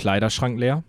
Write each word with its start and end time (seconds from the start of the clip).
Kleiderschrank 0.00 0.58
leer, 0.58 0.82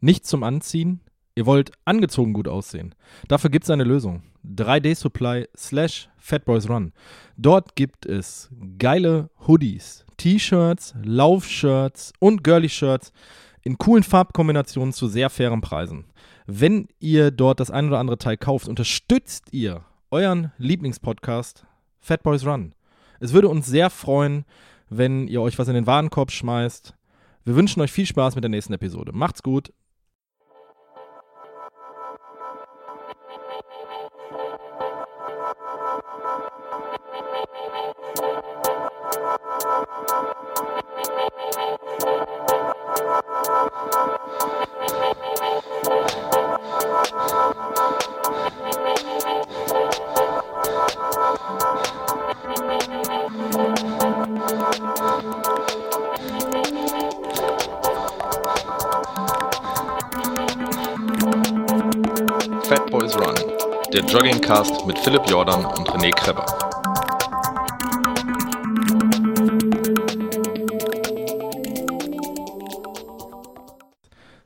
nichts 0.00 0.30
zum 0.30 0.42
Anziehen, 0.42 1.00
ihr 1.34 1.44
wollt 1.44 1.72
angezogen 1.84 2.32
gut 2.32 2.48
aussehen. 2.48 2.94
Dafür 3.28 3.50
gibt 3.50 3.64
es 3.64 3.70
eine 3.70 3.84
Lösung. 3.84 4.22
3D 4.42 4.94
Supply 4.94 5.46
slash 5.54 6.08
Fatboys 6.16 6.66
Run. 6.70 6.94
Dort 7.36 7.76
gibt 7.76 8.06
es 8.06 8.48
geile 8.78 9.28
Hoodies, 9.46 10.06
T-Shirts, 10.16 10.94
Laufshirts 11.02 12.14
und 12.20 12.42
Girly-Shirts 12.42 13.12
in 13.60 13.76
coolen 13.76 14.02
Farbkombinationen 14.02 14.94
zu 14.94 15.08
sehr 15.08 15.28
fairen 15.28 15.60
Preisen. 15.60 16.06
Wenn 16.46 16.88
ihr 17.00 17.32
dort 17.32 17.60
das 17.60 17.70
ein 17.70 17.88
oder 17.88 17.98
andere 17.98 18.16
Teil 18.16 18.38
kauft, 18.38 18.66
unterstützt 18.66 19.52
ihr 19.52 19.84
euren 20.10 20.52
Lieblingspodcast 20.56 21.66
Fatboys 22.00 22.46
Run. 22.46 22.74
Es 23.20 23.34
würde 23.34 23.50
uns 23.50 23.66
sehr 23.66 23.90
freuen, 23.90 24.46
wenn 24.88 25.28
ihr 25.28 25.42
euch 25.42 25.58
was 25.58 25.68
in 25.68 25.74
den 25.74 25.86
Warenkorb 25.86 26.30
schmeißt. 26.30 26.94
Wir 27.44 27.56
wünschen 27.56 27.82
euch 27.82 27.92
viel 27.92 28.06
Spaß 28.06 28.34
mit 28.36 28.44
der 28.44 28.48
nächsten 28.48 28.72
Episode. 28.72 29.12
Macht's 29.12 29.42
gut. 29.42 29.72
Fat 62.74 62.90
Boys 62.90 63.16
Run, 63.16 63.36
der 63.92 64.00
Joggingcast 64.00 64.84
mit 64.84 64.98
Philipp 64.98 65.22
Jordan 65.30 65.64
und 65.64 65.88
René 65.90 66.10
Kreber. 66.10 66.44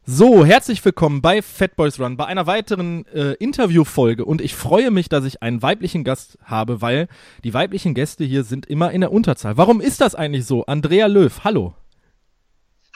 So, 0.05 0.45
herzlich 0.45 0.85
willkommen 0.85 1.23
bei 1.23 1.41
Fat 1.41 1.75
Boys 1.75 1.99
Run, 1.99 2.19
bei 2.19 2.27
einer 2.27 2.47
weiteren 2.47 3.07
äh, 3.07 3.33
Interviewfolge. 3.37 4.27
Und 4.27 4.43
ich 4.43 4.55
freue 4.55 4.91
mich, 4.91 5.09
dass 5.09 5.25
ich 5.25 5.43
einen 5.43 5.63
weiblichen 5.63 6.05
Gast 6.05 6.39
habe, 6.45 6.83
weil 6.83 7.09
die 7.45 7.55
weiblichen 7.55 7.95
Gäste 7.95 8.25
hier 8.25 8.45
sind 8.45 8.67
immer 8.67 8.91
in 8.91 9.01
der 9.01 9.11
Unterzahl. 9.11 9.57
Warum 9.57 9.81
ist 9.81 10.03
das 10.03 10.15
eigentlich 10.15 10.45
so? 10.45 10.67
Andrea 10.67 11.07
Löw, 11.07 11.45
hallo. 11.45 11.73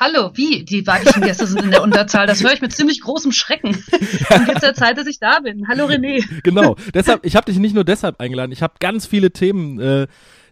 Hallo, 0.03 0.33
wie? 0.35 0.65
Die 0.65 0.85
weiblichen 0.85 1.23
Gäste 1.23 1.47
sind 1.47 1.63
in 1.63 1.71
der 1.71 1.81
Unterzahl. 1.81 2.27
Das 2.27 2.43
höre 2.43 2.53
ich 2.53 2.61
mit 2.61 2.73
ziemlich 2.73 3.03
großem 3.03 3.31
Schrecken. 3.31 3.69
Und 3.69 4.49
jetzt 4.49 4.65
der 4.65 4.75
Zeit, 4.75 4.99
dass 4.99 5.07
ich 5.07 5.21
da 5.21 5.39
bin. 5.39 5.69
Hallo 5.69 5.85
René. 5.87 6.25
Genau. 6.43 6.75
deshalb, 6.93 7.25
ich 7.25 7.37
habe 7.37 7.45
dich 7.47 7.61
nicht 7.61 7.73
nur 7.73 7.85
deshalb 7.85 8.21
eingeladen. 8.21 8.51
Ich 8.51 8.63
habe 8.63 8.75
ganz 8.81 9.07
viele 9.07 9.31
Themen, 9.31 9.79
äh, 9.79 10.09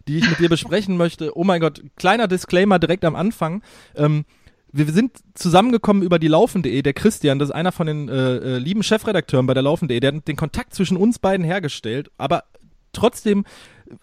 die 0.07 0.19
ich 0.19 0.29
mit 0.29 0.39
dir 0.39 0.47
besprechen 0.47 0.95
möchte. 0.95 1.37
Oh 1.37 1.43
mein 1.43 1.59
Gott, 1.59 1.81
kleiner 1.97 2.29
Disclaimer 2.29 2.79
direkt 2.79 3.03
am 3.03 3.13
Anfang. 3.13 3.61
Ähm, 3.93 4.23
wir 4.71 4.85
sind 4.85 5.17
zusammengekommen 5.33 6.01
über 6.01 6.17
die 6.17 6.29
Laufen.de. 6.29 6.81
Der 6.81 6.93
Christian, 6.93 7.37
das 7.37 7.49
ist 7.49 7.55
einer 7.55 7.73
von 7.73 7.87
den 7.87 8.07
äh, 8.07 8.37
äh, 8.37 8.57
lieben 8.57 8.83
Chefredakteuren 8.83 9.47
bei 9.47 9.53
der 9.53 9.63
Laufen.de, 9.63 9.99
der 9.99 10.13
hat 10.13 10.29
den 10.29 10.37
Kontakt 10.37 10.73
zwischen 10.73 10.95
uns 10.95 11.19
beiden 11.19 11.45
hergestellt. 11.45 12.09
Aber 12.17 12.45
trotzdem, 12.93 13.43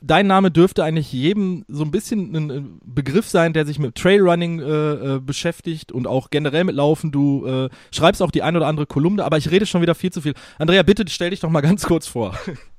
dein 0.00 0.26
Name 0.26 0.50
dürfte 0.50 0.84
eigentlich 0.84 1.12
jedem 1.12 1.64
so 1.68 1.84
ein 1.84 1.90
bisschen 1.90 2.34
ein 2.34 2.50
äh, 2.50 2.62
Begriff 2.84 3.28
sein, 3.28 3.52
der 3.52 3.66
sich 3.66 3.78
mit 3.78 3.94
Trailrunning 3.94 4.60
äh, 4.60 4.64
äh, 4.64 5.20
beschäftigt 5.20 5.92
und 5.92 6.06
auch 6.06 6.30
generell 6.30 6.64
mit 6.64 6.74
Laufen. 6.74 7.12
Du 7.12 7.46
äh, 7.46 7.68
schreibst 7.92 8.22
auch 8.22 8.30
die 8.30 8.42
ein 8.42 8.56
oder 8.56 8.66
andere 8.66 8.86
Kolumne, 8.86 9.24
aber 9.24 9.38
ich 9.38 9.50
rede 9.50 9.66
schon 9.66 9.82
wieder 9.82 9.94
viel 9.94 10.12
zu 10.12 10.20
viel. 10.20 10.34
Andrea, 10.58 10.82
bitte 10.82 11.04
stell 11.08 11.30
dich 11.30 11.40
doch 11.40 11.50
mal 11.50 11.60
ganz 11.60 11.84
kurz 11.84 12.06
vor. 12.06 12.38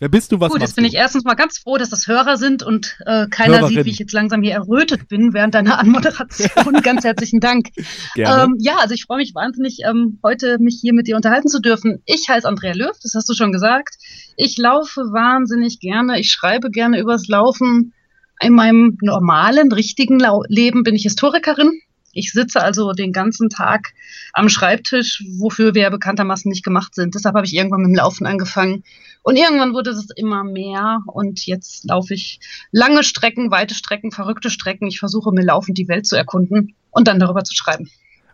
Wer 0.00 0.08
bist 0.08 0.30
du, 0.30 0.38
was 0.38 0.52
Gut, 0.52 0.60
jetzt 0.60 0.76
bin 0.76 0.84
du? 0.84 0.88
ich 0.88 0.94
erstens 0.94 1.24
mal 1.24 1.34
ganz 1.34 1.58
froh, 1.58 1.76
dass 1.76 1.90
das 1.90 2.06
Hörer 2.06 2.36
sind 2.36 2.62
und 2.62 2.98
äh, 3.04 3.26
keiner 3.28 3.58
Hörerin. 3.58 3.68
sieht, 3.74 3.84
wie 3.84 3.90
ich 3.90 3.98
jetzt 3.98 4.12
langsam 4.12 4.42
hier 4.42 4.54
errötet 4.54 5.08
bin 5.08 5.34
während 5.34 5.54
deiner 5.54 5.78
Anmoderation. 5.78 6.72
ganz 6.82 7.04
herzlichen 7.04 7.40
Dank. 7.40 7.68
Gerne. 8.14 8.44
Ähm, 8.44 8.56
ja, 8.60 8.76
also 8.76 8.94
ich 8.94 9.04
freue 9.04 9.18
mich 9.18 9.34
wahnsinnig, 9.34 9.78
ähm, 9.84 10.20
heute 10.22 10.58
mich 10.60 10.78
hier 10.80 10.94
mit 10.94 11.08
dir 11.08 11.16
unterhalten 11.16 11.48
zu 11.48 11.60
dürfen. 11.60 12.02
Ich 12.06 12.28
heiße 12.28 12.46
Andrea 12.46 12.74
Löw, 12.74 12.96
das 13.02 13.14
hast 13.14 13.28
du 13.28 13.34
schon 13.34 13.50
gesagt. 13.50 13.96
Ich 14.36 14.56
laufe 14.56 15.00
wahnsinnig 15.12 15.80
gerne. 15.80 16.20
Ich 16.20 16.30
schreibe 16.30 16.70
gerne 16.70 17.00
übers 17.00 17.26
Laufen. 17.26 17.92
In 18.40 18.52
meinem 18.52 18.98
normalen, 19.02 19.72
richtigen 19.72 20.20
Lau 20.20 20.44
Leben 20.46 20.84
bin 20.84 20.94
ich 20.94 21.02
Historikerin. 21.02 21.80
Ich 22.12 22.32
sitze 22.32 22.62
also 22.62 22.92
den 22.92 23.12
ganzen 23.12 23.48
Tag 23.48 23.92
am 24.32 24.48
Schreibtisch, 24.48 25.24
wofür 25.38 25.74
wir 25.74 25.82
ja 25.82 25.90
bekanntermaßen 25.90 26.48
nicht 26.48 26.64
gemacht 26.64 26.94
sind. 26.94 27.14
Deshalb 27.14 27.34
habe 27.34 27.46
ich 27.46 27.54
irgendwann 27.54 27.82
mit 27.82 27.90
dem 27.90 27.96
Laufen 27.96 28.26
angefangen. 28.26 28.84
Und 29.28 29.36
irgendwann 29.36 29.74
wurde 29.74 29.90
es 29.90 30.08
immer 30.16 30.42
mehr. 30.42 31.00
Und 31.06 31.44
jetzt 31.46 31.84
laufe 31.84 32.14
ich 32.14 32.40
lange 32.72 33.04
Strecken, 33.04 33.50
weite 33.50 33.74
Strecken, 33.74 34.10
verrückte 34.10 34.48
Strecken. 34.48 34.88
Ich 34.88 34.98
versuche 35.00 35.32
mir 35.32 35.44
laufend 35.44 35.76
die 35.76 35.86
Welt 35.86 36.06
zu 36.06 36.16
erkunden 36.16 36.74
und 36.90 37.08
dann 37.08 37.18
darüber 37.18 37.44
zu 37.44 37.54
schreiben. 37.54 37.90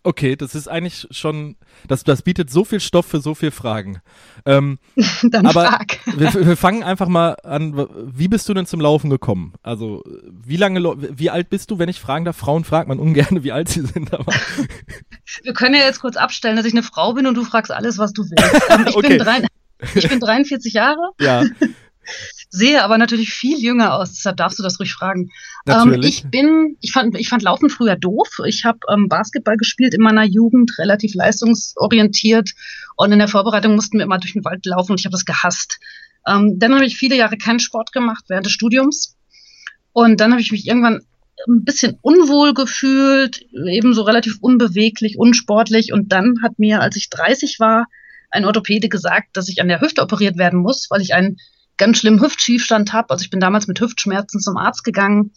Okay, 0.07 0.37
das 0.37 0.55
ist 0.55 0.69
eigentlich 0.69 1.09
schon, 1.11 1.57
das, 1.89 2.05
das 2.05 2.21
bietet 2.23 2.51
so 2.51 2.65
viel 2.65 2.79
Stoff 2.79 3.07
für 3.07 3.21
so 3.21 3.35
viele 3.35 3.51
Fragen. 3.53 4.03
Ähm, 4.47 4.79
dann 5.23 5.47
Aber- 5.47 5.65
frag. 5.67 5.99
wir, 6.17 6.47
wir 6.47 6.57
fangen 6.57 6.85
einfach 6.85 7.09
mal 7.09 7.33
an. 7.43 7.89
Wie 8.15 8.29
bist 8.29 8.49
du 8.49 8.55
denn 8.55 8.67
zum 8.67 8.81
Laufen 8.81 9.11
gekommen? 9.11 9.55
Also, 9.63 10.05
wie 10.31 10.59
lange, 10.59 10.81
wie 11.19 11.31
alt 11.31 11.49
bist 11.51 11.71
du, 11.73 11.79
wenn 11.81 11.89
ich 11.89 12.01
fragen 12.01 12.25
darf? 12.25 12.37
Frauen 12.37 12.65
fragt 12.65 12.87
man 12.87 13.01
ungern, 13.01 13.43
wie 13.43 13.51
alt 13.51 13.69
sie 13.69 13.81
sind, 13.81 14.13
aber 14.15 14.33
Wir 15.43 15.55
können 15.55 15.75
ja 15.75 15.81
jetzt 15.87 16.01
kurz 16.01 16.17
abstellen, 16.17 16.57
dass 16.57 16.67
ich 16.67 16.75
eine 16.75 16.83
Frau 16.85 17.15
bin 17.15 17.27
und 17.27 17.35
du 17.35 17.43
fragst 17.45 17.73
alles, 17.73 17.99
was 17.99 18.13
du 18.13 18.23
willst. 18.25 18.63
Ähm, 18.71 18.85
ich, 18.87 18.95
Okay. 18.97 19.09
bin 19.09 19.19
drei, 19.19 19.47
ich 19.95 20.09
bin 20.09 20.21
43 20.21 20.73
Jahre, 20.73 21.11
ja, 21.21 21.45
sehe 22.51 22.83
aber 22.83 22.99
natürlich 22.99 23.31
viel 23.31 23.59
jünger 23.59 23.95
aus, 23.95 24.13
deshalb 24.13 24.37
darfst 24.37 24.59
du 24.59 24.63
das 24.63 24.79
ruhig 24.79 24.93
fragen. 24.93 25.31
natürlich. 25.67 26.23
Ähm, 26.23 26.27
ich 26.27 26.31
bin, 26.31 26.77
ich 26.81 26.93
fand, 26.93 27.19
ich 27.19 27.29
fand 27.29 27.43
Laufen 27.43 27.71
früher 27.71 27.97
doof. 27.97 28.29
Ich 28.47 28.65
habe 28.65 28.79
ähm, 28.93 29.09
Basketball 29.09 29.57
gespielt 29.57 29.95
in 29.95 30.03
meiner 30.03 30.25
Jugend, 30.25 30.79
relativ 30.79 31.15
leistungsorientiert 31.15 32.51
und 32.97 33.13
in 33.13 33.19
der 33.19 33.29
Vorbereitung 33.29 33.75
mussten 33.75 33.99
wir 33.99 34.05
immer 34.05 34.19
durch 34.19 34.35
den 34.35 34.45
Wald 34.45 34.65
laufen 34.67 34.93
und 34.93 35.01
ich 35.01 35.07
habe 35.07 35.13
das 35.13 35.25
gehasst. 35.25 35.81
Ähm, 36.27 36.59
dann 36.59 36.75
habe 36.75 36.87
ich 36.87 36.97
viele 36.97 37.17
Jahre 37.17 37.37
keinen 37.37 37.61
Sport 37.61 37.93
gemacht 37.93 38.25
während 38.29 38.47
des 38.47 38.53
Studiums 38.53 39.17
und 39.93 40.21
dann 40.21 40.31
habe 40.31 40.41
ich 40.41 40.53
mich 40.53 40.67
irgendwann 40.67 41.01
ein 41.49 41.65
bisschen 41.65 41.99
unwohl 42.01 42.55
gefühlt, 42.55 43.45
ebenso 43.53 44.03
relativ 44.03 44.39
unbeweglich, 44.41 45.19
unsportlich 45.19 45.93
und 45.93 46.13
dann 46.13 46.37
hat 46.43 46.59
mir, 46.59 46.81
als 46.81 46.97
ich 46.97 47.11
30 47.11 47.59
war, 47.59 47.87
ein 48.35 48.45
Orthopäde 48.45 48.89
gesagt, 48.89 49.37
dass 49.37 49.49
ich 49.49 49.61
an 49.61 49.69
der 49.69 49.81
Hüfte 49.81 50.03
operiert 50.03 50.37
werden 50.37 50.61
muss, 50.61 50.89
weil 50.91 51.01
ich 51.01 51.15
einen 51.15 51.39
ganz 51.77 51.99
schlimmen 51.99 52.21
Hüftschiefstand 52.21 52.93
habe. 52.93 53.11
Also 53.11 53.23
ich 53.23 53.31
bin 53.31 53.41
damals 53.41 53.67
mit 53.67 53.81
Hüftschmerzen 53.81 54.41
zum 54.41 54.57
Arzt 54.57 54.85
gegangen. 54.85 55.33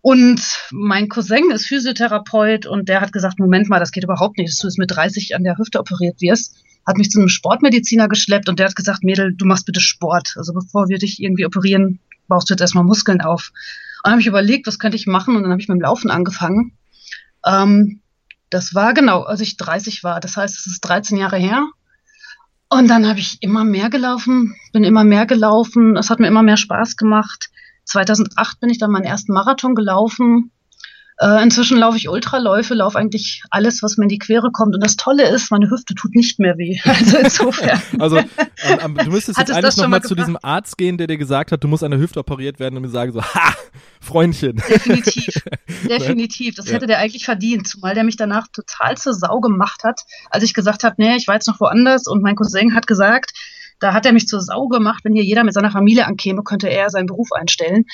Und 0.00 0.40
mein 0.72 1.08
Cousin 1.08 1.50
ist 1.52 1.66
Physiotherapeut 1.66 2.66
und 2.66 2.88
der 2.88 3.00
hat 3.00 3.12
gesagt, 3.12 3.38
Moment 3.38 3.68
mal, 3.68 3.78
das 3.78 3.92
geht 3.92 4.02
überhaupt 4.02 4.38
nicht, 4.38 4.50
dass 4.50 4.58
du 4.58 4.66
jetzt 4.66 4.78
mit 4.78 4.90
30 4.90 5.36
an 5.36 5.44
der 5.44 5.58
Hüfte 5.58 5.78
operiert 5.78 6.20
wirst. 6.20 6.56
Hat 6.84 6.96
mich 6.96 7.10
zu 7.10 7.20
einem 7.20 7.28
Sportmediziner 7.28 8.08
geschleppt 8.08 8.48
und 8.48 8.58
der 8.58 8.66
hat 8.66 8.74
gesagt, 8.74 9.04
Mädel, 9.04 9.34
du 9.36 9.44
machst 9.44 9.66
bitte 9.66 9.80
Sport. 9.80 10.34
Also 10.36 10.52
bevor 10.52 10.88
wir 10.88 10.98
dich 10.98 11.22
irgendwie 11.22 11.46
operieren, 11.46 12.00
baust 12.26 12.50
du 12.50 12.54
jetzt 12.54 12.60
erstmal 12.60 12.82
Muskeln 12.82 13.20
auf. 13.20 13.52
Und 13.52 14.06
dann 14.06 14.12
habe 14.12 14.20
ich 14.20 14.26
überlegt, 14.26 14.66
was 14.66 14.80
könnte 14.80 14.96
ich 14.96 15.06
machen 15.06 15.36
und 15.36 15.42
dann 15.42 15.52
habe 15.52 15.60
ich 15.60 15.68
mit 15.68 15.76
dem 15.76 15.82
Laufen 15.82 16.10
angefangen. 16.10 16.76
Ähm, 17.46 18.00
das 18.50 18.74
war 18.74 18.94
genau, 18.94 19.22
als 19.22 19.40
ich 19.40 19.56
30 19.56 20.02
war. 20.02 20.18
Das 20.18 20.36
heißt, 20.36 20.58
es 20.58 20.66
ist 20.66 20.80
13 20.80 21.16
Jahre 21.16 21.38
her. 21.38 21.68
Und 22.72 22.88
dann 22.88 23.06
habe 23.06 23.18
ich 23.18 23.36
immer 23.42 23.64
mehr 23.64 23.90
gelaufen, 23.90 24.56
bin 24.72 24.82
immer 24.82 25.04
mehr 25.04 25.26
gelaufen. 25.26 25.94
Es 25.98 26.08
hat 26.08 26.20
mir 26.20 26.26
immer 26.26 26.42
mehr 26.42 26.56
Spaß 26.56 26.96
gemacht. 26.96 27.50
2008 27.84 28.60
bin 28.60 28.70
ich 28.70 28.78
dann 28.78 28.90
meinen 28.90 29.04
ersten 29.04 29.34
Marathon 29.34 29.74
gelaufen. 29.74 30.50
Äh, 31.18 31.42
inzwischen 31.42 31.78
laufe 31.78 31.96
ich 31.96 32.08
Ultraläufe, 32.08 32.74
laufe 32.74 32.98
eigentlich 32.98 33.42
alles, 33.50 33.82
was 33.82 33.96
mir 33.96 34.04
in 34.04 34.08
die 34.08 34.18
Quere 34.18 34.50
kommt. 34.50 34.74
Und 34.74 34.82
das 34.82 34.96
Tolle 34.96 35.28
ist, 35.28 35.50
meine 35.50 35.70
Hüfte 35.70 35.94
tut 35.94 36.14
nicht 36.14 36.38
mehr 36.38 36.56
weh. 36.58 36.78
Also 36.84 37.18
insofern. 37.18 37.80
Also, 37.98 38.18
am, 38.18 38.78
am, 38.80 38.94
du 38.96 39.10
müsstest 39.10 39.38
jetzt 39.38 39.50
eigentlich 39.52 39.76
nochmal 39.76 40.00
mal 40.00 40.02
zu 40.02 40.14
diesem 40.14 40.36
Arzt 40.42 40.78
gehen, 40.78 40.98
der 40.98 41.06
dir 41.06 41.18
gesagt 41.18 41.52
hat, 41.52 41.62
du 41.62 41.68
musst 41.68 41.84
an 41.84 41.90
der 41.90 42.00
Hüfte 42.00 42.18
operiert 42.20 42.58
werden 42.58 42.76
und 42.76 42.82
mir 42.82 42.88
sagen 42.88 43.12
so, 43.12 43.22
ha, 43.22 43.54
Freundchen. 44.00 44.56
Definitiv. 44.68 45.34
Definitiv. 45.88 46.54
Das 46.56 46.66
Ja. 46.66 46.74
hätte 46.74 46.86
der 46.86 46.98
eigentlich 46.98 47.24
verdient, 47.24 47.68
zumal 47.68 47.94
der 47.94 48.04
mich 48.04 48.16
danach 48.16 48.48
total 48.48 48.96
zur 48.96 49.14
Sau 49.14 49.40
gemacht 49.40 49.84
hat, 49.84 50.00
als 50.30 50.42
ich 50.44 50.54
gesagt 50.54 50.82
habe, 50.84 50.96
nee, 50.98 51.16
ich 51.16 51.28
war 51.28 51.34
jetzt 51.34 51.46
noch 51.46 51.60
woanders 51.60 52.06
und 52.06 52.22
mein 52.22 52.34
Cousin 52.36 52.74
hat 52.74 52.86
gesagt, 52.86 53.32
da 53.82 53.92
hat 53.92 54.06
er 54.06 54.12
mich 54.12 54.28
zur 54.28 54.40
Sau 54.40 54.68
gemacht, 54.68 55.04
wenn 55.04 55.14
hier 55.14 55.24
jeder 55.24 55.42
mit 55.42 55.54
seiner 55.54 55.70
Familie 55.70 56.06
ankäme, 56.06 56.42
könnte 56.44 56.68
er 56.68 56.88
seinen 56.90 57.06
Beruf 57.06 57.32
einstellen. 57.32 57.84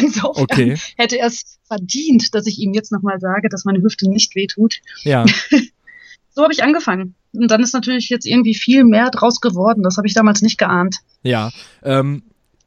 Insofern 0.00 0.44
Okay. 0.44 0.76
hätte 0.96 1.18
er 1.18 1.26
es 1.26 1.58
verdient, 1.64 2.34
dass 2.34 2.46
ich 2.46 2.58
ihm 2.58 2.72
jetzt 2.72 2.92
nochmal 2.92 3.20
sage, 3.20 3.48
dass 3.48 3.64
meine 3.64 3.82
Hüfte 3.82 4.08
nicht 4.08 4.34
wehtut. 4.34 4.76
Ja, 5.02 5.24
So 6.30 6.42
habe 6.42 6.52
ich 6.52 6.64
angefangen. 6.64 7.14
Und 7.32 7.48
dann 7.50 7.62
ist 7.62 7.74
natürlich 7.74 8.08
jetzt 8.08 8.26
irgendwie 8.26 8.54
viel 8.54 8.84
mehr 8.84 9.10
draus 9.10 9.40
geworden. 9.40 9.82
Das 9.84 9.96
habe 9.98 10.08
ich 10.08 10.14
damals 10.14 10.42
nicht 10.42 10.58
geahnt. 10.58 10.96
ja. 11.22 11.50
Ähm, 11.82 12.22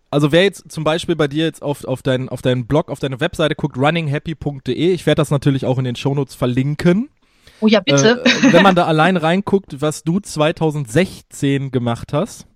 also 0.09 0.31
wer 0.31 0.43
jetzt 0.43 0.71
zum 0.71 0.85
Beispiel 0.85 1.17
bei 1.17 1.27
dir 1.27 1.43
jetzt 1.43 1.61
auf, 1.61 1.83
auf, 1.83 2.01
deinen, 2.01 2.29
auf 2.29 2.41
deinen 2.41 2.65
Blog, 2.65 2.89
auf 2.89 2.99
deine 2.99 3.19
Webseite 3.19 3.55
guckt, 3.55 3.77
runninghappy.de, 3.77 4.93
ich 4.93 5.05
werde 5.05 5.19
das 5.19 5.31
natürlich 5.31 5.65
auch 5.65 5.77
in 5.77 5.83
den 5.83 5.97
Shownotes 5.97 6.33
verlinken. 6.33 7.09
Oh 7.59 7.67
ja, 7.67 7.81
bitte. 7.81 8.23
Äh, 8.23 8.53
wenn 8.53 8.63
man 8.63 8.73
da 8.73 8.85
allein 8.85 9.17
reinguckt, 9.17 9.81
was 9.81 10.03
du 10.03 10.21
2016 10.21 11.71
gemacht 11.71 12.13
hast, 12.13 12.47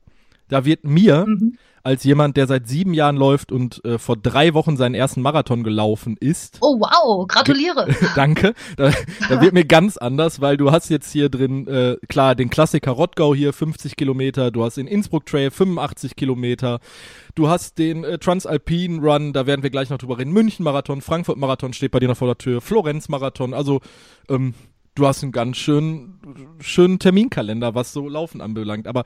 da 0.52 0.66
wird 0.66 0.84
mir 0.84 1.26
mhm 1.28 1.58
als 1.84 2.04
jemand, 2.04 2.38
der 2.38 2.48
seit 2.48 2.68
sieben 2.68 2.94
Jahren 2.94 3.18
läuft 3.18 3.52
und 3.52 3.84
äh, 3.86 3.98
vor 3.98 4.18
drei 4.18 4.54
Wochen 4.54 4.78
seinen 4.78 4.94
ersten 4.94 5.22
Marathon 5.22 5.64
gelaufen 5.64 6.16
ist. 6.20 6.58
Oh 6.62 6.80
wow, 6.80 7.28
gratuliere. 7.28 7.88
Danke. 8.16 8.54
Da, 8.78 8.92
da 9.30 9.42
wird 9.42 9.54
mir 9.54 9.66
ganz 9.66 9.98
anders, 9.98 10.42
weil 10.42 10.58
du 10.58 10.72
hast 10.72 10.90
jetzt 10.90 11.12
hier 11.12 11.30
drin, 11.30 11.68
äh, 11.68 11.98
klar, 12.08 12.36
den 12.36 12.50
Klassiker 12.50 12.92
Rottgau 12.92 13.34
hier 13.34 13.54
50 13.54 13.96
Kilometer, 13.96 14.52
du 14.52 14.64
hast 14.64 14.78
den 14.78 14.88
Innsbruck 14.88 15.26
Trail 15.26 15.50
85 15.50 16.16
Kilometer, 16.16 16.80
du 17.36 17.50
hast 17.50 17.78
den 17.78 18.04
äh, 18.04 18.20
Transalpine 18.20 19.02
Run, 19.02 19.34
da 19.34 19.48
werden 19.48 19.64
wir 19.64 19.70
gleich 19.70 19.90
noch 19.90 19.98
drüber 19.98 20.20
reden, 20.20 20.32
München 20.32 20.64
Marathon, 20.64 21.02
Frankfurt 21.02 21.38
Marathon 21.38 21.74
steht 21.74 21.92
bei 21.92 22.00
dir 22.00 22.08
noch 22.08 22.18
vor 22.18 22.28
der 22.28 22.38
Tür, 22.38 22.62
Florenz 22.62 23.10
Marathon, 23.10 23.54
also 23.54 23.82
ähm, 24.30 24.54
du 24.94 25.08
hast 25.08 25.24
einen 25.24 25.32
ganz 25.32 25.58
schönen, 25.58 26.20
schönen 26.60 27.00
Terminkalender, 27.00 27.74
was 27.74 27.92
so 27.94 28.08
Laufen 28.08 28.42
anbelangt, 28.42 28.88
aber 28.88 29.04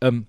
ähm, 0.00 0.26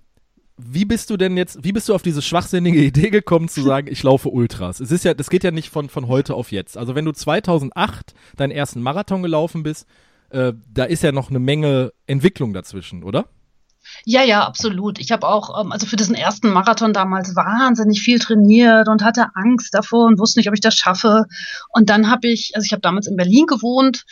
wie 0.61 0.85
bist 0.85 1.09
du 1.09 1.17
denn 1.17 1.37
jetzt, 1.37 1.63
wie 1.63 1.71
bist 1.71 1.87
du 1.87 1.95
auf 1.95 2.01
diese 2.01 2.21
schwachsinnige 2.21 2.83
Idee 2.83 3.09
gekommen 3.09 3.47
zu 3.47 3.61
sagen, 3.61 3.87
ich 3.89 4.03
laufe 4.03 4.29
Ultras? 4.29 4.79
Es 4.79 4.91
ist 4.91 5.05
ja, 5.05 5.13
das 5.13 5.29
geht 5.29 5.43
ja 5.43 5.51
nicht 5.51 5.69
von, 5.69 5.89
von 5.89 6.07
heute 6.07 6.35
auf 6.35 6.51
jetzt. 6.51 6.77
Also 6.77 6.95
wenn 6.95 7.05
du 7.05 7.11
2008 7.11 8.13
deinen 8.35 8.51
ersten 8.51 8.81
Marathon 8.81 9.23
gelaufen 9.23 9.63
bist, 9.63 9.87
äh, 10.29 10.53
da 10.71 10.83
ist 10.83 11.03
ja 11.03 11.11
noch 11.11 11.29
eine 11.29 11.39
Menge 11.39 11.93
Entwicklung 12.07 12.53
dazwischen, 12.53 13.03
oder? 13.03 13.25
Ja, 14.05 14.23
ja, 14.23 14.45
absolut. 14.45 14.99
Ich 14.99 15.11
habe 15.11 15.27
auch, 15.27 15.59
ähm, 15.59 15.71
also 15.71 15.87
für 15.87 15.95
diesen 15.95 16.15
ersten 16.15 16.49
Marathon 16.49 16.93
damals 16.93 17.35
wahnsinnig 17.35 18.01
viel 18.01 18.19
trainiert 18.19 18.87
und 18.87 19.03
hatte 19.03 19.27
Angst 19.35 19.73
davor 19.73 20.07
und 20.07 20.19
wusste 20.19 20.39
nicht, 20.39 20.49
ob 20.49 20.53
ich 20.53 20.61
das 20.61 20.75
schaffe. 20.75 21.25
Und 21.69 21.89
dann 21.89 22.09
habe 22.11 22.27
ich, 22.27 22.51
also 22.55 22.65
ich 22.65 22.71
habe 22.71 22.81
damals 22.81 23.07
in 23.07 23.15
Berlin 23.15 23.45
gewohnt 23.45 24.03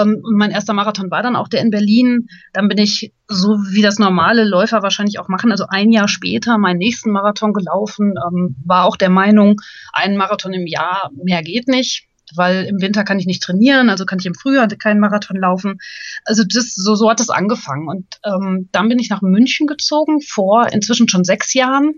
und 0.00 0.36
mein 0.36 0.50
erster 0.50 0.72
Marathon 0.72 1.10
war 1.10 1.22
dann 1.22 1.36
auch 1.36 1.48
der 1.48 1.60
in 1.60 1.70
Berlin. 1.70 2.28
Dann 2.52 2.68
bin 2.68 2.78
ich, 2.78 3.12
so 3.28 3.48
wie 3.70 3.82
das 3.82 3.98
normale 3.98 4.44
Läufer 4.44 4.82
wahrscheinlich 4.82 5.18
auch 5.18 5.28
machen, 5.28 5.50
also 5.50 5.66
ein 5.68 5.92
Jahr 5.92 6.08
später 6.08 6.58
meinen 6.58 6.78
nächsten 6.78 7.10
Marathon 7.10 7.52
gelaufen, 7.52 8.14
ähm, 8.26 8.56
war 8.64 8.84
auch 8.84 8.96
der 8.96 9.10
Meinung, 9.10 9.60
ein 9.92 10.16
Marathon 10.16 10.52
im 10.52 10.66
Jahr, 10.66 11.10
mehr 11.22 11.42
geht 11.42 11.68
nicht 11.68 12.08
weil 12.34 12.64
im 12.64 12.80
Winter 12.80 13.04
kann 13.04 13.18
ich 13.18 13.26
nicht 13.26 13.42
trainieren, 13.42 13.90
also 13.90 14.04
kann 14.04 14.18
ich 14.18 14.26
im 14.26 14.34
Frühjahr 14.34 14.66
keinen 14.68 15.00
Marathon 15.00 15.36
laufen. 15.36 15.78
Also 16.24 16.44
das, 16.44 16.74
so, 16.74 16.94
so 16.94 17.10
hat 17.10 17.20
das 17.20 17.30
angefangen. 17.30 17.88
Und 17.88 18.06
ähm, 18.24 18.68
dann 18.72 18.88
bin 18.88 18.98
ich 18.98 19.10
nach 19.10 19.22
München 19.22 19.66
gezogen, 19.66 20.20
vor 20.20 20.72
inzwischen 20.72 21.08
schon 21.08 21.24
sechs 21.24 21.54
Jahren 21.54 21.94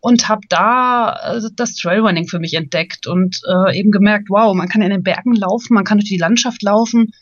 und 0.00 0.28
habe 0.28 0.42
da 0.48 1.36
äh, 1.36 1.50
das 1.54 1.74
Trailrunning 1.76 2.28
für 2.28 2.38
mich 2.38 2.54
entdeckt 2.54 3.06
und 3.06 3.40
äh, 3.48 3.78
eben 3.78 3.92
gemerkt, 3.92 4.28
wow, 4.28 4.54
man 4.54 4.68
kann 4.68 4.82
in 4.82 4.90
den 4.90 5.02
Bergen 5.02 5.34
laufen, 5.34 5.74
man 5.74 5.84
kann 5.84 5.98
durch 5.98 6.08
die 6.08 6.18
Landschaft 6.18 6.62
laufen 6.62 7.12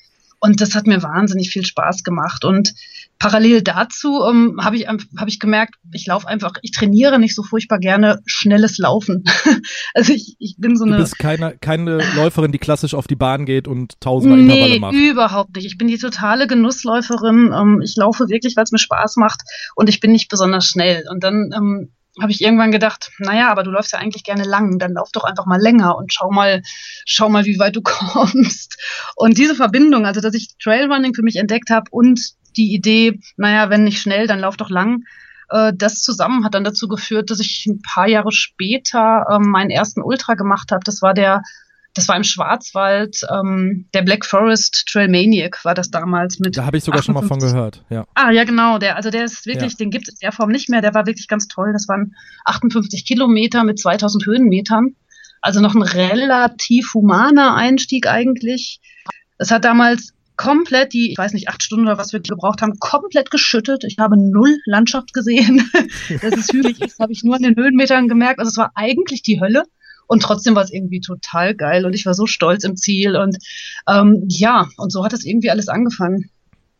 und 0.40 0.60
das 0.60 0.74
hat 0.74 0.86
mir 0.86 1.02
wahnsinnig 1.02 1.50
viel 1.50 1.64
Spaß 1.64 2.02
gemacht 2.02 2.44
und 2.44 2.74
parallel 3.20 3.62
dazu 3.62 4.22
ähm, 4.28 4.58
habe 4.60 4.76
ich 4.76 4.88
hab 4.88 5.28
ich 5.28 5.38
gemerkt, 5.38 5.74
ich 5.92 6.06
laufe 6.06 6.26
einfach, 6.26 6.54
ich 6.62 6.72
trainiere 6.72 7.18
nicht 7.18 7.34
so 7.34 7.42
furchtbar 7.42 7.78
gerne 7.78 8.20
schnelles 8.24 8.78
Laufen. 8.78 9.24
also 9.94 10.12
ich, 10.12 10.36
ich 10.38 10.56
bin 10.58 10.76
so 10.76 10.84
eine. 10.84 10.96
Du 10.96 11.02
bist 11.02 11.18
keine, 11.18 11.56
keine 11.58 11.98
Läuferin, 12.16 12.50
die 12.50 12.58
klassisch 12.58 12.94
auf 12.94 13.06
die 13.06 13.16
Bahn 13.16 13.44
geht 13.44 13.68
und 13.68 14.00
tausender 14.00 14.36
nee, 14.36 14.52
Intervalle 14.54 14.80
macht. 14.80 14.94
überhaupt 14.94 15.54
nicht. 15.54 15.66
Ich 15.66 15.78
bin 15.78 15.88
die 15.88 15.98
totale 15.98 16.46
Genussläuferin. 16.46 17.52
Ähm, 17.54 17.82
ich 17.84 17.94
laufe 17.96 18.28
wirklich, 18.28 18.56
weil 18.56 18.64
es 18.64 18.72
mir 18.72 18.78
Spaß 18.78 19.16
macht 19.16 19.42
und 19.76 19.88
ich 19.88 20.00
bin 20.00 20.12
nicht 20.12 20.30
besonders 20.30 20.64
schnell. 20.64 21.04
Und 21.10 21.22
dann 21.22 21.50
ähm, 21.54 21.92
habe 22.20 22.32
ich 22.32 22.40
irgendwann 22.40 22.72
gedacht, 22.72 23.10
naja, 23.18 23.50
aber 23.50 23.62
du 23.62 23.70
läufst 23.70 23.92
ja 23.92 23.98
eigentlich 23.98 24.24
gerne 24.24 24.44
lang, 24.44 24.78
dann 24.78 24.92
lauf 24.92 25.10
doch 25.12 25.24
einfach 25.24 25.46
mal 25.46 25.60
länger 25.60 25.96
und 25.96 26.12
schau 26.12 26.30
mal, 26.30 26.62
schau 27.04 27.28
mal, 27.28 27.44
wie 27.44 27.58
weit 27.58 27.76
du 27.76 27.82
kommst. 27.84 28.76
Und 29.16 29.38
diese 29.38 29.54
Verbindung, 29.54 30.06
also 30.06 30.20
dass 30.20 30.34
ich 30.34 30.56
Trailrunning 30.62 31.14
für 31.14 31.22
mich 31.22 31.36
entdeckt 31.36 31.70
habe 31.70 31.90
und 31.90 32.20
die 32.56 32.74
Idee, 32.74 33.20
naja, 33.36 33.70
wenn 33.70 33.84
nicht 33.84 34.00
schnell, 34.00 34.26
dann 34.26 34.40
lauf 34.40 34.56
doch 34.56 34.70
lang, 34.70 35.04
äh, 35.50 35.72
das 35.74 36.02
zusammen 36.02 36.44
hat 36.44 36.54
dann 36.54 36.64
dazu 36.64 36.88
geführt, 36.88 37.30
dass 37.30 37.40
ich 37.40 37.66
ein 37.66 37.82
paar 37.82 38.08
Jahre 38.08 38.32
später 38.32 39.26
äh, 39.30 39.38
meinen 39.38 39.70
ersten 39.70 40.02
Ultra 40.02 40.34
gemacht 40.34 40.72
habe. 40.72 40.82
Das 40.84 41.02
war 41.02 41.14
der 41.14 41.42
das 41.94 42.08
war 42.08 42.16
im 42.16 42.24
Schwarzwald, 42.24 43.20
ähm, 43.32 43.86
der 43.94 44.02
Black 44.02 44.24
Forest 44.24 44.86
Trailmaniac 44.90 45.64
war 45.64 45.74
das 45.74 45.90
damals 45.90 46.38
mit. 46.38 46.56
Da 46.56 46.64
habe 46.64 46.76
ich 46.76 46.84
sogar 46.84 47.00
58. 47.00 47.04
schon 47.04 47.14
mal 47.14 47.28
von 47.28 47.38
gehört, 47.40 47.84
ja. 47.90 48.06
Ah, 48.14 48.30
ja, 48.30 48.44
genau. 48.44 48.78
Der, 48.78 48.96
also 48.96 49.10
der 49.10 49.24
ist 49.24 49.46
wirklich, 49.46 49.72
ja. 49.72 49.76
den 49.78 49.90
gibt 49.90 50.08
es 50.08 50.14
in 50.14 50.18
der 50.22 50.32
Form 50.32 50.50
nicht 50.50 50.68
mehr. 50.68 50.82
Der 50.82 50.94
war 50.94 51.06
wirklich 51.06 51.26
ganz 51.26 51.48
toll. 51.48 51.72
Das 51.72 51.88
waren 51.88 52.14
58 52.44 53.04
Kilometer 53.04 53.64
mit 53.64 53.78
2000 53.78 54.24
Höhenmetern. 54.24 54.94
Also 55.42 55.60
noch 55.60 55.74
ein 55.74 55.82
relativ 55.82 56.94
humaner 56.94 57.54
Einstieg 57.54 58.06
eigentlich. 58.06 58.80
Es 59.38 59.50
hat 59.50 59.64
damals 59.64 60.12
komplett 60.36 60.92
die, 60.92 61.12
ich 61.12 61.18
weiß 61.18 61.32
nicht, 61.32 61.48
acht 61.48 61.62
Stunden 61.62 61.86
oder 61.86 61.98
was 61.98 62.12
wir 62.12 62.20
gebraucht 62.20 62.62
haben, 62.62 62.78
komplett 62.78 63.30
geschüttet. 63.30 63.84
Ich 63.84 63.98
habe 63.98 64.16
null 64.16 64.58
Landschaft 64.64 65.12
gesehen. 65.12 65.68
Dass 66.22 66.34
es 66.34 66.52
hügelig 66.52 66.80
ist, 66.80 66.98
habe 67.00 67.12
ich 67.12 67.24
nur 67.24 67.36
an 67.36 67.42
den 67.42 67.56
Höhenmetern 67.56 68.08
gemerkt. 68.08 68.38
Also 68.38 68.48
es 68.48 68.56
war 68.56 68.70
eigentlich 68.74 69.22
die 69.22 69.40
Hölle. 69.40 69.64
Und 70.10 70.24
trotzdem 70.24 70.56
war 70.56 70.64
es 70.64 70.72
irgendwie 70.72 70.98
total 70.98 71.54
geil 71.54 71.86
und 71.86 71.94
ich 71.94 72.04
war 72.04 72.14
so 72.14 72.26
stolz 72.26 72.64
im 72.64 72.76
Ziel 72.76 73.14
und 73.14 73.38
ähm, 73.88 74.24
ja, 74.26 74.68
und 74.76 74.90
so 74.90 75.04
hat 75.04 75.12
es 75.12 75.24
irgendwie 75.24 75.50
alles 75.50 75.68
angefangen. 75.68 76.30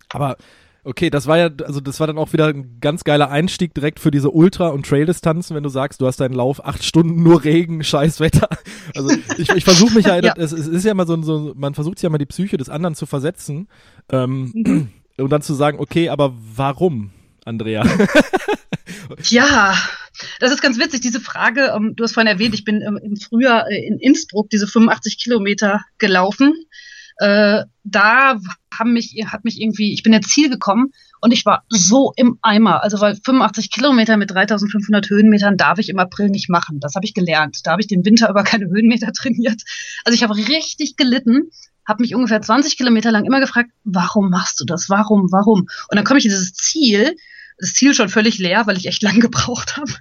Aber 0.09 0.37
Okay, 0.83 1.11
das 1.11 1.29
war 1.29 1.39
ja, 1.39 1.51
also 1.65 1.81
das 1.81 2.01
war 2.01 2.09
dann 2.09 2.19
auch 2.19 2.33
wieder 2.33 2.47
ein 2.47 2.81
ganz 2.81 3.05
geiler 3.05 3.31
Einstieg 3.31 3.73
direkt 3.75 4.01
für 4.01 4.11
diese 4.11 4.31
Ultra- 4.31 4.71
und 4.71 4.85
Trail-Distanzen, 4.87 5.55
wenn 5.55 5.63
du 5.63 5.69
sagst, 5.69 6.01
du 6.01 6.07
hast 6.07 6.21
deinen 6.21 6.33
Lauf 6.33 6.65
acht 6.65 6.83
Stunden 6.83 7.23
nur 7.23 7.45
Regen, 7.45 7.85
scheiß 7.85 8.19
Wetter. 8.19 8.49
Also 8.97 9.11
ich, 9.37 9.51
ich 9.51 9.63
versuche 9.63 9.95
mich 9.95 10.07
ja, 10.07 10.17
ja. 10.23 10.33
Es, 10.37 10.51
es, 10.51 10.67
ist 10.67 10.85
ja 10.85 10.91
immer 10.91 11.07
so, 11.07 11.23
so, 11.23 11.53
man 11.55 11.75
versucht 11.75 11.99
sich 11.99 12.05
ja 12.05 12.11
mal 12.11 12.19
die 12.19 12.27
Psyche 12.27 12.57
des 12.57 12.69
anderen 12.69 12.97
zu 12.97 13.07
versetzen 13.07 13.69
ähm, 14.11 14.53
mhm. 14.55 14.89
und 15.19 15.31
dann 15.31 15.43
zu 15.43 15.55
sagen, 15.55 15.79
okay, 15.79 16.09
aber 16.09 16.35
warum, 16.57 17.11
Andrea? 17.45 17.85
ja, 19.29 19.75
das 20.39 20.53
ist 20.53 20.63
ganz 20.63 20.79
witzig, 20.79 21.01
diese 21.01 21.21
Frage, 21.21 21.73
ähm, 21.75 21.95
du 21.97 22.05
hast 22.05 22.13
vorhin 22.13 22.33
erwähnt, 22.33 22.55
ich 22.55 22.65
bin 22.65 22.83
ähm, 22.83 22.99
im 23.03 23.17
Frühjahr 23.17 23.71
äh, 23.71 23.87
in 23.87 23.99
Innsbruck 23.99 24.51
diese 24.51 24.67
85 24.67 25.23
Kilometer 25.23 25.83
gelaufen. 25.99 26.55
Äh, 27.19 27.65
da 27.85 28.39
haben 28.73 28.93
mich, 28.93 29.15
hat 29.27 29.45
mich 29.45 29.61
irgendwie, 29.61 29.93
ich 29.93 30.03
bin 30.03 30.13
ins 30.13 30.29
Ziel 30.29 30.49
gekommen 30.49 30.93
und 31.21 31.33
ich 31.33 31.45
war 31.45 31.65
so 31.69 32.13
im 32.17 32.39
Eimer. 32.41 32.83
Also 32.83 33.01
weil 33.01 33.15
85 33.15 33.71
Kilometer 33.71 34.17
mit 34.17 34.31
3500 34.31 35.11
Höhenmetern 35.11 35.57
darf 35.59 35.79
ich 35.79 35.91
im 35.91 35.99
April 35.99 36.31
nicht 36.31 36.49
machen. 36.49 36.81
Das 36.81 36.95
habe 36.95 37.05
ich 37.05 37.13
gelernt. 37.13 37.59
Da 37.65 37.73
habe 37.73 37.83
ich 37.83 37.89
den 37.89 38.05
Winter 38.05 38.31
über 38.31 38.43
keine 38.43 38.67
Höhenmeter 38.67 39.13
trainiert. 39.13 39.63
Also 40.05 40.15
ich 40.15 40.23
habe 40.23 40.35
richtig 40.35 40.97
gelitten, 40.97 41.51
habe 41.87 42.03
mich 42.03 42.15
ungefähr 42.15 42.41
20 42.41 42.77
Kilometer 42.79 43.11
lang 43.11 43.25
immer 43.25 43.41
gefragt, 43.41 43.71
warum 43.85 44.31
machst 44.31 44.59
du 44.61 44.65
das? 44.65 44.89
Warum? 44.89 45.31
Warum? 45.31 45.61
Und 45.61 45.97
dann 45.97 46.05
komme 46.05 46.19
ich 46.19 46.25
in 46.25 46.31
dieses 46.31 46.55
Ziel 46.55 47.17
das 47.61 47.75
Ziel 47.75 47.95
schon 47.95 48.09
völlig 48.09 48.39
leer, 48.39 48.67
weil 48.67 48.77
ich 48.77 48.87
echt 48.87 49.03
lang 49.05 49.21
gebraucht 49.21 49.77
habe. 49.77 49.93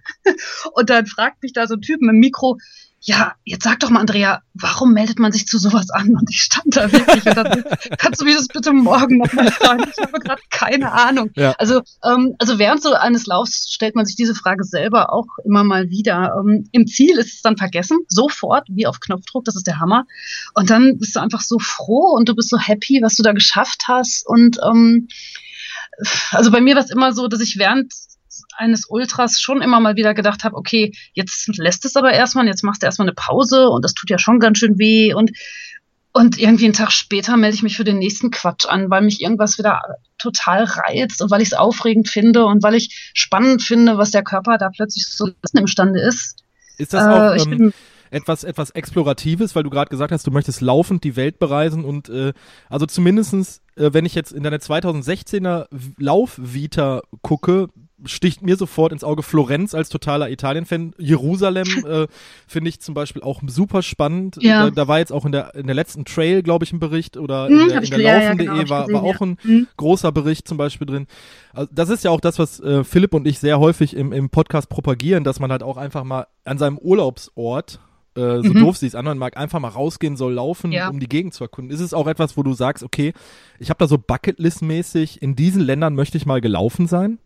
Und 0.73 0.89
dann 0.89 1.05
fragt 1.05 1.43
mich 1.43 1.53
da 1.53 1.67
so 1.67 1.75
ein 1.75 1.81
Typ 1.81 2.01
im 2.01 2.15
Mikro, 2.19 2.57
ja, 3.01 3.33
jetzt 3.45 3.63
sag 3.63 3.79
doch 3.79 3.89
mal, 3.89 4.01
Andrea, 4.01 4.41
warum 4.53 4.91
meldet 4.91 5.19
man 5.19 5.31
sich 5.31 5.47
zu 5.47 5.57
sowas 5.57 5.89
an? 5.89 6.17
Und 6.17 6.29
ich 6.29 6.41
stand 6.41 6.75
da 6.75 6.91
wirklich 6.91 7.25
und 7.25 7.37
dann, 7.37 7.63
kannst 7.97 8.19
du 8.19 8.25
mich 8.25 8.35
das 8.35 8.47
bitte 8.47 8.73
morgen 8.73 9.19
nochmal 9.19 9.51
fragen? 9.51 9.85
Ich 9.89 10.03
habe 10.03 10.19
gerade 10.19 10.41
keine 10.49 10.91
Ahnung. 10.91 11.31
Ja. 11.35 11.53
Also, 11.57 11.81
ähm, 12.03 12.35
also 12.39 12.59
während 12.59 12.81
so 12.81 12.93
eines 12.93 13.25
Laufs 13.25 13.71
stellt 13.71 13.95
man 13.95 14.05
sich 14.05 14.17
diese 14.17 14.35
Frage 14.35 14.65
selber 14.65 15.13
auch 15.13 15.27
immer 15.45 15.63
mal 15.63 15.89
wieder. 15.89 16.35
Ähm, 16.39 16.67
Im 16.73 16.87
Ziel 16.87 17.17
ist 17.17 17.35
es 17.35 17.41
dann 17.41 17.55
vergessen, 17.55 17.99
sofort, 18.09 18.67
wie 18.69 18.85
auf 18.85 18.99
Knopfdruck, 18.99 19.45
das 19.45 19.55
ist 19.55 19.67
der 19.67 19.79
Hammer. 19.79 20.05
Und 20.53 20.69
dann 20.69 20.97
bist 20.97 21.15
du 21.15 21.21
einfach 21.21 21.41
so 21.41 21.57
froh 21.57 22.13
und 22.17 22.27
du 22.27 22.35
bist 22.35 22.49
so 22.49 22.59
happy, 22.59 22.99
was 23.01 23.15
du 23.15 23.23
da 23.23 23.31
geschafft 23.31 23.83
hast. 23.87 24.27
Und 24.27 24.57
ähm, 24.61 25.07
also 26.31 26.51
bei 26.51 26.61
mir 26.61 26.75
war 26.75 26.83
es 26.83 26.91
immer 26.91 27.13
so, 27.13 27.27
dass 27.27 27.41
ich 27.41 27.57
während 27.57 27.93
eines 28.57 28.85
Ultras 28.89 29.39
schon 29.39 29.61
immer 29.61 29.79
mal 29.79 29.95
wieder 29.95 30.13
gedacht 30.13 30.43
habe, 30.43 30.55
okay, 30.55 30.93
jetzt 31.13 31.47
lässt 31.57 31.85
es 31.85 31.95
aber 31.95 32.11
erstmal, 32.11 32.47
jetzt 32.47 32.63
machst 32.63 32.81
du 32.81 32.85
erstmal 32.85 33.07
eine 33.07 33.15
Pause 33.15 33.69
und 33.69 33.83
das 33.83 33.93
tut 33.93 34.09
ja 34.09 34.19
schon 34.19 34.39
ganz 34.39 34.59
schön 34.59 34.77
weh 34.77 35.13
und 35.13 35.31
und 36.11 36.39
irgendwie 36.39 36.65
einen 36.65 36.73
Tag 36.73 36.91
später 36.91 37.37
melde 37.37 37.55
ich 37.55 37.63
mich 37.63 37.77
für 37.77 37.83
den 37.83 37.99
nächsten 37.99 38.31
Quatsch 38.31 38.65
an, 38.65 38.89
weil 38.89 39.03
mich 39.03 39.21
irgendwas 39.21 39.59
wieder 39.59 39.81
total 40.17 40.63
reizt 40.63 41.21
und 41.21 41.29
weil 41.29 41.41
ich 41.41 41.49
es 41.49 41.53
aufregend 41.53 42.09
finde 42.09 42.45
und 42.45 42.63
weil 42.63 42.73
ich 42.73 43.11
spannend 43.13 43.61
finde, 43.61 43.97
was 43.97 44.09
der 44.09 44.23
Körper 44.23 44.57
da 44.57 44.69
plötzlich 44.69 45.05
so 45.07 45.29
imstande 45.53 46.01
ist. 46.01 46.43
Ist 46.77 46.93
das 46.93 47.05
auch 47.05 47.33
äh, 47.33 47.53
ähm, 47.53 47.73
etwas, 48.11 48.43
etwas 48.43 48.71
Exploratives, 48.71 49.55
weil 49.55 49.63
du 49.63 49.69
gerade 49.69 49.89
gesagt 49.89 50.11
hast, 50.11 50.25
du 50.25 50.31
möchtest 50.31 50.61
laufend 50.61 51.03
die 51.03 51.15
Welt 51.15 51.39
bereisen 51.39 51.85
und 51.85 52.09
äh, 52.09 52.33
also 52.69 52.85
zumindestens, 52.85 53.61
äh, 53.75 53.89
wenn 53.93 54.05
ich 54.05 54.15
jetzt 54.15 54.31
in 54.31 54.43
deine 54.43 54.57
2016er 54.57 55.67
Laufvita 55.97 57.01
gucke, 57.21 57.69
sticht 58.05 58.41
mir 58.41 58.55
sofort 58.55 58.93
ins 58.93 59.03
Auge 59.03 59.23
Florenz 59.23 59.73
als 59.73 59.89
totaler 59.89 60.29
Italien-Fan. 60.29 60.93
Jerusalem 60.97 61.67
äh, 61.87 62.07
finde 62.47 62.69
ich 62.69 62.79
zum 62.79 62.93
Beispiel 62.93 63.21
auch 63.21 63.41
super 63.47 63.81
spannend. 63.81 64.37
Ja. 64.41 64.65
Da, 64.65 64.71
da, 64.71 64.87
war 64.87 64.99
jetzt 64.99 65.11
auch 65.11 65.25
in 65.25 65.31
der, 65.31 65.55
in 65.55 65.67
der 65.67 65.75
letzten 65.75 66.05
Trail, 66.05 66.43
glaube 66.43 66.65
ich, 66.65 66.73
ein 66.73 66.79
Bericht 66.79 67.17
oder 67.17 67.47
in 67.47 67.59
hm, 67.59 67.69
der, 67.69 67.83
in 67.83 67.89
der 67.89 67.99
Laufen.de 67.99 68.45
ja, 68.45 68.53
genau, 68.53 68.69
war, 68.69 68.81
gesehen, 68.85 68.95
war 68.95 69.03
auch 69.03 69.21
ein 69.21 69.37
hm. 69.41 69.67
großer 69.77 70.11
Bericht 70.11 70.47
zum 70.47 70.57
Beispiel 70.57 70.87
drin. 70.87 71.07
Also 71.53 71.69
das 71.73 71.89
ist 71.89 72.03
ja 72.03 72.11
auch 72.11 72.21
das, 72.21 72.39
was 72.39 72.59
äh, 72.59 72.83
Philipp 72.83 73.13
und 73.13 73.27
ich 73.27 73.39
sehr 73.39 73.59
häufig 73.59 73.95
im, 73.95 74.13
im 74.13 74.29
Podcast 74.29 74.69
propagieren, 74.69 75.23
dass 75.23 75.39
man 75.39 75.51
halt 75.51 75.63
auch 75.63 75.77
einfach 75.77 76.03
mal 76.03 76.27
an 76.45 76.57
seinem 76.57 76.77
Urlaubsort 76.77 77.79
äh, 78.15 78.41
so 78.41 78.53
mhm. 78.53 78.59
doof 78.59 78.77
sie 78.77 78.87
es 78.87 78.95
anhören 78.95 79.17
mag, 79.17 79.37
einfach 79.37 79.59
mal 79.59 79.69
rausgehen 79.69 80.17
soll, 80.17 80.33
laufen, 80.33 80.71
ja. 80.71 80.89
um 80.89 80.99
die 80.99 81.07
Gegend 81.07 81.33
zu 81.33 81.43
erkunden. 81.43 81.73
Ist 81.73 81.81
es 81.81 81.93
auch 81.93 82.07
etwas, 82.07 82.37
wo 82.37 82.43
du 82.43 82.53
sagst, 82.53 82.83
okay, 82.83 83.13
ich 83.59 83.69
habe 83.69 83.77
da 83.77 83.87
so 83.87 83.97
Bucketlist-mäßig, 83.97 85.21
in 85.21 85.35
diesen 85.35 85.61
Ländern 85.61 85.95
möchte 85.95 86.17
ich 86.17 86.25
mal 86.25 86.41
gelaufen 86.41 86.87
sein? 86.87 87.19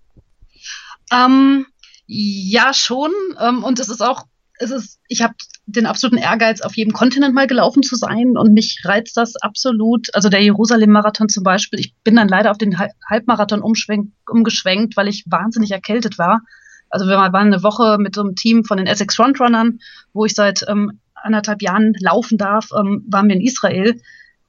Ähm, 1.11 1.65
ja, 2.05 2.73
schon. 2.73 3.11
Ähm, 3.39 3.63
und 3.63 3.79
es 3.79 3.89
ist 3.89 4.01
auch, 4.01 4.25
es 4.59 4.71
ist, 4.71 4.99
ich 5.07 5.21
habe 5.21 5.33
den 5.65 5.85
absoluten 5.85 6.21
Ehrgeiz, 6.21 6.61
auf 6.61 6.75
jedem 6.75 6.93
Kontinent 6.93 7.33
mal 7.33 7.47
gelaufen 7.47 7.83
zu 7.83 7.95
sein. 7.95 8.37
Und 8.37 8.53
mich 8.53 8.81
reizt 8.83 9.17
das 9.17 9.35
absolut. 9.37 10.13
Also 10.13 10.29
der 10.29 10.41
Jerusalem-Marathon 10.41 11.29
zum 11.29 11.43
Beispiel. 11.43 11.79
Ich 11.79 11.95
bin 12.03 12.15
dann 12.15 12.27
leider 12.27 12.51
auf 12.51 12.57
den 12.57 12.77
Halbmarathon 13.09 13.61
umgeschwenkt, 13.61 14.97
weil 14.97 15.07
ich 15.07 15.23
wahnsinnig 15.27 15.71
erkältet 15.71 16.17
war. 16.17 16.41
Also 16.93 17.07
wir 17.07 17.17
waren 17.17 17.35
eine 17.35 17.63
Woche 17.63 17.97
mit 17.97 18.13
so 18.13 18.21
einem 18.21 18.35
Team 18.35 18.65
von 18.65 18.77
den 18.77 18.85
Essex 18.85 19.15
Frontrunnern, 19.15 19.79
wo 20.13 20.25
ich 20.25 20.35
seit 20.35 20.63
ähm, 20.67 21.00
anderthalb 21.15 21.63
Jahren 21.63 21.95
laufen 22.00 22.38
darf, 22.38 22.69
ähm, 22.77 23.03
waren 23.09 23.27
wir 23.29 23.35
in 23.35 23.41
Israel. 23.41 24.00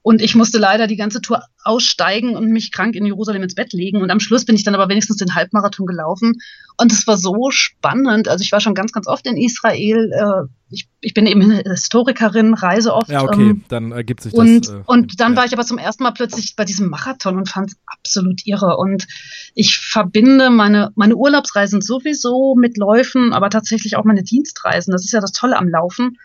Und 0.05 0.21
ich 0.21 0.35
musste 0.35 0.59
leider 0.59 0.87
die 0.87 0.97
ganze 0.97 1.23
Tour 1.23 1.41
aussteigen 1.63 2.37
und 2.37 2.51
mich 2.51 2.73
krank 2.73 2.95
in 2.95 3.07
Jerusalem 3.07 3.43
ins 3.43 3.55
Bett 3.55 3.73
legen. 3.73 4.03
Und 4.03 4.11
am 4.11 4.21
Schluss 4.21 4.45
bin 4.45 4.55
ich 4.55 4.63
dann 4.63 4.75
aber 4.75 4.91
wenigstens 4.91 5.17
den 5.17 5.35
Halbmarathon 5.35 5.87
gelaufen. 5.87 6.35
Und 6.77 6.93
es 6.93 7.07
war 7.07 7.17
so 7.17 7.51
spannend. 7.51 8.29
Also 8.29 8.43
ich 8.43 8.53
war 8.53 8.61
schon 8.61 8.75
ganz, 8.75 8.93
ganz 8.93 9.07
oft 9.07 9.27
in 9.27 9.39
Israel. 9.39 10.13
Äh, 10.13 10.47
ich, 10.69 10.91
ich 11.01 11.15
bin 11.15 11.25
eben 11.25 11.51
Historikerin, 11.51 12.53
reise 12.53 12.93
oft. 12.93 13.09
Ja, 13.09 13.23
okay, 13.23 13.53
ähm, 13.53 13.65
dann 13.69 13.93
ergibt 13.93 14.21
sich 14.21 14.35
und, 14.35 14.69
das. 14.69 14.75
Äh, 14.75 14.83
und 14.85 15.21
dann 15.21 15.33
ja. 15.33 15.39
war 15.39 15.47
ich 15.47 15.55
aber 15.55 15.65
zum 15.65 15.79
ersten 15.79 16.03
Mal 16.03 16.11
plötzlich 16.11 16.55
bei 16.55 16.67
diesem 16.67 16.91
Marathon 16.91 17.39
und 17.39 17.49
fand 17.49 17.71
es 17.71 17.79
absolut 17.87 18.43
irre. 18.45 18.77
Und 18.77 19.07
ich 19.55 19.79
verbinde 19.79 20.51
meine, 20.51 20.91
meine 20.97 21.17
Urlaubsreisen 21.17 21.81
sowieso 21.81 22.55
mit 22.57 22.77
Läufen, 22.77 23.33
aber 23.33 23.49
tatsächlich 23.49 23.97
auch 23.97 24.05
meine 24.05 24.23
Dienstreisen. 24.23 24.93
Das 24.93 25.03
ist 25.03 25.13
ja 25.13 25.23
das 25.23 25.33
Tolle 25.33 25.57
am 25.57 25.71
Laufen 25.71 26.19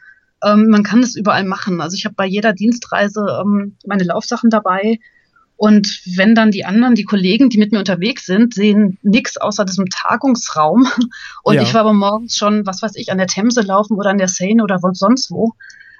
ähm, 0.43 0.67
man 0.67 0.84
kann 0.84 1.01
es 1.01 1.15
überall 1.15 1.43
machen. 1.43 1.81
Also 1.81 1.96
ich 1.96 2.05
habe 2.05 2.15
bei 2.15 2.25
jeder 2.25 2.53
Dienstreise 2.53 3.25
ähm, 3.41 3.75
meine 3.86 4.03
Laufsachen 4.03 4.50
dabei. 4.50 5.00
Und 5.58 6.01
wenn 6.15 6.36
dann 6.36 6.51
die 6.51 6.63
anderen, 6.63 6.96
die 6.96 7.03
Kollegen, 7.03 7.50
die 7.50 7.58
mit 7.58 7.74
mir 7.74 7.79
unterwegs 7.79 8.25
sind, 8.25 8.53
sehen 8.53 8.98
nichts 9.01 9.36
außer 9.36 9.65
diesem 9.65 9.88
Tagungsraum. 9.88 10.88
Und 11.43 11.55
ja. 11.55 11.63
ich 11.63 11.74
war 11.74 11.81
aber 11.81 11.93
morgens 11.93 12.38
schon, 12.38 12.65
was 12.65 12.81
weiß 12.81 12.96
ich, 12.96 13.12
an 13.12 13.17
der 13.17 13.27
Themse 13.27 13.62
laufen 13.62 13.98
oder 13.98 14.12
an 14.12 14.17
der 14.17 14.29
Seine 14.29 14.63
oder 14.63 14.79
sonst 14.93 15.31
wo. 15.31 15.53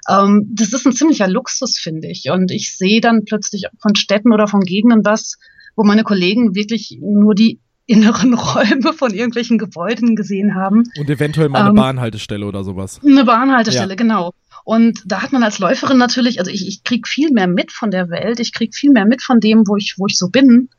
Ähm, 0.08 0.48
das 0.54 0.72
ist 0.72 0.86
ein 0.86 0.94
ziemlicher 0.94 1.28
Luxus, 1.28 1.78
finde 1.78 2.08
ich. 2.08 2.30
Und 2.32 2.52
ich 2.52 2.78
sehe 2.78 3.02
dann 3.02 3.26
plötzlich 3.26 3.66
von 3.80 3.96
Städten 3.96 4.34
oder 4.34 4.48
von 4.48 4.62
Gegenden 4.62 5.04
was, 5.04 5.38
wo 5.76 5.84
meine 5.84 6.04
Kollegen 6.04 6.56
wirklich 6.56 6.98
nur 7.02 7.36
die 7.36 7.60
inneren 7.90 8.34
Räume 8.36 8.94
von 8.94 9.14
irgendwelchen 9.14 9.58
Gebäuden 9.58 10.16
gesehen 10.16 10.56
haben. 10.56 10.84
Und 10.98 11.10
eventuell 11.10 11.50
mal 11.50 11.62
eine 11.62 11.70
ähm, 11.70 11.76
Bahnhaltestelle 11.76 12.46
oder 12.46 12.64
sowas. 12.64 13.02
Eine 13.04 13.26
Bahnhaltestelle, 13.26 13.90
ja. 13.90 13.96
genau. 13.96 14.34
Und 14.64 15.02
da 15.06 15.24
hat 15.24 15.32
man 15.32 15.44
als 15.44 15.60
Läuferin 15.60 15.98
natürlich, 15.98 16.40
also 16.40 16.52
ich, 16.52 16.68
ich 16.68 16.84
kriege 16.84 17.08
viel 17.08 17.32
mehr 17.32 17.48
mit 17.48 17.72
von 17.72 17.90
der 17.92 18.10
Welt, 18.10 18.40
ich 18.40 18.54
kriege 18.54 18.76
viel 18.76 18.92
mehr 18.92 19.06
mit 19.06 19.24
von 19.24 19.40
dem, 19.40 19.68
wo 19.68 19.76
ich, 19.76 19.96
wo 19.98 20.06
ich 20.06 20.18
so 20.18 20.30
bin. 20.30 20.70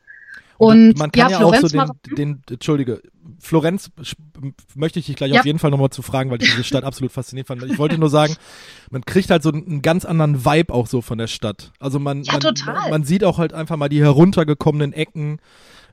Und, 0.56 0.90
und 0.90 0.98
man 0.98 1.10
kann 1.10 1.30
ja, 1.30 1.40
ja 1.40 1.44
auch 1.46 1.54
so 1.56 1.68
den, 1.68 2.14
den, 2.16 2.42
Entschuldige, 2.48 3.00
Florenz 3.40 3.90
möchte 4.74 4.98
ich 4.98 5.06
dich 5.06 5.16
gleich 5.16 5.32
ja. 5.32 5.40
auf 5.40 5.46
jeden 5.46 5.58
Fall 5.58 5.70
nochmal 5.70 5.90
zu 5.90 6.02
fragen, 6.02 6.30
weil 6.30 6.42
ich 6.42 6.50
diese 6.50 6.64
Stadt 6.64 6.84
absolut 6.84 7.10
faszinierend 7.10 7.48
fand. 7.48 7.62
Ich 7.64 7.78
wollte 7.78 7.98
nur 7.98 8.10
sagen, 8.10 8.36
man 8.90 9.04
kriegt 9.04 9.30
halt 9.30 9.42
so 9.42 9.50
einen 9.50 9.82
ganz 9.82 10.04
anderen 10.04 10.44
Vibe 10.44 10.72
auch 10.72 10.86
so 10.86 11.00
von 11.00 11.18
der 11.18 11.28
Stadt. 11.28 11.72
Also 11.80 11.98
man, 11.98 12.22
ja, 12.22 12.38
man, 12.42 12.90
man, 12.90 13.04
sieht 13.04 13.24
auch 13.24 13.38
halt 13.38 13.54
einfach 13.54 13.76
mal 13.76 13.88
die 13.88 14.00
heruntergekommenen 14.00 14.92
Ecken. 14.92 15.40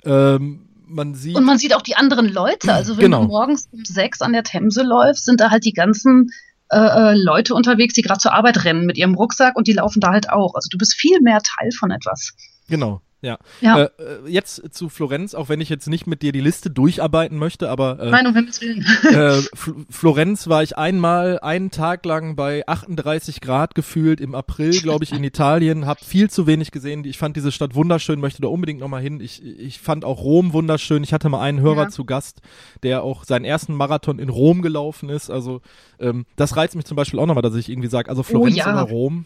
Ähm, 0.03 0.66
man 0.87 1.15
sieht. 1.15 1.35
Und 1.35 1.45
man 1.45 1.57
sieht 1.57 1.75
auch 1.75 1.81
die 1.81 1.95
anderen 1.95 2.27
Leute. 2.27 2.73
Also 2.73 2.97
wenn 2.97 3.05
genau. 3.05 3.21
du 3.21 3.27
morgens 3.27 3.67
um 3.71 3.83
sechs 3.85 4.21
an 4.21 4.33
der 4.33 4.43
Themse 4.43 4.83
läufst, 4.83 5.25
sind 5.25 5.39
da 5.39 5.51
halt 5.51 5.65
die 5.65 5.73
ganzen 5.73 6.29
äh, 6.69 6.77
äh 6.77 7.13
Leute 7.15 7.53
unterwegs, 7.53 7.93
die 7.93 8.01
gerade 8.01 8.19
zur 8.19 8.33
Arbeit 8.33 8.63
rennen 8.65 8.85
mit 8.85 8.97
ihrem 8.97 9.15
Rucksack 9.15 9.55
und 9.55 9.67
die 9.67 9.73
laufen 9.73 9.99
da 9.99 10.11
halt 10.11 10.29
auch. 10.29 10.55
Also 10.55 10.67
du 10.69 10.77
bist 10.77 10.95
viel 10.95 11.21
mehr 11.21 11.39
Teil 11.41 11.71
von 11.71 11.91
etwas. 11.91 12.33
Genau. 12.69 13.01
Ja. 13.21 13.39
ja. 13.61 13.83
Äh, 13.83 13.83
äh, 13.85 14.29
jetzt 14.29 14.61
zu 14.75 14.89
Florenz, 14.89 15.33
auch 15.33 15.49
wenn 15.49 15.59
ich 15.59 15.69
jetzt 15.69 15.87
nicht 15.87 16.05
mit 16.05 16.21
dir 16.21 16.31
die 16.31 16.39
Liste 16.39 16.69
durcharbeiten 16.69 17.37
möchte, 17.37 17.69
aber 17.69 17.99
äh, 17.99 18.11
Nein, 18.11 18.27
um 18.27 18.35
Himmels 18.35 18.61
Willen. 18.61 18.85
äh, 19.03 19.41
Florenz 19.89 20.47
war 20.47 20.61
ich 20.61 20.77
einmal 20.77 21.39
einen 21.39 21.71
Tag 21.71 22.05
lang 22.05 22.35
bei 22.35 22.67
38 22.67 23.41
Grad 23.41 23.73
gefühlt 23.73 24.21
im 24.21 24.35
April, 24.35 24.69
glaube 24.81 25.03
ich, 25.03 25.13
in 25.13 25.23
Italien, 25.23 25.87
habe 25.87 26.05
viel 26.05 26.29
zu 26.29 26.45
wenig 26.45 26.69
gesehen. 26.69 27.03
Ich 27.05 27.17
fand 27.17 27.35
diese 27.35 27.51
Stadt 27.51 27.73
wunderschön, 27.73 28.19
möchte 28.19 28.43
da 28.43 28.49
unbedingt 28.49 28.81
nochmal 28.81 29.01
hin. 29.01 29.19
Ich, 29.19 29.43
ich 29.43 29.79
fand 29.79 30.05
auch 30.05 30.21
Rom 30.21 30.53
wunderschön. 30.53 31.03
Ich 31.03 31.11
hatte 31.11 31.29
mal 31.29 31.41
einen 31.41 31.59
Hörer 31.59 31.83
ja. 31.83 31.89
zu 31.89 32.05
Gast, 32.05 32.41
der 32.83 33.01
auch 33.01 33.23
seinen 33.23 33.45
ersten 33.45 33.73
Marathon 33.73 34.19
in 34.19 34.29
Rom 34.29 34.61
gelaufen 34.61 35.09
ist. 35.09 35.31
Also 35.31 35.61
ähm, 35.99 36.27
das 36.35 36.55
reizt 36.55 36.75
mich 36.75 36.85
zum 36.85 36.95
Beispiel 36.95 37.19
auch 37.19 37.25
nochmal, 37.25 37.41
dass 37.41 37.55
ich 37.55 37.69
irgendwie 37.69 37.89
sage, 37.89 38.09
also 38.09 38.21
Florenz 38.21 38.57
oh, 38.57 38.59
ja. 38.59 38.73
oder 38.73 38.91
Rom. 38.91 39.25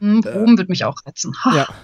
Hm, 0.00 0.22
Rom 0.26 0.54
äh, 0.54 0.58
wird 0.58 0.68
mich 0.68 0.84
auch 0.84 0.96
reizen. 1.06 1.32
ja. 1.54 1.68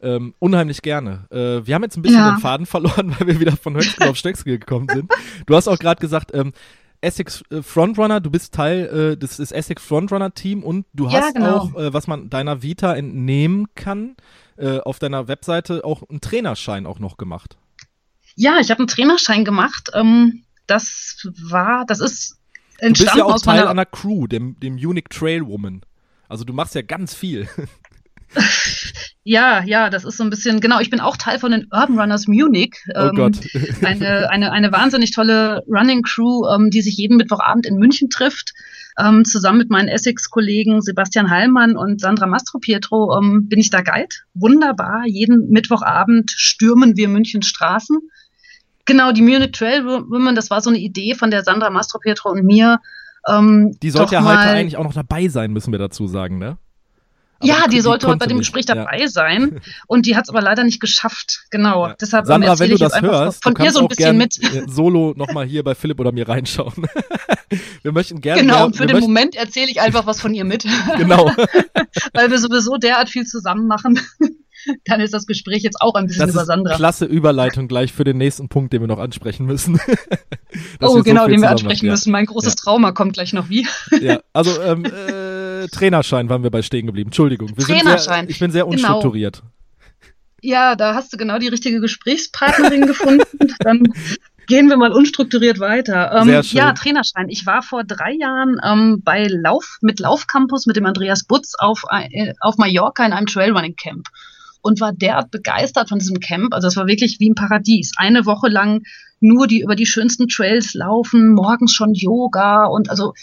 Ähm, 0.00 0.34
unheimlich 0.38 0.82
gerne. 0.82 1.26
Äh, 1.30 1.66
wir 1.66 1.74
haben 1.74 1.82
jetzt 1.82 1.96
ein 1.96 2.02
bisschen 2.02 2.18
ja. 2.18 2.32
den 2.32 2.40
Faden 2.40 2.66
verloren, 2.66 3.14
weil 3.18 3.26
wir 3.26 3.40
wieder 3.40 3.56
von 3.56 3.74
Höchstgen 3.74 4.08
auf 4.08 4.16
Stöcksel 4.16 4.58
gekommen 4.58 4.88
sind. 4.92 5.10
Du 5.46 5.54
hast 5.54 5.68
auch 5.68 5.78
gerade 5.78 6.00
gesagt, 6.00 6.32
ähm, 6.34 6.52
Essex 7.00 7.42
äh, 7.50 7.62
Frontrunner, 7.62 8.20
du 8.20 8.30
bist 8.30 8.54
Teil 8.54 9.12
äh, 9.12 9.16
des, 9.16 9.36
des 9.36 9.52
Essex 9.52 9.82
Frontrunner 9.82 10.32
Team 10.34 10.62
und 10.62 10.86
du 10.94 11.08
ja, 11.08 11.20
hast 11.20 11.34
genau. 11.34 11.56
auch, 11.56 11.74
äh, 11.76 11.92
was 11.92 12.06
man 12.06 12.30
deiner 12.30 12.62
Vita 12.62 12.94
entnehmen 12.94 13.66
kann, 13.74 14.16
äh, 14.56 14.78
auf 14.78 14.98
deiner 14.98 15.28
Webseite 15.28 15.84
auch 15.84 16.02
einen 16.08 16.20
Trainerschein 16.20 16.86
auch 16.86 16.98
noch 16.98 17.16
gemacht. 17.16 17.56
Ja, 18.36 18.58
ich 18.60 18.70
habe 18.70 18.80
einen 18.80 18.88
Trainerschein 18.88 19.44
gemacht. 19.44 19.90
Ähm, 19.94 20.44
das 20.66 21.28
war, 21.42 21.84
das 21.86 22.00
ist 22.00 22.38
entstanden 22.78 22.94
Du 22.94 23.04
bist 23.04 23.16
ja 23.16 23.24
auch 23.24 23.40
Teil 23.40 23.68
einer 23.68 23.86
Crew, 23.86 24.26
dem, 24.26 24.58
dem 24.60 24.74
Unique 24.74 25.10
Trail 25.10 25.46
Woman. 25.46 25.82
Also 26.28 26.44
du 26.44 26.52
machst 26.52 26.74
ja 26.74 26.82
ganz 26.82 27.14
viel. 27.14 27.48
Ja, 29.26 29.64
ja, 29.64 29.88
das 29.88 30.04
ist 30.04 30.18
so 30.18 30.22
ein 30.22 30.28
bisschen, 30.28 30.60
genau, 30.60 30.80
ich 30.80 30.90
bin 30.90 31.00
auch 31.00 31.16
Teil 31.16 31.38
von 31.38 31.50
den 31.50 31.66
Urban 31.72 31.98
Runners 31.98 32.28
Munich. 32.28 32.76
Oh 32.94 33.08
ähm, 33.08 33.14
Gott. 33.14 33.38
eine, 33.82 34.28
eine, 34.28 34.52
eine 34.52 34.70
wahnsinnig 34.70 35.12
tolle 35.12 35.64
Running 35.66 36.02
Crew, 36.02 36.46
ähm, 36.46 36.68
die 36.68 36.82
sich 36.82 36.98
jeden 36.98 37.16
Mittwochabend 37.16 37.64
in 37.64 37.76
München 37.76 38.10
trifft. 38.10 38.52
Ähm, 38.98 39.24
zusammen 39.24 39.58
mit 39.58 39.70
meinen 39.70 39.88
Essex-Kollegen 39.88 40.82
Sebastian 40.82 41.30
Hallmann 41.30 41.74
und 41.76 42.02
Sandra 42.02 42.26
Mastropietro 42.26 43.18
ähm, 43.18 43.48
bin 43.48 43.58
ich 43.58 43.70
da 43.70 43.80
Guide. 43.80 44.14
Wunderbar. 44.34 45.04
Jeden 45.06 45.48
Mittwochabend 45.48 46.30
stürmen 46.30 46.96
wir 46.96 47.08
Münchens 47.08 47.46
Straßen. 47.46 47.98
Genau, 48.84 49.10
die 49.12 49.22
Munich 49.22 49.52
Trail 49.52 49.86
Women, 49.86 50.34
das 50.34 50.50
war 50.50 50.60
so 50.60 50.68
eine 50.68 50.78
Idee 50.78 51.14
von 51.14 51.30
der 51.30 51.44
Sandra 51.44 51.70
Mastropietro 51.70 52.30
und 52.30 52.44
mir. 52.44 52.78
Ähm, 53.26 53.74
die 53.82 53.90
sollte 53.90 54.16
ja 54.16 54.22
heute 54.22 54.38
eigentlich 54.38 54.76
auch 54.76 54.84
noch 54.84 54.92
dabei 54.92 55.28
sein, 55.28 55.52
müssen 55.52 55.72
wir 55.72 55.78
dazu 55.78 56.06
sagen, 56.06 56.36
ne? 56.36 56.58
Ja, 57.44 57.64
die, 57.64 57.76
die 57.76 57.80
sollte 57.80 58.06
heute 58.06 58.18
bei 58.18 58.26
dem 58.26 58.38
Gespräch 58.38 58.66
dabei 58.66 59.00
ja. 59.00 59.08
sein 59.08 59.60
und 59.86 60.06
die 60.06 60.16
hat 60.16 60.24
es 60.24 60.30
aber 60.30 60.42
leider 60.42 60.64
nicht 60.64 60.80
geschafft. 60.80 61.44
Genau. 61.50 61.88
Ja. 61.88 61.96
Deshalb 62.00 62.26
Sandra, 62.26 62.58
wenn 62.58 62.70
du 62.70 62.76
das 62.76 63.00
hörst, 63.00 63.42
von 63.42 63.54
ihr 63.60 63.72
so 63.72 63.80
ein 63.80 63.88
bisschen 63.88 64.16
mit. 64.16 64.38
Solo 64.66 65.14
nochmal 65.16 65.46
hier 65.46 65.62
bei 65.62 65.74
Philipp 65.74 66.00
oder 66.00 66.12
mir 66.12 66.28
reinschauen. 66.28 66.86
wir 67.82 67.92
möchten 67.92 68.20
gerne. 68.20 68.40
Genau, 68.40 68.54
mehr, 68.54 68.66
und 68.66 68.76
für 68.76 68.86
den 68.86 69.00
Moment 69.00 69.36
erzähle 69.36 69.70
ich 69.70 69.80
einfach 69.80 70.06
was 70.06 70.20
von 70.20 70.34
ihr 70.34 70.44
mit. 70.44 70.64
genau. 70.96 71.30
Weil 72.12 72.30
wir 72.30 72.38
sowieso 72.38 72.76
derart 72.76 73.08
viel 73.08 73.24
zusammen 73.24 73.66
machen. 73.66 74.00
Dann 74.86 75.00
ist 75.00 75.12
das 75.12 75.26
Gespräch 75.26 75.62
jetzt 75.62 75.80
auch 75.80 75.94
ein 75.94 76.06
bisschen 76.06 76.26
das 76.26 76.34
über 76.34 76.44
Sandra. 76.46 76.76
Klasse 76.76 77.04
Überleitung 77.04 77.68
gleich 77.68 77.92
für 77.92 78.04
den 78.04 78.16
nächsten 78.16 78.48
Punkt, 78.48 78.72
den 78.72 78.80
wir 78.80 78.86
noch 78.86 78.98
ansprechen 78.98 79.44
müssen. 79.44 79.78
oh, 80.80 81.02
genau, 81.02 81.24
so 81.24 81.28
den 81.28 81.42
wir 81.42 81.50
ansprechen 81.50 81.88
müssen. 81.88 82.10
Mein 82.10 82.24
großes 82.24 82.56
Trauma 82.56 82.92
kommt 82.92 83.14
gleich 83.14 83.34
noch 83.34 83.50
wie. 83.50 83.66
ja, 84.00 84.20
also 84.32 84.62
ähm, 84.62 84.86
äh, 84.86 85.33
Trainerschein 85.68 86.28
waren 86.28 86.42
wir 86.42 86.50
bei 86.50 86.62
stehen 86.62 86.86
geblieben. 86.86 87.08
Entschuldigung. 87.08 87.56
Wir 87.56 87.64
Trainerschein. 87.64 88.26
Sehr, 88.26 88.30
ich 88.30 88.38
bin 88.38 88.50
sehr 88.50 88.64
genau. 88.64 88.72
unstrukturiert. 88.72 89.40
Genau. 89.40 89.50
Ja, 90.42 90.76
da 90.76 90.94
hast 90.94 91.12
du 91.12 91.16
genau 91.16 91.38
die 91.38 91.48
richtige 91.48 91.80
Gesprächspartnerin 91.80 92.86
gefunden. 92.86 93.54
Dann 93.60 93.82
gehen 94.46 94.68
wir 94.68 94.76
mal 94.76 94.92
unstrukturiert 94.92 95.58
weiter. 95.58 96.12
Ähm, 96.12 96.24
sehr 96.26 96.42
schön. 96.42 96.58
Ja, 96.58 96.72
Trainerschein. 96.72 97.28
Ich 97.30 97.46
war 97.46 97.62
vor 97.62 97.82
drei 97.84 98.12
Jahren 98.12 98.58
ähm, 98.62 99.00
bei 99.02 99.26
Lauf 99.26 99.78
mit 99.80 100.00
Laufcampus 100.00 100.66
mit 100.66 100.76
dem 100.76 100.84
Andreas 100.84 101.24
Butz 101.24 101.54
auf, 101.58 101.82
äh, 101.90 102.34
auf 102.40 102.58
Mallorca 102.58 103.06
in 103.06 103.12
einem 103.12 103.26
Trailrunning 103.26 103.76
Camp 103.76 104.06
und 104.60 104.80
war 104.80 104.92
derart 104.92 105.30
begeistert 105.30 105.88
von 105.88 105.98
diesem 105.98 106.20
Camp. 106.20 106.54
Also 106.54 106.68
es 106.68 106.76
war 106.76 106.86
wirklich 106.86 107.20
wie 107.20 107.30
ein 107.30 107.34
Paradies. 107.34 107.92
Eine 107.96 108.26
Woche 108.26 108.48
lang 108.48 108.82
nur 109.20 109.46
die 109.46 109.60
über 109.60 109.76
die 109.76 109.86
schönsten 109.86 110.28
Trails 110.28 110.74
laufen, 110.74 111.34
morgens 111.34 111.72
schon 111.72 111.94
Yoga 111.94 112.66
und 112.66 112.90
also 112.90 113.14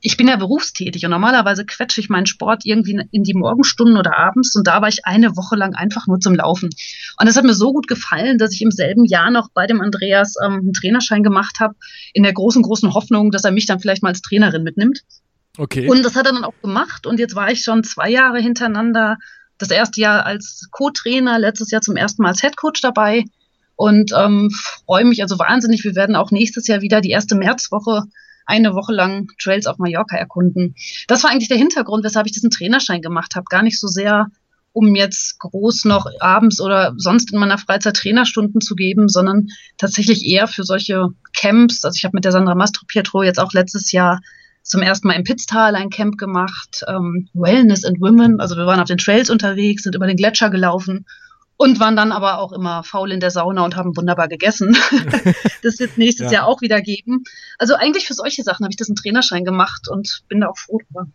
ich 0.00 0.16
bin 0.16 0.28
ja 0.28 0.36
berufstätig 0.36 1.04
und 1.04 1.10
normalerweise 1.10 1.64
quetsche 1.64 2.00
ich 2.00 2.08
meinen 2.08 2.26
Sport 2.26 2.64
irgendwie 2.64 3.00
in 3.10 3.22
die 3.22 3.34
Morgenstunden 3.34 3.96
oder 3.96 4.16
abends 4.16 4.54
und 4.54 4.66
da 4.66 4.82
war 4.82 4.88
ich 4.88 5.06
eine 5.06 5.36
Woche 5.36 5.56
lang 5.56 5.74
einfach 5.74 6.06
nur 6.06 6.20
zum 6.20 6.34
Laufen. 6.34 6.70
Und 7.18 7.26
das 7.26 7.36
hat 7.36 7.44
mir 7.44 7.54
so 7.54 7.72
gut 7.72 7.88
gefallen, 7.88 8.38
dass 8.38 8.52
ich 8.52 8.62
im 8.62 8.70
selben 8.70 9.04
Jahr 9.04 9.30
noch 9.30 9.48
bei 9.52 9.66
dem 9.66 9.80
Andreas 9.80 10.34
ähm, 10.44 10.54
einen 10.54 10.72
Trainerschein 10.72 11.22
gemacht 11.22 11.56
habe, 11.60 11.74
in 12.12 12.22
der 12.22 12.34
großen, 12.34 12.62
großen 12.62 12.94
Hoffnung, 12.94 13.30
dass 13.30 13.44
er 13.44 13.52
mich 13.52 13.66
dann 13.66 13.80
vielleicht 13.80 14.02
mal 14.02 14.10
als 14.10 14.22
Trainerin 14.22 14.62
mitnimmt. 14.62 15.00
Okay. 15.58 15.88
Und 15.88 16.02
das 16.02 16.14
hat 16.14 16.26
er 16.26 16.32
dann 16.32 16.44
auch 16.44 16.60
gemacht 16.62 17.06
und 17.06 17.18
jetzt 17.18 17.34
war 17.34 17.50
ich 17.50 17.62
schon 17.62 17.82
zwei 17.82 18.10
Jahre 18.10 18.38
hintereinander, 18.38 19.16
das 19.58 19.70
erste 19.70 20.00
Jahr 20.02 20.26
als 20.26 20.68
Co-Trainer, 20.70 21.38
letztes 21.38 21.70
Jahr 21.70 21.80
zum 21.80 21.96
ersten 21.96 22.22
Mal 22.22 22.28
als 22.28 22.42
Headcoach 22.42 22.80
dabei 22.82 23.24
und 23.74 24.12
ähm, 24.14 24.50
freue 24.84 25.06
mich 25.06 25.22
also 25.22 25.38
wahnsinnig. 25.38 25.82
Wir 25.84 25.94
werden 25.94 26.16
auch 26.16 26.30
nächstes 26.30 26.66
Jahr 26.66 26.82
wieder 26.82 27.00
die 27.00 27.10
erste 27.10 27.36
Märzwoche 27.36 28.02
eine 28.46 28.74
Woche 28.74 28.92
lang 28.92 29.28
Trails 29.40 29.66
auf 29.66 29.78
Mallorca 29.78 30.16
erkunden. 30.16 30.74
Das 31.08 31.22
war 31.22 31.30
eigentlich 31.30 31.48
der 31.48 31.58
Hintergrund, 31.58 32.04
weshalb 32.04 32.26
ich 32.26 32.32
diesen 32.32 32.50
Trainerschein 32.50 33.02
gemacht 33.02 33.34
habe. 33.34 33.44
Gar 33.50 33.62
nicht 33.62 33.78
so 33.78 33.88
sehr, 33.88 34.28
um 34.72 34.94
jetzt 34.94 35.38
groß 35.40 35.84
noch 35.84 36.06
abends 36.20 36.60
oder 36.60 36.94
sonst 36.96 37.32
in 37.32 37.38
meiner 37.38 37.58
Freizeit 37.58 37.96
Trainerstunden 37.96 38.60
zu 38.60 38.74
geben, 38.74 39.08
sondern 39.08 39.48
tatsächlich 39.78 40.24
eher 40.24 40.46
für 40.46 40.64
solche 40.64 41.08
Camps. 41.36 41.84
Also 41.84 41.96
ich 41.96 42.04
habe 42.04 42.16
mit 42.16 42.24
der 42.24 42.32
Sandra 42.32 42.54
Mastropietro 42.54 43.22
jetzt 43.22 43.40
auch 43.40 43.52
letztes 43.52 43.92
Jahr 43.92 44.20
zum 44.62 44.82
ersten 44.82 45.08
Mal 45.08 45.14
im 45.14 45.24
Pitztal 45.24 45.76
ein 45.76 45.90
Camp 45.90 46.18
gemacht, 46.18 46.84
ähm, 46.88 47.28
Wellness 47.34 47.84
and 47.84 48.00
Women. 48.00 48.40
Also 48.40 48.56
wir 48.56 48.66
waren 48.66 48.80
auf 48.80 48.88
den 48.88 48.98
Trails 48.98 49.30
unterwegs, 49.30 49.84
sind 49.84 49.94
über 49.94 50.06
den 50.06 50.16
Gletscher 50.16 50.50
gelaufen 50.50 51.06
und 51.56 51.80
waren 51.80 51.96
dann 51.96 52.12
aber 52.12 52.38
auch 52.38 52.52
immer 52.52 52.82
faul 52.82 53.12
in 53.12 53.20
der 53.20 53.30
Sauna 53.30 53.64
und 53.64 53.76
haben 53.76 53.96
wunderbar 53.96 54.28
gegessen. 54.28 54.76
das 55.62 55.78
wird 55.78 55.96
nächstes 55.98 56.26
ja. 56.26 56.38
Jahr 56.38 56.46
auch 56.46 56.60
wieder 56.60 56.80
geben. 56.80 57.24
Also 57.58 57.74
eigentlich 57.74 58.06
für 58.06 58.14
solche 58.14 58.42
Sachen 58.42 58.64
habe 58.64 58.72
ich 58.72 58.76
das 58.76 58.88
einen 58.88 58.96
Trainerschein 58.96 59.44
gemacht 59.44 59.88
und 59.88 60.22
bin 60.28 60.40
da 60.40 60.48
auch 60.48 60.58
froh 60.58 60.78
drüber. 60.86 61.06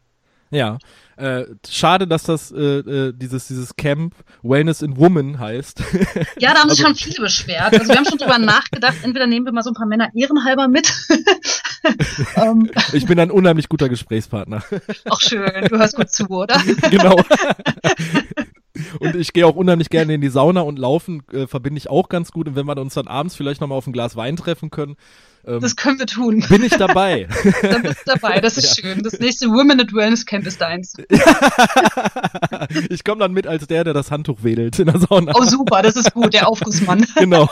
Ja, 0.54 0.80
äh, 1.16 1.46
schade, 1.70 2.08
dass 2.08 2.24
das 2.24 2.52
äh, 2.52 2.80
äh, 2.80 3.14
dieses 3.16 3.48
dieses 3.48 3.76
Camp 3.78 4.16
Wellness 4.44 4.82
in 4.82 4.98
Woman 4.98 5.40
heißt. 5.40 5.82
Ja, 6.40 6.54
da 6.54 6.60
haben 6.60 6.70
sich 6.70 6.84
also, 6.84 6.88
schon 6.88 6.96
viele 6.96 7.22
beschwert. 7.22 7.74
Also 7.74 7.88
wir 7.88 7.96
haben 7.96 8.06
schon 8.06 8.18
drüber 8.18 8.38
nachgedacht. 8.40 8.98
Entweder 9.04 9.28
nehmen 9.28 9.46
wir 9.46 9.54
mal 9.54 9.62
so 9.62 9.70
ein 9.70 9.76
paar 9.76 9.86
Männer 9.86 10.10
ehrenhalber 10.14 10.68
mit. 10.68 10.92
um, 12.36 12.66
ähm. 12.66 12.72
ich 12.92 13.06
bin 13.06 13.18
ein 13.20 13.32
unheimlich 13.32 13.70
guter 13.70 13.88
Gesprächspartner. 13.88 14.64
Ach 15.10 15.22
schön, 15.22 15.68
du 15.70 15.78
hörst 15.78 15.96
gut 15.96 16.12
zu, 16.12 16.28
oder? 16.28 16.62
genau. 16.90 17.16
Und 19.00 19.16
ich 19.16 19.34
gehe 19.34 19.46
auch 19.46 19.56
unheimlich 19.56 19.90
gerne 19.90 20.14
in 20.14 20.22
die 20.22 20.30
Sauna 20.30 20.62
und 20.62 20.80
laufen 20.80 21.24
äh, 21.32 21.48
verbinde 21.48 21.78
ich 21.78 21.90
auch 21.90 22.10
ganz 22.10 22.32
gut. 22.32 22.48
Und 22.48 22.56
wenn 22.56 22.66
wir 22.66 22.78
uns 22.78 22.94
dann 22.94 23.08
abends 23.08 23.36
vielleicht 23.36 23.62
nochmal 23.62 23.78
auf 23.78 23.88
ein 23.88 23.94
Glas 23.94 24.16
Wein 24.16 24.36
treffen 24.36 24.70
können, 24.70 24.96
ähm, 25.46 25.60
das 25.60 25.76
können 25.76 26.00
wir 26.00 26.06
tun. 26.06 26.44
Bin 26.50 26.64
ich 26.64 26.72
dabei. 26.78 27.28
dann 27.62 27.82
bist 27.84 28.02
du 28.06 28.14
dabei, 28.14 28.40
das 28.40 28.58
ist 28.58 28.78
ja. 28.78 28.84
schön. 28.84 29.04
Das 29.04 29.20
nächste 29.20 29.48
Women 29.48 29.80
at 29.80 29.94
Wellness 29.94 30.26
Camp 30.26 30.46
ist 30.46 30.62
deins. 30.62 30.94
ich 32.90 33.04
komme 33.04 33.20
dann 33.20 33.34
mit 33.34 33.48
als 33.48 33.68
der, 33.68 33.84
der 33.84 33.94
das 33.94 34.12
Handtuch 34.12 34.44
wedelt 34.44 34.78
in 34.80 34.86
der 34.88 35.00
Sauna. 35.00 35.34
Oh 35.36 35.44
super, 35.44 35.82
das 35.82 35.96
ist 35.96 36.14
gut, 36.14 36.34
der 36.34 36.48
Aufgussmann. 36.48 37.06
genau. 37.16 37.50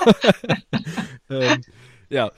ähm, 1.29 1.61
ja, 2.09 2.31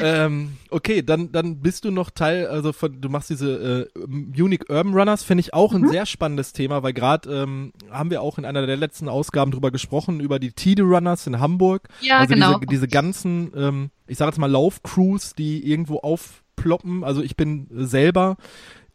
ähm, 0.00 0.56
okay, 0.70 1.02
dann, 1.02 1.32
dann 1.32 1.60
bist 1.60 1.84
du 1.84 1.90
noch 1.90 2.10
Teil, 2.10 2.46
also 2.46 2.72
von, 2.72 3.00
du 3.00 3.08
machst 3.08 3.30
diese 3.30 3.88
äh, 3.94 4.06
Munich 4.06 4.68
Urban 4.68 4.94
Runners, 4.94 5.22
finde 5.22 5.40
ich 5.40 5.54
auch 5.54 5.72
ein 5.72 5.82
mhm. 5.82 5.90
sehr 5.90 6.06
spannendes 6.06 6.52
Thema, 6.52 6.82
weil 6.82 6.92
gerade 6.92 7.30
ähm, 7.30 7.72
haben 7.90 8.10
wir 8.10 8.22
auch 8.22 8.38
in 8.38 8.44
einer 8.44 8.66
der 8.66 8.76
letzten 8.76 9.08
Ausgaben 9.08 9.50
drüber 9.50 9.70
gesprochen, 9.70 10.20
über 10.20 10.38
die 10.38 10.52
Tide 10.52 10.82
Runners 10.82 11.26
in 11.26 11.40
Hamburg. 11.40 11.88
Ja, 12.00 12.18
also 12.18 12.34
genau. 12.34 12.58
Diese, 12.58 12.66
diese 12.66 12.88
ganzen, 12.88 13.52
ähm, 13.56 13.90
ich 14.06 14.18
sage 14.18 14.30
jetzt 14.30 14.38
mal 14.38 14.50
Laufcrews, 14.50 15.34
die 15.34 15.68
irgendwo 15.70 15.98
aufploppen. 15.98 17.04
Also 17.04 17.22
ich 17.22 17.36
bin 17.36 17.66
selber 17.70 18.36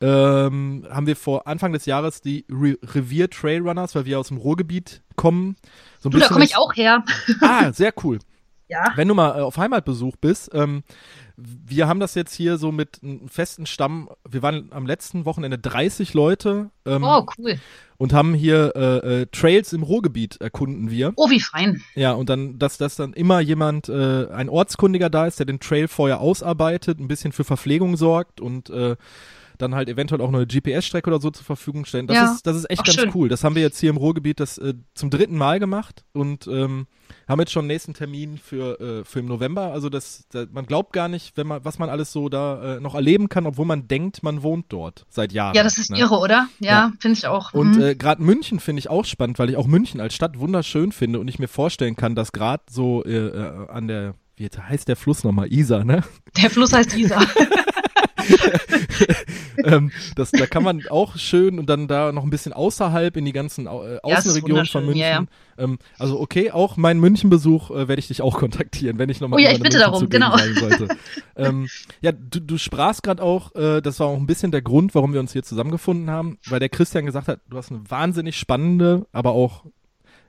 ähm, 0.01 0.88
haben 0.89 1.05
wir 1.05 1.15
vor 1.15 1.48
Anfang 1.48 1.74
des 1.74 1.86
Jahres 1.86 2.21
die 2.21 2.45
Re 2.50 2.75
Revier 2.81 3.29
Trail 3.29 3.62
Runners, 3.62 3.93
weil 3.93 4.05
wir 4.05 4.19
aus 4.19 4.29
dem 4.29 4.38
Ruhrgebiet 4.38 5.03
kommen. 5.15 5.55
So 6.00 6.10
ein 6.10 6.12
du, 6.12 6.19
da 6.19 6.27
komme 6.27 6.43
ich 6.43 6.57
auch 6.57 6.75
her. 6.75 7.03
Ah, 7.41 7.71
sehr 7.71 7.93
cool. 8.03 8.17
Ja. 8.72 8.94
Wenn 8.96 9.10
du 9.10 9.16
mal 9.16 9.38
äh, 9.38 9.42
auf 9.42 9.58
Heimatbesuch 9.58 10.16
bist, 10.16 10.50
ähm, 10.54 10.84
wir 11.36 11.88
haben 11.90 12.00
das 12.00 12.16
jetzt 12.16 12.34
hier 12.34 12.58
so 12.58 12.72
mit 12.72 13.00
einem 13.04 13.28
festen 13.28 13.66
Stamm. 13.66 14.10
Wir 14.30 14.42
waren 14.44 14.70
am 14.72 14.86
letzten 14.86 15.25
Wochenende 15.25 15.58
30 15.58 16.13
Leute. 16.13 16.70
Ähm, 16.86 17.04
oh, 17.04 17.25
cool. 17.38 17.60
Und 17.98 18.13
haben 18.13 18.34
hier 18.34 18.74
äh, 18.75 19.22
äh, 19.22 19.25
Trails 19.25 19.74
im 19.74 19.84
Ruhrgebiet 19.84 20.40
erkunden 20.40 20.90
wir. 20.90 21.12
Oh, 21.18 21.30
wie 21.30 21.42
fein. 21.42 21.82
Ja, 21.96 22.13
und 22.13 22.30
dann, 22.30 22.60
dass, 22.60 22.78
dass 22.78 22.96
dann 22.96 23.12
immer 23.12 23.42
jemand, 23.42 23.90
äh, 23.90 24.28
ein 24.30 24.48
Ortskundiger 24.48 25.10
da 25.10 25.28
ist, 25.28 25.40
der 25.40 25.46
den 25.46 25.60
Trail 25.60 25.90
vorher 25.90 26.22
ausarbeitet, 26.22 27.00
ein 27.00 27.10
bisschen 27.10 27.34
für 27.34 27.44
Verpflegung 27.44 27.98
sorgt 27.98 28.40
und 28.40 28.70
äh, 28.70 28.96
dann 29.62 29.75
halt 29.75 29.89
eventuell 29.89 30.22
auch 30.22 30.30
eine 30.30 30.46
GPS-Strecke 30.46 31.10
oder 31.10 31.22
so 31.22 31.30
zur 31.30 31.46
Verfügung 31.46 31.86
stellen. 31.86 32.08
Das, 32.08 32.15
ja. 32.15 32.32
ist, 32.32 32.48
das 32.48 32.58
ist 32.58 32.70
echt 32.70 32.82
Ach, 32.82 32.86
ganz 32.86 33.00
schön. 33.00 33.12
cool. 33.13 33.30
Das 33.30 33.44
haben 33.44 33.56
wir 33.56 33.62
jetzt 33.62 33.80
hier 33.80 33.89
im 33.89 33.98
Ruhrgebiet 33.98 34.39
das 34.39 34.58
äh, 34.58 34.74
zum 34.94 35.10
dritten 35.10 35.38
Mal 35.38 35.60
gemacht 35.60 36.03
und 36.13 36.48
ähm, 36.48 36.88
haben 37.27 37.39
jetzt 37.39 37.51
schon 37.51 37.68
nächsten 37.68 37.94
Termin 37.94 38.38
für, 38.38 38.80
äh, 38.80 39.06
für 39.06 39.20
im 39.20 39.27
November. 39.27 39.72
Also 39.72 39.89
das, 39.89 40.25
das, 40.32 40.48
man 40.51 40.66
glaubt 40.66 40.94
gar 40.94 41.07
nicht, 41.07 41.38
wenn 41.38 41.48
man, 41.48 41.64
was 41.64 41.79
man 41.79 41.90
alles 41.90 42.12
so 42.12 42.29
da 42.29 42.77
äh, 42.77 42.79
noch 42.79 42.96
erleben 42.96 43.29
kann, 43.29 43.46
obwohl 43.46 43.66
man 43.66 43.88
denkt, 43.88 44.24
man 44.24 44.44
wohnt 44.44 44.66
dort 44.70 45.05
seit 45.09 45.31
Jahren. 45.31 45.55
Ja, 45.55 45.64
das 45.64 45.77
ist 45.77 45.92
ne? 45.92 46.00
irre, 46.00 46.18
oder? 46.18 46.48
Ja, 46.59 46.70
ja. 46.70 46.94
finde 47.00 47.18
ich 47.18 47.27
auch. 47.27 47.53
Und 47.53 47.75
mhm. 47.77 47.81
äh, 47.81 47.96
gerade 47.96 48.22
München 48.22 48.59
finde 48.59 48.79
ich 48.79 48.90
auch 48.90 49.05
spannend, 49.05 49.40
weil 49.40 49.50
ich 49.50 49.57
auch 49.57 49.68
München 49.68 50.01
als 50.01 50.14
Stadt 50.14 50.40
wunderschön 50.40 50.92
finde 50.92 51.20
und 51.20 51.27
ich 51.27 51.40
mir 51.40 51.48
vorstellen 51.48 51.96
kann, 51.96 52.16
dass 52.16 52.31
gerade 52.31 52.64
so 52.70 53.03
äh, 53.03 53.27
äh, 53.27 53.68
an 53.70 53.88
der 53.88 54.16
wie 54.38 54.48
heißt 54.48 54.88
der 54.88 54.96
Fluss 54.96 55.24
nochmal? 55.24 55.53
Isar, 55.53 55.83
ne? 55.83 56.03
Der 56.42 56.50
Fluss 56.50 56.74
heißt 56.74 56.98
Isar. 56.98 57.24
ähm, 59.63 59.91
das, 60.15 60.31
da 60.31 60.46
kann 60.46 60.63
man 60.63 60.87
auch 60.89 61.17
schön 61.17 61.59
und 61.59 61.70
dann 61.70 61.87
da 61.87 62.11
noch 62.11 62.24
ein 62.24 62.29
bisschen 62.29 62.53
außerhalb 62.53 63.15
in 63.17 63.25
die 63.25 63.31
ganzen 63.31 63.67
äh, 63.67 64.00
Außenregionen 64.03 64.65
von 64.65 64.85
München. 64.85 65.01
Ja, 65.01 65.09
ja. 65.09 65.25
Ähm, 65.57 65.79
also 65.98 66.20
okay, 66.20 66.51
auch 66.51 66.77
mein 66.77 67.00
Münchenbesuch 67.00 67.72
äh, 67.72 67.87
werde 67.87 68.00
ich 68.00 68.07
dich 68.07 68.22
auch 68.22 68.37
kontaktieren, 68.37 68.98
wenn 68.98 69.09
ich 69.09 69.22
nochmal. 69.22 69.39
Oh 69.39 69.44
ja, 69.44 69.51
ich 69.51 69.61
bitte 69.61 69.79
darum, 69.79 70.09
genau. 70.09 70.35
ähm, 71.35 71.67
ja, 72.01 72.11
du, 72.11 72.39
du 72.39 72.57
sprachst 72.57 73.03
gerade 73.03 73.22
auch, 73.22 73.55
äh, 73.55 73.81
das 73.81 74.00
war 74.00 74.07
auch 74.07 74.17
ein 74.17 74.27
bisschen 74.27 74.51
der 74.51 74.61
Grund, 74.61 74.96
warum 74.96 75.13
wir 75.13 75.20
uns 75.20 75.33
hier 75.33 75.44
zusammengefunden 75.44 76.09
haben, 76.09 76.37
weil 76.48 76.59
der 76.59 76.70
Christian 76.70 77.05
gesagt 77.05 77.27
hat, 77.27 77.39
du 77.50 77.57
hast 77.57 77.72
eine 77.72 77.81
wahnsinnig 77.89 78.37
spannende, 78.37 79.05
aber 79.11 79.31
auch 79.31 79.65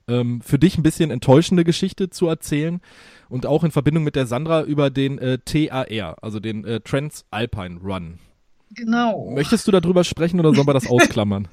ähm, 0.09 0.41
für 0.43 0.59
dich 0.59 0.79
ein 0.79 0.83
bisschen 0.83 1.11
enttäuschende 1.11 1.65
Geschichte 1.65 2.11
zu 2.11 2.27
erzählen 2.27 2.81
und 3.29 3.47
auch 3.47 3.65
in 3.65 3.71
Verbindung 3.71 4.05
mit 4.05 4.17
der 4.17 4.27
Sandra 4.27 4.63
über 4.63 4.91
den 4.91 5.19
äh, 5.19 5.39
TAR, 5.39 6.17
also 6.23 6.41
den 6.41 6.65
äh, 6.65 6.81
Transalpine 6.81 7.81
Run. 7.81 8.19
Genau. 8.75 9.31
Möchtest 9.35 9.67
du 9.67 9.73
darüber 9.73 10.03
sprechen 10.03 10.41
oder 10.41 10.55
sollen 10.55 10.67
wir 10.67 10.75
das 10.75 10.87
ausklammern? 10.91 11.49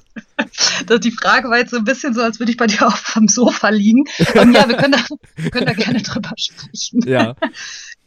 das, 0.86 1.00
die 1.00 1.10
Frage 1.10 1.48
war 1.48 1.58
jetzt 1.58 1.70
so 1.70 1.76
ein 1.76 1.84
bisschen 1.84 2.14
so, 2.14 2.22
als 2.22 2.38
würde 2.38 2.52
ich 2.52 2.56
bei 2.56 2.66
dir 2.66 2.86
auf 2.86 3.12
dem 3.14 3.28
Sofa 3.28 3.68
liegen. 3.68 4.04
Und 4.34 4.54
ja, 4.54 4.68
wir 4.68 4.76
können, 4.76 4.92
da, 4.92 5.16
wir 5.36 5.50
können 5.50 5.66
da 5.66 5.72
gerne 5.72 6.02
drüber 6.02 6.32
sprechen. 6.36 7.02
Ja. 7.06 7.34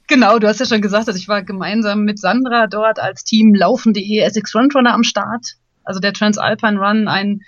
Genau, 0.08 0.38
du 0.38 0.48
hast 0.48 0.60
ja 0.60 0.66
schon 0.66 0.82
gesagt, 0.82 1.08
dass 1.08 1.16
ich 1.16 1.30
war 1.30 1.44
gemeinsam 1.44 2.04
mit 2.04 2.20
Sandra 2.20 2.68
dort 2.68 3.00
als 3.00 3.24
Team 3.24 3.56
Laufen.de 3.56 4.20
Essex 4.20 4.52
Frontrunner 4.52 4.94
am 4.94 5.04
Start. 5.04 5.56
Also 5.86 6.02
der 6.02 6.12
Transalpine 6.12 6.78
Run, 6.78 7.08
ein 7.08 7.42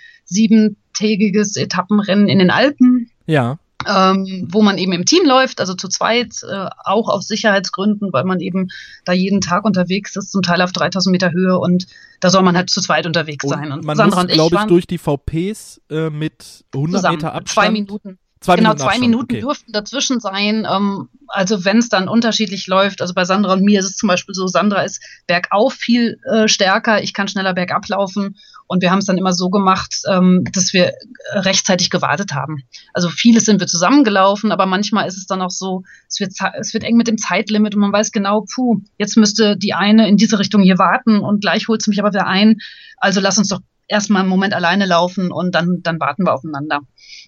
siebentägiges 0.96 1.56
Etappenrennen 1.56 2.28
in 2.28 2.38
den 2.38 2.50
Alpen. 2.50 3.10
Ja 3.26 3.58
ähm, 3.88 4.48
wo 4.50 4.62
man 4.62 4.78
eben 4.78 4.92
im 4.92 5.04
Team 5.04 5.24
läuft, 5.26 5.60
also 5.60 5.74
zu 5.74 5.86
zweit, 5.86 6.42
äh, 6.42 6.66
auch 6.84 7.08
aus 7.08 7.28
Sicherheitsgründen, 7.28 8.12
weil 8.12 8.24
man 8.24 8.40
eben 8.40 8.68
da 9.04 9.12
jeden 9.12 9.40
Tag 9.40 9.64
unterwegs 9.64 10.16
ist, 10.16 10.32
zum 10.32 10.42
Teil 10.42 10.60
auf 10.60 10.72
3000 10.72 11.12
Meter 11.12 11.30
Höhe 11.30 11.56
und 11.56 11.86
da 12.18 12.30
soll 12.30 12.42
man 12.42 12.56
halt 12.56 12.68
zu 12.68 12.80
zweit 12.80 13.06
unterwegs 13.06 13.44
und 13.44 13.50
sein. 13.50 13.70
Und 13.70 13.84
man 13.84 13.96
Sandra 13.96 14.24
muss, 14.24 14.32
glaube 14.32 14.56
ich, 14.56 14.62
durch 14.64 14.86
die 14.88 14.98
VPs 14.98 15.80
äh, 15.90 16.10
mit 16.10 16.64
100 16.74 16.98
zusammen, 16.98 17.16
Meter 17.16 17.34
Abstand. 17.34 17.66
Zwei 17.66 17.70
Minuten. 17.70 18.18
Zwei 18.40 18.56
genau, 18.56 18.70
Minuten 18.70 18.78
zwei 18.78 18.86
Abstand. 18.86 19.00
Minuten 19.02 19.32
okay. 19.32 19.40
dürften 19.40 19.72
dazwischen 19.72 20.20
sein. 20.20 20.66
Ähm, 20.68 21.08
also 21.28 21.64
wenn 21.64 21.78
es 21.78 21.88
dann 21.88 22.08
unterschiedlich 22.08 22.66
läuft, 22.66 23.00
also 23.02 23.14
bei 23.14 23.24
Sandra 23.24 23.52
und 23.52 23.62
mir 23.62 23.78
ist 23.78 23.86
es 23.86 23.96
zum 23.96 24.08
Beispiel 24.08 24.34
so, 24.34 24.46
Sandra 24.48 24.82
ist 24.82 25.00
bergauf 25.26 25.74
viel 25.74 26.18
äh, 26.30 26.48
stärker, 26.48 27.02
ich 27.02 27.12
kann 27.12 27.28
schneller 27.28 27.54
bergab 27.54 27.88
laufen 27.88 28.36
und 28.66 28.82
wir 28.82 28.90
haben 28.90 28.98
es 28.98 29.06
dann 29.06 29.18
immer 29.18 29.32
so 29.32 29.48
gemacht, 29.48 30.02
ähm, 30.08 30.44
dass 30.52 30.72
wir 30.72 30.92
rechtzeitig 31.32 31.90
gewartet 31.90 32.32
haben. 32.32 32.64
Also 32.92 33.08
vieles 33.08 33.44
sind 33.44 33.60
wir 33.60 33.66
zusammengelaufen, 33.66 34.52
aber 34.52 34.66
manchmal 34.66 35.06
ist 35.06 35.16
es 35.16 35.26
dann 35.26 35.42
auch 35.42 35.50
so, 35.50 35.82
es 36.08 36.20
wird, 36.20 36.32
es 36.58 36.74
wird 36.74 36.84
eng 36.84 36.96
mit 36.96 37.08
dem 37.08 37.18
Zeitlimit 37.18 37.74
und 37.74 37.80
man 37.80 37.92
weiß 37.92 38.12
genau, 38.12 38.44
puh, 38.54 38.80
jetzt 38.98 39.16
müsste 39.16 39.56
die 39.56 39.74
eine 39.74 40.08
in 40.08 40.16
diese 40.16 40.38
Richtung 40.38 40.62
hier 40.62 40.78
warten 40.78 41.20
und 41.20 41.40
gleich 41.40 41.68
holt 41.68 41.82
sie 41.82 41.90
mich 41.90 42.00
aber 42.00 42.12
wieder 42.12 42.26
ein. 42.26 42.56
Also 42.98 43.20
lass 43.20 43.38
uns 43.38 43.48
doch 43.48 43.60
erstmal 43.88 44.22
einen 44.22 44.30
Moment 44.30 44.54
alleine 44.54 44.86
laufen 44.86 45.30
und 45.30 45.54
dann, 45.54 45.80
dann 45.82 46.00
warten 46.00 46.24
wir 46.24 46.34
aufeinander. 46.34 46.80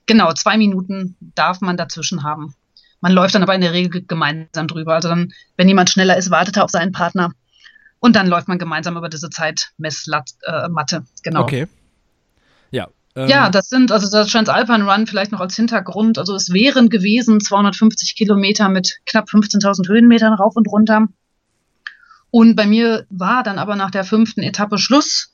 Genau, 0.07 0.33
zwei 0.33 0.57
Minuten 0.57 1.17
darf 1.35 1.61
man 1.61 1.77
dazwischen 1.77 2.23
haben. 2.23 2.55
Man 3.01 3.13
läuft 3.13 3.35
dann 3.35 3.43
aber 3.43 3.55
in 3.55 3.61
der 3.61 3.73
Regel 3.73 4.05
gemeinsam 4.05 4.67
drüber. 4.67 4.95
Also 4.95 5.09
dann, 5.09 5.33
wenn 5.57 5.69
jemand 5.69 5.91
schneller 5.91 6.17
ist, 6.17 6.31
wartet 6.31 6.57
er 6.57 6.65
auf 6.65 6.71
seinen 6.71 6.93
Partner. 6.93 7.33
Und 8.01 8.17
dann 8.17 8.29
läuft 8.29 8.49
man 8.49 8.59
gemeinsam 8.59 8.97
über 8.97 9.09
diese 9.09 9.31
Zeitmessmatte. 9.31 10.97
Äh, 10.97 11.21
genau. 11.23 11.43
Okay. 11.43 11.67
Ja. 12.71 12.89
Ähm, 13.17 13.29
ja, 13.29 13.51
das 13.51 13.69
sind, 13.69 13.91
also 13.91 14.09
das 14.11 14.31
Transalpine 14.31 14.85
Run 14.85 15.07
vielleicht 15.07 15.33
noch 15.33 15.41
als 15.41 15.57
Hintergrund. 15.57 16.19
Also 16.19 16.35
es 16.35 16.53
wären 16.53 16.89
gewesen 16.89 17.41
250 17.41 18.15
Kilometer 18.15 18.69
mit 18.69 19.01
knapp 19.07 19.29
15.000 19.29 19.89
Höhenmetern 19.89 20.35
rauf 20.35 20.55
und 20.57 20.69
runter. 20.69 21.09
Und 22.31 22.57
bei 22.57 22.67
mir 22.67 23.07
war 23.11 23.43
dann 23.43 23.59
aber 23.59 23.75
nach 23.75 23.91
der 23.91 24.05
fünften 24.05 24.43
Etappe 24.43 24.79
Schluss. 24.79 25.33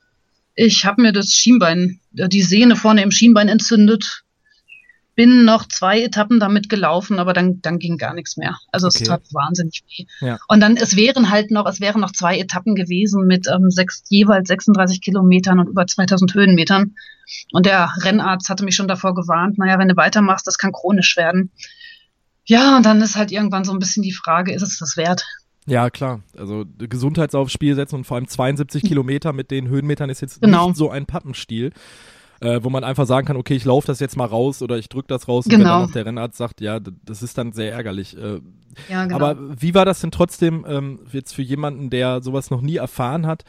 Ich 0.55 0.87
habe 0.87 1.03
mir 1.03 1.13
das 1.13 1.31
Schienbein, 1.33 2.01
äh, 2.17 2.29
die 2.29 2.43
Sehne 2.43 2.77
vorne 2.77 3.03
im 3.03 3.11
Schienbein 3.11 3.49
entzündet 3.49 4.24
bin 5.15 5.45
noch 5.45 5.69
zwei 5.69 6.03
Etappen 6.03 6.41
damit 6.41 6.69
gelaufen, 6.69 7.19
aber 7.19 7.33
dann, 7.33 7.61
dann 7.63 7.79
ging 7.79 7.99
gar 7.99 8.15
nichts 8.15 8.37
mehr. 8.37 8.57
Also 8.73 8.89
okay. 8.89 8.99
es 9.03 9.09
tat 9.09 9.23
wahnsinnig 9.33 9.83
weh. 9.89 10.07
Ja. 10.21 10.39
Und 10.49 10.61
dann, 10.61 10.77
es 10.77 10.97
wären 10.97 11.31
halt 11.31 11.51
noch, 11.51 11.67
es 11.67 11.81
wären 11.81 12.01
noch 12.01 12.13
zwei 12.13 12.39
Etappen 12.39 12.75
gewesen 12.75 13.27
mit 13.27 13.47
ähm, 13.49 13.71
sechs, 13.71 14.03
jeweils 14.09 14.49
36 14.49 15.01
Kilometern 15.01 15.61
und 15.61 15.69
über 15.69 15.87
2000 15.87 16.35
Höhenmetern. 16.35 16.95
Und 17.53 17.67
der 17.67 17.93
Rennarzt 18.03 18.49
hatte 18.49 18.65
mich 18.65 18.75
schon 18.75 18.89
davor 18.89 19.15
gewarnt, 19.15 19.59
naja, 19.59 19.79
wenn 19.79 19.89
du 19.89 19.97
weitermachst, 19.97 20.47
das 20.47 20.59
kann 20.59 20.73
chronisch 20.73 21.17
werden. 21.17 21.51
Ja, 22.45 22.77
und 22.77 22.85
dann 22.85 23.01
ist 23.01 23.17
halt 23.17 23.33
irgendwann 23.33 23.65
so 23.65 23.73
ein 23.73 23.79
bisschen 23.79 24.03
die 24.03 24.13
Frage, 24.13 24.53
ist 24.53 24.63
es 24.63 24.79
das 24.79 24.97
wert? 24.97 25.25
Ja, 25.67 25.89
klar. 25.89 26.21
Also 26.37 26.65
Gesundheits 26.77 27.35
aufs 27.35 27.53
Spiel 27.53 27.75
setzen 27.75 27.97
und 27.97 28.05
vor 28.05 28.17
allem 28.17 28.29
72 28.29 28.83
Kilometer 28.83 29.33
mit 29.33 29.51
den 29.51 29.69
Höhenmetern 29.69 30.11
ist 30.11 30.21
jetzt 30.21 30.43
genau. 30.43 30.69
nicht 30.69 30.77
so 30.77 30.91
ein 30.91 31.07
Pappenstiel 31.07 31.73
äh, 32.41 32.61
wo 32.63 32.71
man 32.71 32.85
einfach 32.85 33.07
sagen 33.07 33.27
kann, 33.27 33.37
okay, 33.37 33.55
ich 33.55 33.65
laufe 33.65 33.87
das 33.87 34.01
jetzt 34.01 34.17
mal 34.17 34.27
raus 34.27 34.63
oder 34.63 34.79
ich 34.79 34.89
drücke 34.89 35.09
das 35.09 35.29
raus. 35.29 35.45
Genau. 35.45 35.55
Und 35.55 35.61
wenn 35.61 35.65
dann 35.65 35.75
genau. 35.75 35.85
auch 35.85 35.93
der 35.93 36.07
Rennarzt 36.07 36.37
sagt, 36.37 36.61
ja, 36.61 36.81
das 36.81 37.23
ist 37.23 37.39
dann 37.39 37.53
sehr 37.53 37.73
ärgerlich. 37.73 38.17
Äh, 38.17 38.41
ja, 38.89 39.05
genau. 39.05 39.17
Aber 39.17 39.61
wie 39.61 39.75
war 39.75 39.85
das 39.85 40.01
denn 40.01 40.11
trotzdem 40.11 40.65
ähm, 40.69 41.01
jetzt 41.13 41.35
für 41.35 41.43
jemanden, 41.43 41.91
der 41.91 42.23
sowas 42.23 42.51
noch 42.51 42.61
nie 42.61 42.77
erfahren 42.77 43.27
hat? 43.27 43.45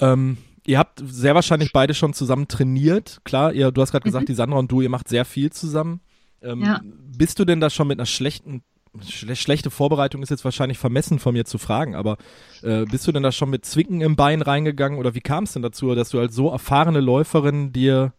Ähm, 0.00 0.38
ihr 0.66 0.78
habt 0.78 1.02
sehr 1.04 1.34
wahrscheinlich 1.34 1.72
beide 1.72 1.94
schon 1.94 2.12
zusammen 2.12 2.48
trainiert. 2.48 3.20
Klar, 3.24 3.52
ihr, 3.52 3.70
du 3.70 3.80
hast 3.80 3.90
gerade 3.90 4.04
mhm. 4.04 4.12
gesagt, 4.12 4.28
die 4.28 4.34
Sandra 4.34 4.58
und 4.58 4.70
du, 4.70 4.80
ihr 4.80 4.90
macht 4.90 5.08
sehr 5.08 5.24
viel 5.24 5.50
zusammen. 5.50 6.00
Ähm, 6.42 6.62
ja. 6.62 6.80
Bist 6.84 7.38
du 7.38 7.44
denn 7.44 7.60
da 7.60 7.70
schon 7.70 7.88
mit 7.88 7.98
einer 7.98 8.06
schlechten 8.06 8.52
Schle 8.52 8.62
schlechte 9.08 9.70
Vorbereitung 9.70 10.22
ist 10.22 10.30
jetzt 10.30 10.44
wahrscheinlich 10.44 10.78
vermessen 10.78 11.18
von 11.18 11.34
mir 11.34 11.44
zu 11.44 11.58
fragen, 11.58 11.94
aber 11.94 12.16
äh, 12.62 12.84
bist 12.84 13.06
du 13.06 13.12
denn 13.12 13.22
da 13.22 13.32
schon 13.32 13.50
mit 13.50 13.64
Zwicken 13.64 14.00
im 14.00 14.16
Bein 14.16 14.42
reingegangen 14.42 14.98
oder 14.98 15.14
wie 15.14 15.20
kam 15.20 15.44
es 15.44 15.52
denn 15.52 15.62
dazu, 15.62 15.94
dass 15.94 16.10
du 16.10 16.20
als 16.20 16.34
so 16.34 16.50
erfahrene 16.50 17.00
Läuferin 17.00 17.72
dir, 17.72 18.12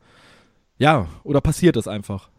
ja, 0.77 1.07
oder 1.23 1.41
passiert 1.41 1.75
das 1.75 1.87
einfach? 1.87 2.29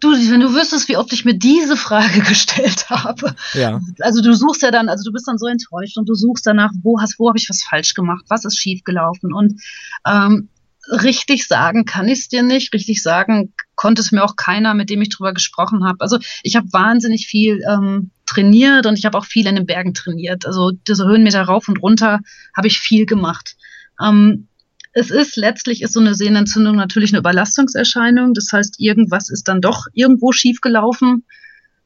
Du, 0.00 0.10
wenn 0.10 0.40
du 0.40 0.52
wüsstest, 0.52 0.88
wie 0.88 0.96
oft 0.96 1.12
ich 1.12 1.24
mir 1.24 1.34
diese 1.34 1.76
Frage 1.76 2.20
gestellt 2.28 2.90
habe. 2.90 3.36
Ja. 3.54 3.80
Also 4.00 4.20
du 4.20 4.34
suchst 4.34 4.62
ja 4.62 4.72
dann, 4.72 4.88
also 4.88 5.04
du 5.04 5.12
bist 5.12 5.28
dann 5.28 5.38
so 5.38 5.46
enttäuscht 5.46 5.96
und 5.96 6.08
du 6.08 6.14
suchst 6.14 6.44
danach, 6.44 6.72
wo 6.82 7.00
hast, 7.00 7.18
wo 7.18 7.28
habe 7.28 7.38
ich 7.38 7.48
was 7.48 7.62
falsch 7.62 7.94
gemacht, 7.94 8.24
was 8.28 8.44
ist 8.44 8.58
schiefgelaufen 8.58 9.32
und 9.32 9.60
ähm, 10.06 10.48
richtig 10.88 11.46
sagen 11.46 11.84
kann 11.84 12.08
ich 12.08 12.20
es 12.20 12.28
dir 12.28 12.42
nicht. 12.42 12.72
Richtig 12.72 13.02
sagen 13.02 13.52
konnte 13.76 14.02
es 14.02 14.12
mir 14.12 14.24
auch 14.24 14.36
keiner, 14.36 14.74
mit 14.74 14.90
dem 14.90 15.02
ich 15.02 15.10
drüber 15.10 15.32
gesprochen 15.32 15.84
habe. 15.84 16.00
Also 16.00 16.18
ich 16.42 16.56
habe 16.56 16.72
wahnsinnig 16.72 17.26
viel 17.26 17.60
ähm, 17.68 18.10
trainiert 18.26 18.86
und 18.86 18.98
ich 18.98 19.04
habe 19.04 19.18
auch 19.18 19.24
viel 19.24 19.46
in 19.46 19.56
den 19.56 19.66
Bergen 19.66 19.94
trainiert. 19.94 20.46
Also 20.46 20.72
diese 20.88 21.06
Höhenmeter 21.06 21.42
rauf 21.42 21.68
und 21.68 21.82
runter 21.82 22.20
habe 22.56 22.66
ich 22.66 22.78
viel 22.78 23.06
gemacht. 23.06 23.56
Ähm, 24.00 24.48
es 24.92 25.10
ist 25.10 25.36
letztlich 25.36 25.82
ist 25.82 25.94
so 25.94 26.00
eine 26.00 26.14
Sehnenentzündung 26.14 26.76
natürlich 26.76 27.12
eine 27.12 27.20
Überlastungserscheinung. 27.20 28.34
Das 28.34 28.48
heißt, 28.52 28.78
irgendwas 28.78 29.30
ist 29.30 29.48
dann 29.48 29.60
doch 29.60 29.86
irgendwo 29.94 30.32
schiefgelaufen. 30.32 31.24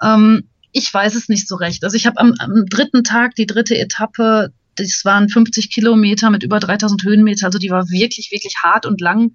Ähm, 0.03 0.49
ich 0.73 0.93
weiß 0.93 1.15
es 1.15 1.29
nicht 1.29 1.49
so 1.49 1.57
recht. 1.57 1.85
Also 1.85 1.97
ich 1.97 2.07
habe 2.07 2.19
am, 2.19 2.35
am 2.39 2.67
dritten 2.67 3.05
Tag 3.05 3.35
die 3.37 3.47
dritte 3.47 3.79
Etappe 3.79 4.53
das 4.77 5.03
waren 5.05 5.29
50 5.29 5.71
Kilometer 5.71 6.31
mit 6.31 6.43
über 6.43 6.61
3000 6.61 7.03
Höhenmeter, 7.03 7.47
also 7.47 7.59
die 7.59 7.71
war 7.71 7.89
wirklich, 7.89 8.31
wirklich 8.31 8.57
hart 8.62 8.87
und 8.87 9.01
lang. 9.01 9.33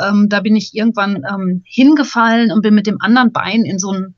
Ähm, 0.00 0.28
da 0.28 0.40
bin 0.40 0.56
ich 0.56 0.74
irgendwann 0.74 1.22
ähm, 1.28 1.62
hingefallen 1.64 2.52
und 2.52 2.62
bin 2.62 2.74
mit 2.74 2.86
dem 2.86 2.98
anderen 3.00 3.32
Bein 3.32 3.64
in 3.64 3.78
so 3.78 3.90
einen 3.90 4.14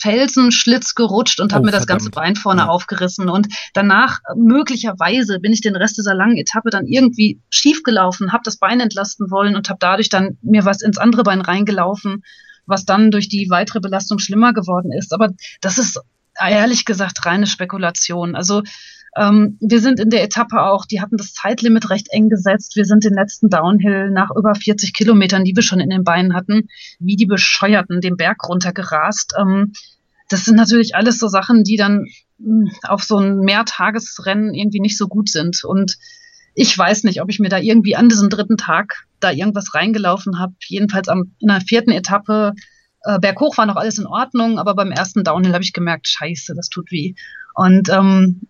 Felsenschlitz 0.00 0.94
gerutscht 0.94 1.40
und 1.40 1.52
habe 1.52 1.62
oh, 1.62 1.66
mir 1.66 1.72
das 1.72 1.86
ganze 1.86 2.10
Bein 2.10 2.36
vorne 2.36 2.62
ja. 2.62 2.68
aufgerissen. 2.68 3.28
Und 3.28 3.48
danach 3.74 4.20
möglicherweise 4.34 5.40
bin 5.40 5.52
ich 5.52 5.60
den 5.60 5.76
Rest 5.76 5.98
dieser 5.98 6.14
langen 6.14 6.36
Etappe 6.36 6.70
dann 6.70 6.86
irgendwie 6.86 7.40
schiefgelaufen, 7.50 8.32
habe 8.32 8.42
das 8.44 8.56
Bein 8.56 8.80
entlasten 8.80 9.30
wollen 9.30 9.56
und 9.56 9.68
habe 9.68 9.78
dadurch 9.80 10.08
dann 10.08 10.38
mir 10.42 10.64
was 10.64 10.80
ins 10.80 10.98
andere 10.98 11.22
Bein 11.22 11.40
reingelaufen, 11.40 12.22
was 12.66 12.84
dann 12.84 13.10
durch 13.10 13.28
die 13.28 13.50
weitere 13.50 13.80
Belastung 13.80 14.18
schlimmer 14.18 14.52
geworden 14.52 14.92
ist. 14.92 15.12
Aber 15.12 15.30
das 15.60 15.78
ist 15.78 16.00
ehrlich 16.38 16.84
gesagt 16.84 17.26
reine 17.26 17.46
Spekulation. 17.46 18.34
Also 18.36 18.62
ähm, 19.16 19.58
wir 19.60 19.80
sind 19.80 19.98
in 19.98 20.10
der 20.10 20.22
Etappe 20.22 20.62
auch, 20.62 20.86
die 20.86 21.00
hatten 21.00 21.16
das 21.16 21.32
Zeitlimit 21.32 21.90
recht 21.90 22.08
eng 22.10 22.28
gesetzt. 22.28 22.76
Wir 22.76 22.84
sind 22.84 23.04
den 23.04 23.14
letzten 23.14 23.48
Downhill 23.48 24.10
nach 24.10 24.30
über 24.34 24.54
40 24.54 24.92
Kilometern, 24.92 25.44
die 25.44 25.56
wir 25.56 25.62
schon 25.62 25.80
in 25.80 25.90
den 25.90 26.04
Beinen 26.04 26.34
hatten, 26.34 26.68
wie 27.00 27.16
die 27.16 27.26
Bescheuerten 27.26 28.00
den 28.00 28.16
Berg 28.16 28.48
runtergerast. 28.48 29.34
Ähm, 29.38 29.72
das 30.28 30.44
sind 30.44 30.56
natürlich 30.56 30.94
alles 30.94 31.18
so 31.18 31.26
Sachen, 31.26 31.64
die 31.64 31.76
dann 31.76 32.06
hm, 32.38 32.70
auf 32.84 33.02
so 33.02 33.18
ein 33.18 33.40
Mehrtagesrennen 33.40 34.54
irgendwie 34.54 34.80
nicht 34.80 34.96
so 34.96 35.08
gut 35.08 35.28
sind. 35.28 35.64
Und 35.64 35.96
ich 36.54 36.76
weiß 36.76 37.04
nicht, 37.04 37.20
ob 37.20 37.30
ich 37.30 37.40
mir 37.40 37.48
da 37.48 37.58
irgendwie 37.58 37.96
an 37.96 38.08
diesem 38.08 38.30
dritten 38.30 38.56
Tag 38.56 39.06
da 39.18 39.32
irgendwas 39.32 39.74
reingelaufen 39.74 40.38
habe. 40.38 40.54
Jedenfalls 40.66 41.08
am, 41.08 41.34
in 41.40 41.48
der 41.48 41.60
vierten 41.60 41.90
Etappe 41.90 42.54
äh, 43.02 43.18
berghoch 43.18 43.58
war 43.58 43.66
noch 43.66 43.76
alles 43.76 43.98
in 43.98 44.06
Ordnung, 44.06 44.60
aber 44.60 44.74
beim 44.74 44.92
ersten 44.92 45.24
Downhill 45.24 45.52
habe 45.52 45.64
ich 45.64 45.72
gemerkt, 45.72 46.06
scheiße, 46.06 46.54
das 46.54 46.68
tut 46.68 46.92
weh. 46.92 47.14
Und 47.54 47.88
ähm, 47.88 48.42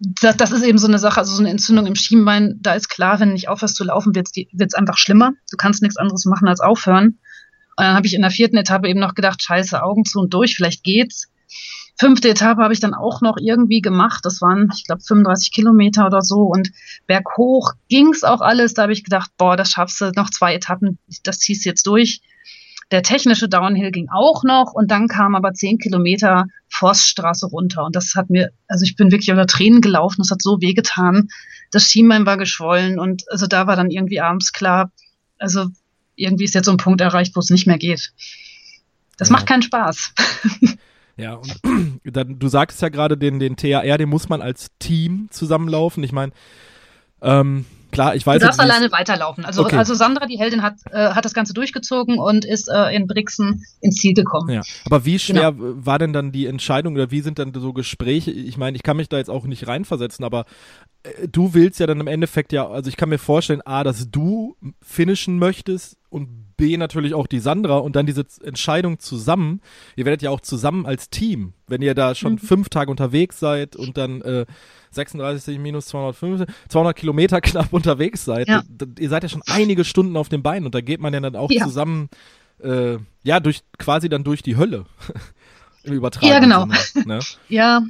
das, 0.00 0.36
das 0.36 0.52
ist 0.52 0.62
eben 0.62 0.78
so 0.78 0.86
eine 0.86 0.98
Sache, 0.98 1.18
also 1.18 1.34
so 1.34 1.42
eine 1.42 1.50
Entzündung 1.50 1.86
im 1.86 1.96
Schienbein, 1.96 2.58
da 2.60 2.74
ist 2.74 2.88
klar, 2.88 3.18
wenn 3.18 3.28
du 3.28 3.34
nicht 3.34 3.48
aufhörst 3.48 3.76
zu 3.76 3.84
laufen, 3.84 4.14
wird 4.14 4.28
es 4.34 4.74
einfach 4.74 4.96
schlimmer. 4.96 5.32
Du 5.50 5.56
kannst 5.56 5.82
nichts 5.82 5.96
anderes 5.96 6.24
machen 6.24 6.48
als 6.48 6.60
aufhören. 6.60 7.18
Und 7.76 7.84
dann 7.84 7.94
habe 7.94 8.06
ich 8.06 8.14
in 8.14 8.22
der 8.22 8.30
vierten 8.30 8.56
Etappe 8.56 8.88
eben 8.88 9.00
noch 9.00 9.14
gedacht, 9.14 9.42
scheiße, 9.42 9.82
Augen 9.82 10.04
zu 10.04 10.20
und 10.20 10.34
durch, 10.34 10.54
vielleicht 10.54 10.84
geht's. 10.84 11.28
Fünfte 11.98 12.28
Etappe 12.28 12.62
habe 12.62 12.72
ich 12.72 12.78
dann 12.78 12.94
auch 12.94 13.22
noch 13.22 13.36
irgendwie 13.40 13.80
gemacht. 13.80 14.24
Das 14.24 14.40
waren, 14.40 14.70
ich 14.76 14.84
glaube, 14.84 15.02
35 15.02 15.52
Kilometer 15.52 16.06
oder 16.06 16.22
so. 16.22 16.42
Und 16.42 16.70
berghoch 17.08 17.72
ging's 17.88 18.22
auch 18.22 18.40
alles. 18.40 18.74
Da 18.74 18.82
habe 18.82 18.92
ich 18.92 19.02
gedacht, 19.02 19.32
boah, 19.36 19.56
das 19.56 19.70
schaffst 19.70 20.00
du, 20.00 20.12
noch 20.14 20.30
zwei 20.30 20.54
Etappen, 20.54 20.98
das 21.24 21.40
ziehst 21.40 21.64
du 21.64 21.70
jetzt 21.70 21.86
durch. 21.88 22.20
Der 22.90 23.02
technische 23.02 23.48
Downhill 23.48 23.90
ging 23.90 24.08
auch 24.10 24.44
noch 24.44 24.72
und 24.72 24.90
dann 24.90 25.08
kam 25.08 25.34
aber 25.34 25.52
zehn 25.52 25.78
Kilometer 25.78 26.46
Forststraße 26.70 27.46
runter. 27.46 27.84
Und 27.84 27.94
das 27.94 28.14
hat 28.14 28.30
mir, 28.30 28.50
also 28.66 28.84
ich 28.84 28.96
bin 28.96 29.10
wirklich 29.10 29.30
unter 29.30 29.46
Tränen 29.46 29.80
gelaufen, 29.80 30.22
das 30.22 30.30
hat 30.30 30.42
so 30.42 30.60
wehgetan. 30.60 31.28
Das 31.70 31.84
Schienbein 31.84 32.24
war 32.24 32.38
geschwollen 32.38 32.98
und 32.98 33.24
also 33.30 33.46
da 33.46 33.66
war 33.66 33.76
dann 33.76 33.90
irgendwie 33.90 34.20
abends 34.20 34.52
klar, 34.52 34.90
also 35.38 35.66
irgendwie 36.16 36.44
ist 36.44 36.54
jetzt 36.54 36.64
so 36.64 36.70
ein 36.70 36.78
Punkt 36.78 37.00
erreicht, 37.00 37.36
wo 37.36 37.40
es 37.40 37.50
nicht 37.50 37.66
mehr 37.66 37.78
geht. 37.78 38.12
Das 39.18 39.28
ja. 39.28 39.34
macht 39.34 39.46
keinen 39.46 39.62
Spaß. 39.62 40.14
Ja, 41.18 41.34
und 41.34 42.00
dann, 42.04 42.38
du 42.38 42.48
sagst 42.48 42.80
ja 42.80 42.88
gerade, 42.88 43.18
den, 43.18 43.40
den 43.40 43.56
TAR, 43.56 43.98
den 43.98 44.08
muss 44.08 44.28
man 44.28 44.40
als 44.40 44.68
Team 44.78 45.26
zusammenlaufen. 45.30 46.04
Ich 46.04 46.12
meine, 46.12 46.32
ähm, 47.20 47.66
Klar, 47.90 48.14
ich 48.14 48.26
weiß. 48.26 48.40
Du 48.40 48.46
darfst 48.46 48.60
alleine 48.60 48.92
weiterlaufen. 48.92 49.44
Also, 49.44 49.64
okay. 49.64 49.76
also 49.76 49.94
Sandra, 49.94 50.26
die 50.26 50.38
Heldin, 50.38 50.62
hat, 50.62 50.74
äh, 50.90 51.10
hat 51.10 51.24
das 51.24 51.34
Ganze 51.34 51.54
durchgezogen 51.54 52.18
und 52.18 52.44
ist 52.44 52.68
äh, 52.68 52.94
in 52.94 53.06
Brixen 53.06 53.64
ins 53.80 53.96
Ziel 53.96 54.14
gekommen. 54.14 54.50
Ja. 54.50 54.62
Aber 54.84 55.04
wie 55.04 55.18
schwer 55.18 55.52
genau. 55.52 55.74
war 55.76 55.98
denn 55.98 56.12
dann 56.12 56.32
die 56.32 56.46
Entscheidung 56.46 56.94
oder 56.94 57.10
wie 57.10 57.20
sind 57.20 57.38
dann 57.38 57.52
so 57.54 57.72
Gespräche? 57.72 58.30
Ich 58.30 58.56
meine, 58.56 58.76
ich 58.76 58.82
kann 58.82 58.96
mich 58.96 59.08
da 59.08 59.16
jetzt 59.16 59.30
auch 59.30 59.44
nicht 59.44 59.66
reinversetzen, 59.66 60.24
aber 60.24 60.44
äh, 61.02 61.28
du 61.28 61.54
willst 61.54 61.80
ja 61.80 61.86
dann 61.86 62.00
im 62.00 62.06
Endeffekt 62.06 62.52
ja, 62.52 62.68
also 62.68 62.88
ich 62.88 62.96
kann 62.96 63.08
mir 63.08 63.18
vorstellen, 63.18 63.62
A, 63.62 63.84
dass 63.84 64.10
du 64.10 64.56
finishen 64.82 65.38
möchtest 65.38 65.97
und 66.10 66.56
B 66.56 66.76
natürlich 66.76 67.14
auch 67.14 67.26
die 67.26 67.38
Sandra 67.38 67.78
und 67.78 67.96
dann 67.96 68.06
diese 68.06 68.26
Entscheidung 68.42 68.98
zusammen. 68.98 69.60
Ihr 69.96 70.04
werdet 70.04 70.22
ja 70.22 70.30
auch 70.30 70.40
zusammen 70.40 70.86
als 70.86 71.08
Team, 71.10 71.54
wenn 71.66 71.82
ihr 71.82 71.94
da 71.94 72.14
schon 72.14 72.34
mhm. 72.34 72.38
fünf 72.38 72.68
Tage 72.68 72.90
unterwegs 72.90 73.38
seid 73.38 73.76
und 73.76 73.96
dann 73.96 74.20
äh, 74.22 74.46
36 74.90 75.58
minus 75.58 75.86
250, 75.86 76.48
200 76.68 76.96
Kilometer 76.96 77.40
knapp 77.42 77.72
unterwegs 77.72 78.24
seid. 78.24 78.48
Ja. 78.48 78.62
Ihr 78.98 79.08
seid 79.08 79.22
ja 79.22 79.28
schon 79.28 79.42
einige 79.46 79.84
Stunden 79.84 80.16
auf 80.16 80.28
den 80.28 80.42
Beinen 80.42 80.66
und 80.66 80.74
da 80.74 80.80
geht 80.80 81.00
man 81.00 81.14
ja 81.14 81.20
dann 81.20 81.36
auch 81.36 81.50
ja. 81.50 81.64
zusammen, 81.64 82.08
äh, 82.62 82.98
ja, 83.22 83.40
durch 83.40 83.60
quasi 83.78 84.08
dann 84.08 84.24
durch 84.24 84.42
die 84.42 84.56
Hölle. 84.56 84.86
Im 85.84 85.94
Übertragen. 85.94 86.26
Ja, 86.26 86.40
genau. 86.40 86.66
Sinne, 86.92 87.06
ne? 87.06 87.20
ja. 87.48 87.82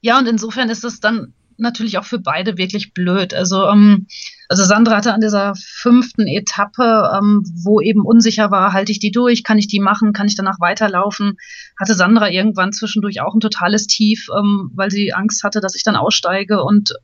Ja, 0.00 0.18
und 0.18 0.26
insofern 0.26 0.68
ist 0.68 0.84
es 0.84 1.00
dann 1.00 1.32
natürlich 1.56 1.96
auch 1.96 2.04
für 2.04 2.18
beide 2.18 2.58
wirklich 2.58 2.92
blöd. 2.92 3.32
Also, 3.34 3.68
ähm, 3.68 4.06
also 4.48 4.64
Sandra 4.64 4.96
hatte 4.96 5.12
an 5.14 5.20
dieser 5.20 5.54
fünften 5.56 6.26
Etappe, 6.26 7.10
ähm, 7.16 7.42
wo 7.64 7.80
eben 7.80 8.04
unsicher 8.04 8.50
war, 8.50 8.72
halte 8.72 8.92
ich 8.92 8.98
die 8.98 9.10
durch, 9.10 9.44
kann 9.44 9.58
ich 9.58 9.68
die 9.68 9.80
machen, 9.80 10.12
kann 10.12 10.26
ich 10.26 10.36
danach 10.36 10.60
weiterlaufen, 10.60 11.38
hatte 11.78 11.94
Sandra 11.94 12.30
irgendwann 12.30 12.72
zwischendurch 12.72 13.20
auch 13.20 13.34
ein 13.34 13.40
totales 13.40 13.86
Tief, 13.86 14.28
ähm, 14.36 14.70
weil 14.74 14.90
sie 14.90 15.12
Angst 15.12 15.44
hatte, 15.44 15.60
dass 15.60 15.74
ich 15.74 15.84
dann 15.84 15.96
aussteige. 15.96 16.62
Und 16.62 16.94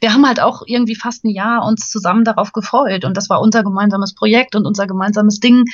wir 0.00 0.12
haben 0.12 0.26
halt 0.26 0.40
auch 0.40 0.62
irgendwie 0.66 0.96
fast 0.96 1.24
ein 1.24 1.30
Jahr 1.30 1.64
uns 1.64 1.90
zusammen 1.90 2.24
darauf 2.24 2.52
gefreut. 2.52 3.04
Und 3.04 3.16
das 3.16 3.30
war 3.30 3.40
unser 3.40 3.62
gemeinsames 3.62 4.14
Projekt 4.14 4.54
und 4.56 4.66
unser 4.66 4.86
gemeinsames 4.86 5.40
Ding. 5.40 5.64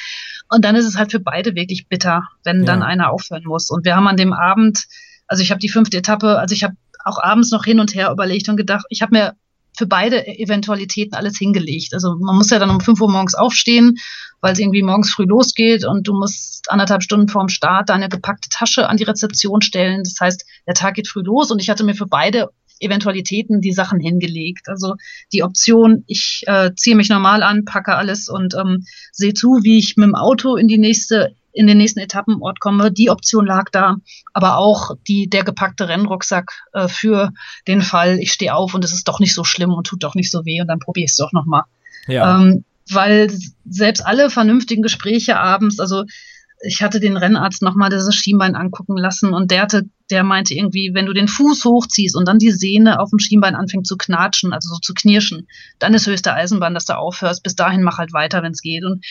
Und 0.48 0.64
dann 0.64 0.76
ist 0.76 0.86
es 0.86 0.96
halt 0.96 1.10
für 1.10 1.20
beide 1.20 1.54
wirklich 1.54 1.88
bitter, 1.88 2.28
wenn 2.44 2.60
ja. 2.60 2.66
dann 2.66 2.82
einer 2.82 3.10
aufhören 3.10 3.44
muss. 3.44 3.70
Und 3.70 3.84
wir 3.84 3.96
haben 3.96 4.06
an 4.06 4.16
dem 4.16 4.32
Abend 4.32 4.86
also 5.26 5.42
ich 5.42 5.50
habe 5.50 5.60
die 5.60 5.68
fünfte 5.68 5.96
Etappe, 5.98 6.38
also 6.38 6.54
ich 6.54 6.64
habe 6.64 6.76
auch 7.04 7.18
abends 7.18 7.50
noch 7.50 7.64
hin 7.64 7.80
und 7.80 7.94
her 7.94 8.10
überlegt 8.10 8.48
und 8.48 8.56
gedacht, 8.56 8.84
ich 8.88 9.02
habe 9.02 9.16
mir 9.16 9.34
für 9.76 9.86
beide 9.86 10.26
Eventualitäten 10.26 11.14
alles 11.14 11.38
hingelegt. 11.38 11.94
Also 11.94 12.16
man 12.16 12.36
muss 12.36 12.50
ja 12.50 12.58
dann 12.58 12.70
um 12.70 12.80
5 12.80 13.00
Uhr 13.00 13.10
morgens 13.10 13.34
aufstehen, 13.34 13.96
weil 14.40 14.52
es 14.52 14.58
irgendwie 14.58 14.82
morgens 14.82 15.12
früh 15.12 15.24
losgeht 15.24 15.84
und 15.84 16.06
du 16.08 16.14
musst 16.14 16.70
anderthalb 16.70 17.02
Stunden 17.02 17.28
vorm 17.28 17.48
Start 17.48 17.88
deine 17.88 18.08
gepackte 18.08 18.48
Tasche 18.50 18.88
an 18.88 18.96
die 18.96 19.04
Rezeption 19.04 19.60
stellen. 19.60 20.02
Das 20.04 20.16
heißt, 20.20 20.44
der 20.66 20.74
Tag 20.74 20.94
geht 20.94 21.08
früh 21.08 21.22
los 21.22 21.50
und 21.50 21.60
ich 21.60 21.70
hatte 21.70 21.84
mir 21.84 21.94
für 21.94 22.06
beide 22.06 22.50
Eventualitäten 22.78 23.60
die 23.60 23.72
Sachen 23.72 24.00
hingelegt. 24.00 24.68
Also 24.68 24.94
die 25.32 25.42
Option, 25.42 26.04
ich 26.06 26.42
äh, 26.46 26.72
ziehe 26.74 26.96
mich 26.96 27.08
normal 27.08 27.42
an, 27.42 27.64
packe 27.64 27.94
alles 27.94 28.28
und 28.28 28.54
ähm, 28.54 28.84
sehe 29.12 29.34
zu, 29.34 29.60
wie 29.62 29.78
ich 29.78 29.96
mit 29.96 30.06
dem 30.06 30.14
Auto 30.14 30.56
in 30.56 30.68
die 30.68 30.78
nächste 30.78 31.34
in 31.56 31.66
den 31.66 31.78
nächsten 31.78 32.00
Etappenort 32.00 32.60
komme. 32.60 32.92
Die 32.92 33.08
Option 33.10 33.46
lag 33.46 33.70
da, 33.70 33.96
aber 34.34 34.58
auch 34.58 34.92
die, 35.08 35.28
der 35.28 35.42
gepackte 35.42 35.88
Rennrucksack 35.88 36.52
äh, 36.74 36.86
für 36.86 37.32
den 37.66 37.80
Fall, 37.80 38.18
ich 38.18 38.32
stehe 38.32 38.54
auf 38.54 38.74
und 38.74 38.84
es 38.84 38.92
ist 38.92 39.08
doch 39.08 39.20
nicht 39.20 39.34
so 39.34 39.42
schlimm 39.42 39.72
und 39.72 39.86
tut 39.86 40.02
doch 40.02 40.14
nicht 40.14 40.30
so 40.30 40.44
weh 40.44 40.60
und 40.60 40.68
dann 40.68 40.80
probiere 40.80 41.06
ich 41.06 41.12
es 41.12 41.16
doch 41.16 41.32
nochmal. 41.32 41.62
Ja. 42.06 42.38
Ähm, 42.38 42.64
weil 42.90 43.32
selbst 43.68 44.04
alle 44.04 44.30
vernünftigen 44.30 44.82
Gespräche 44.82 45.40
abends, 45.40 45.80
also 45.80 46.04
ich 46.62 46.82
hatte 46.82 47.00
den 47.00 47.16
Rennarzt 47.16 47.62
nochmal 47.62 47.90
dieses 47.90 48.14
Schienbein 48.14 48.54
angucken 48.54 48.96
lassen 48.96 49.32
und 49.32 49.50
der 49.50 49.62
hatte, 49.62 49.88
der 50.10 50.24
meinte 50.24 50.54
irgendwie, 50.54 50.92
wenn 50.94 51.06
du 51.06 51.12
den 51.12 51.28
Fuß 51.28 51.64
hochziehst 51.64 52.16
und 52.16 52.28
dann 52.28 52.38
die 52.38 52.52
Sehne 52.52 53.00
auf 53.00 53.10
dem 53.10 53.18
Schienbein 53.18 53.54
anfängt 53.54 53.86
zu 53.86 53.96
knatschen, 53.96 54.52
also 54.52 54.74
so 54.74 54.78
zu 54.80 54.94
knirschen, 54.94 55.48
dann 55.78 55.94
ist 55.94 56.06
höchste 56.06 56.32
Eisenbahn, 56.32 56.74
dass 56.74 56.86
du 56.86 56.96
aufhörst. 56.96 57.42
Bis 57.42 57.56
dahin 57.56 57.82
mach 57.82 57.98
halt 57.98 58.12
weiter, 58.12 58.42
wenn 58.42 58.52
es 58.52 58.62
geht. 58.62 58.84
Und 58.84 59.04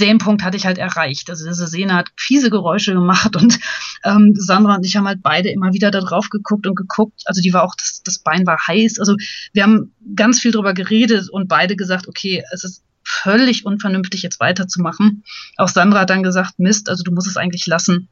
den 0.00 0.18
Punkt 0.18 0.42
hatte 0.42 0.56
ich 0.56 0.66
halt 0.66 0.78
erreicht. 0.78 1.30
Also 1.30 1.46
diese 1.46 1.66
Sehne 1.66 1.94
hat 1.94 2.08
fiese 2.16 2.50
Geräusche 2.50 2.94
gemacht 2.94 3.36
und 3.36 3.58
ähm, 4.04 4.34
Sandra 4.34 4.76
und 4.76 4.84
ich 4.84 4.96
haben 4.96 5.06
halt 5.06 5.22
beide 5.22 5.50
immer 5.50 5.72
wieder 5.72 5.90
da 5.90 6.00
drauf 6.00 6.30
geguckt 6.30 6.66
und 6.66 6.74
geguckt. 6.74 7.22
Also 7.26 7.40
die 7.40 7.52
war 7.52 7.62
auch, 7.62 7.74
das, 7.76 8.02
das 8.04 8.18
Bein 8.18 8.46
war 8.46 8.58
heiß. 8.66 8.98
Also 8.98 9.16
wir 9.52 9.62
haben 9.62 9.92
ganz 10.16 10.40
viel 10.40 10.52
drüber 10.52 10.74
geredet 10.74 11.30
und 11.30 11.48
beide 11.48 11.76
gesagt, 11.76 12.08
okay, 12.08 12.42
es 12.52 12.64
ist 12.64 12.82
völlig 13.04 13.66
unvernünftig, 13.66 14.22
jetzt 14.22 14.40
weiterzumachen. 14.40 15.24
Auch 15.56 15.68
Sandra 15.68 16.00
hat 16.00 16.10
dann 16.10 16.22
gesagt, 16.22 16.58
Mist, 16.58 16.88
also 16.88 17.02
du 17.02 17.12
musst 17.12 17.28
es 17.28 17.36
eigentlich 17.36 17.66
lassen. 17.66 18.08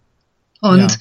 Und 0.61 0.92
ja. 0.92 0.99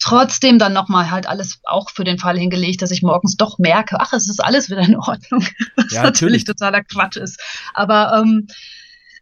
trotzdem 0.00 0.58
dann 0.58 0.72
nochmal 0.72 1.10
halt 1.10 1.28
alles 1.28 1.60
auch 1.64 1.90
für 1.90 2.04
den 2.04 2.18
Fall 2.18 2.36
hingelegt, 2.36 2.82
dass 2.82 2.90
ich 2.90 3.02
morgens 3.02 3.36
doch 3.36 3.58
merke, 3.58 4.00
ach, 4.00 4.12
es 4.12 4.28
ist 4.28 4.42
alles 4.42 4.70
wieder 4.70 4.80
in 4.80 4.96
Ordnung. 4.96 5.46
Was 5.76 5.92
ja, 5.92 6.02
natürlich 6.02 6.44
totaler 6.44 6.82
Quatsch 6.82 7.16
ist. 7.16 7.40
Aber 7.74 8.18
ähm, 8.18 8.48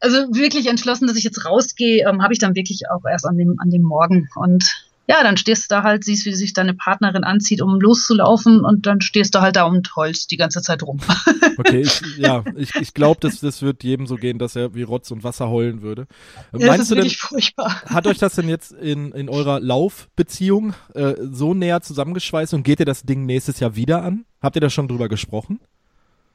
also 0.02 0.16
wirklich 0.34 0.66
entschlossen, 0.66 1.06
dass 1.06 1.16
ich 1.16 1.24
jetzt 1.24 1.44
rausgehe, 1.44 2.06
ähm, 2.08 2.22
habe 2.22 2.32
ich 2.32 2.38
dann 2.38 2.54
wirklich 2.54 2.82
auch 2.90 3.04
erst 3.08 3.26
an 3.26 3.38
dem, 3.38 3.56
an 3.58 3.70
dem 3.70 3.82
Morgen. 3.82 4.28
Und 4.34 4.64
ja, 5.08 5.22
dann 5.22 5.36
stehst 5.36 5.64
du 5.64 5.74
da 5.74 5.82
halt, 5.82 6.04
siehst, 6.04 6.26
wie 6.26 6.34
sich 6.34 6.52
deine 6.52 6.74
Partnerin 6.74 7.24
anzieht, 7.24 7.60
um 7.60 7.80
loszulaufen 7.80 8.64
und 8.64 8.86
dann 8.86 9.00
stehst 9.00 9.34
du 9.34 9.40
halt 9.40 9.56
da 9.56 9.64
und 9.64 9.94
heulst 9.96 10.30
die 10.30 10.36
ganze 10.36 10.62
Zeit 10.62 10.82
rum. 10.82 11.00
Okay, 11.58 11.82
ich, 11.82 12.00
ja, 12.16 12.42
ich, 12.56 12.74
ich 12.76 12.94
glaube, 12.94 13.20
das, 13.20 13.40
das 13.40 13.60
wird 13.60 13.84
jedem 13.84 14.06
so 14.06 14.16
gehen, 14.16 14.38
dass 14.38 14.56
er 14.56 14.74
wie 14.74 14.82
Rotz 14.82 15.10
und 15.10 15.22
Wasser 15.22 15.50
heulen 15.50 15.82
würde. 15.82 16.06
Ja, 16.52 16.66
Meinst 16.66 16.68
das 16.68 16.80
ist 16.80 16.90
du 16.90 16.96
wirklich 16.96 17.20
denn, 17.20 17.28
furchtbar. 17.28 17.82
Hat 17.82 18.06
euch 18.06 18.18
das 18.18 18.36
denn 18.36 18.48
jetzt 18.48 18.72
in, 18.72 19.12
in 19.12 19.28
eurer 19.28 19.60
Laufbeziehung 19.60 20.72
äh, 20.94 21.14
so 21.20 21.52
näher 21.52 21.82
zusammengeschweißt 21.82 22.54
und 22.54 22.62
geht 22.62 22.80
ihr 22.80 22.86
das 22.86 23.02
Ding 23.02 23.26
nächstes 23.26 23.60
Jahr 23.60 23.76
wieder 23.76 24.02
an? 24.02 24.24
Habt 24.40 24.56
ihr 24.56 24.60
da 24.60 24.70
schon 24.70 24.88
drüber 24.88 25.10
gesprochen? 25.10 25.60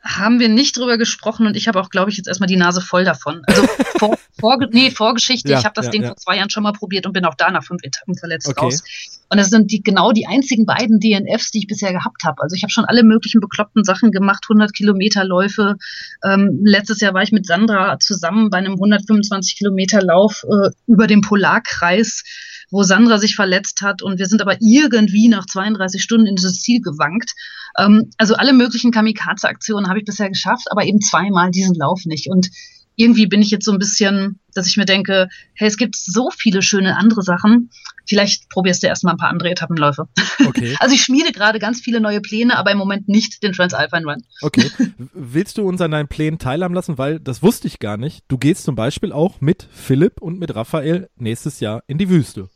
Haben 0.07 0.39
wir 0.39 0.49
nicht 0.49 0.77
drüber 0.77 0.97
gesprochen 0.97 1.47
und 1.47 1.55
ich 1.55 1.67
habe 1.67 1.79
auch, 1.79 1.89
glaube 1.89 2.09
ich, 2.09 2.17
jetzt 2.17 2.27
erstmal 2.27 2.47
die 2.47 2.55
Nase 2.55 2.81
voll 2.81 3.03
davon. 3.03 3.41
Also 3.45 3.63
vor, 3.99 4.17
vor, 4.39 4.57
nee, 4.71 4.91
Vorgeschichte, 4.91 5.51
ja, 5.51 5.59
ich 5.59 5.65
habe 5.65 5.73
das 5.75 5.85
ja, 5.85 5.91
Ding 5.91 6.03
ja. 6.03 6.07
vor 6.09 6.17
zwei 6.17 6.37
Jahren 6.37 6.49
schon 6.49 6.63
mal 6.63 6.71
probiert 6.71 7.05
und 7.05 7.13
bin 7.13 7.25
auch 7.25 7.35
da 7.35 7.51
nach 7.51 7.63
fünf 7.63 7.83
Etappen 7.83 8.15
verletzt 8.15 8.47
okay. 8.47 8.61
raus. 8.61 8.83
Und 9.29 9.37
das 9.37 9.49
sind 9.49 9.71
die, 9.71 9.83
genau 9.83 10.11
die 10.13 10.25
einzigen 10.25 10.65
beiden 10.65 10.99
DNFs, 10.99 11.51
die 11.51 11.59
ich 11.59 11.67
bisher 11.67 11.91
gehabt 11.91 12.23
habe. 12.23 12.41
Also 12.41 12.55
ich 12.55 12.63
habe 12.63 12.71
schon 12.71 12.85
alle 12.85 13.03
möglichen 13.03 13.41
bekloppten 13.41 13.83
Sachen 13.83 14.11
gemacht, 14.11 14.45
100 14.45 14.73
Kilometer 14.73 15.25
Läufe. 15.25 15.75
Ähm, 16.23 16.61
letztes 16.63 17.01
Jahr 17.01 17.13
war 17.13 17.23
ich 17.23 17.31
mit 17.31 17.45
Sandra 17.45 17.99
zusammen 17.99 18.49
bei 18.49 18.57
einem 18.57 18.73
125 18.73 19.57
Kilometer 19.57 20.01
Lauf 20.01 20.43
äh, 20.43 20.69
über 20.87 21.07
den 21.07 21.21
Polarkreis 21.21 22.23
wo 22.69 22.83
Sandra 22.83 23.17
sich 23.17 23.35
verletzt 23.35 23.81
hat 23.81 24.01
und 24.01 24.19
wir 24.19 24.25
sind 24.25 24.41
aber 24.41 24.57
irgendwie 24.59 25.29
nach 25.29 25.45
32 25.45 26.01
Stunden 26.01 26.27
in 26.27 26.35
dieses 26.35 26.61
Ziel 26.61 26.81
gewankt. 26.81 27.33
Ähm, 27.77 28.09
also 28.17 28.35
alle 28.35 28.53
möglichen 28.53 28.91
Kamikaze-Aktionen 28.91 29.87
habe 29.87 29.99
ich 29.99 30.05
bisher 30.05 30.29
geschafft, 30.29 30.67
aber 30.69 30.83
eben 30.83 31.01
zweimal 31.01 31.51
diesen 31.51 31.75
Lauf 31.75 32.05
nicht. 32.05 32.29
Und 32.29 32.49
irgendwie 32.97 33.27
bin 33.27 33.41
ich 33.41 33.51
jetzt 33.51 33.63
so 33.63 33.71
ein 33.71 33.77
bisschen, 33.77 34.39
dass 34.55 34.67
ich 34.67 34.75
mir 34.75 34.85
denke, 34.85 35.29
hey, 35.53 35.67
es 35.67 35.77
gibt 35.77 35.95
so 35.95 36.31
viele 36.35 36.63
schöne 36.63 36.97
andere 36.97 37.21
Sachen. 37.21 37.69
Vielleicht 38.07 38.49
probierst 38.49 38.81
du 38.81 38.87
erstmal 38.87 39.13
ein 39.13 39.17
paar 39.17 39.29
andere 39.29 39.51
Etappenläufe. 39.51 40.07
Okay. 40.45 40.75
Also 40.79 40.95
ich 40.95 41.03
schmiede 41.03 41.31
gerade 41.31 41.59
ganz 41.59 41.79
viele 41.79 42.01
neue 42.01 42.21
Pläne, 42.21 42.57
aber 42.57 42.71
im 42.71 42.77
Moment 42.77 43.07
nicht 43.07 43.43
den 43.43 43.53
Transalpine 43.53 44.05
Run. 44.05 44.23
Okay. 44.41 44.71
Willst 45.13 45.57
du 45.57 45.67
uns 45.67 45.79
an 45.79 45.91
deinen 45.91 46.07
Plänen 46.07 46.39
teilhaben 46.39 46.73
lassen? 46.73 46.97
Weil 46.97 47.19
das 47.19 47.43
wusste 47.43 47.67
ich 47.67 47.79
gar 47.79 47.97
nicht. 47.97 48.23
Du 48.27 48.37
gehst 48.37 48.63
zum 48.63 48.75
Beispiel 48.75 49.11
auch 49.11 49.41
mit 49.41 49.67
Philipp 49.71 50.19
und 50.19 50.39
mit 50.39 50.55
Raphael 50.55 51.09
nächstes 51.17 51.59
Jahr 51.59 51.83
in 51.87 51.99
die 51.99 52.09
Wüste. 52.09 52.49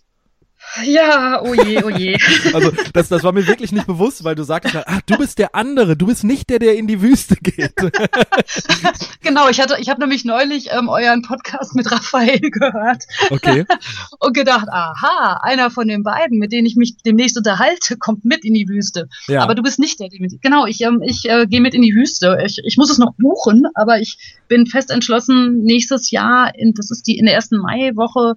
Ja, 0.84 1.41
oh 1.43 1.53
je, 1.53 1.84
oh 1.84 1.89
je. 1.89 2.17
also 2.53 2.71
das, 2.93 3.10
das 3.10 3.23
war 3.23 3.31
mir 3.31 3.45
wirklich 3.45 3.71
nicht 3.71 3.88
bewusst, 3.88 4.23
weil 4.23 4.36
du 4.36 4.43
sagtest, 4.43 4.75
ah, 4.75 4.99
du 5.05 5.17
bist 5.17 5.38
der 5.38 5.53
andere, 5.53 5.97
du 5.97 6.05
bist 6.07 6.23
nicht 6.23 6.49
der, 6.49 6.60
der 6.60 6.77
in 6.77 6.88
die 6.88 7.01
Wüste 7.01 7.36
geht. 7.36 7.73
genau, 9.21 9.49
ich 9.49 9.60
hatte, 9.60 9.75
ich 9.79 9.89
habe 9.89 9.99
nämlich 9.99 10.23
neulich 10.23 10.69
ähm, 10.71 10.88
euren 10.88 11.21
Podcast 11.23 11.75
mit 11.75 11.91
Raphael 11.91 12.39
gehört. 12.39 13.03
Okay. 13.29 13.65
und 14.19 14.34
gedacht, 14.34 14.67
aha, 14.71 15.41
einer 15.43 15.71
von 15.71 15.88
den 15.88 16.03
beiden, 16.03 16.38
mit 16.38 16.51
denen 16.51 16.65
ich 16.65 16.75
mich 16.75 16.95
demnächst 17.05 17.38
unterhalte, 17.38 17.97
kommt 17.97 18.23
mit 18.23 18.45
in 18.45 18.53
die 18.53 18.67
Wüste. 18.69 19.10
Ja. 19.27 19.43
Aber 19.43 19.55
du 19.55 19.63
bist 19.63 19.79
nicht 19.79 19.99
der, 19.99 20.10
der 20.10 20.21
mit. 20.21 20.41
Genau, 20.41 20.65
ich, 20.65 20.81
ähm, 20.81 21.01
ich 21.05 21.29
äh, 21.29 21.47
gehe 21.47 21.62
mit 21.62 21.73
in 21.73 21.81
die 21.81 21.93
Wüste. 21.93 22.38
Ich, 22.45 22.60
ich 22.63 22.77
muss 22.77 22.89
es 22.89 22.97
noch 22.97 23.13
buchen, 23.17 23.65
aber 23.75 23.99
ich 23.99 24.17
bin 24.47 24.67
fest 24.67 24.91
entschlossen, 24.91 25.63
nächstes 25.63 26.12
Jahr, 26.12 26.53
in, 26.55 26.73
das 26.73 26.91
ist 26.91 27.07
die 27.07 27.17
in 27.17 27.25
der 27.25 27.36
ersten 27.36 27.57
Maiwoche, 27.57 28.36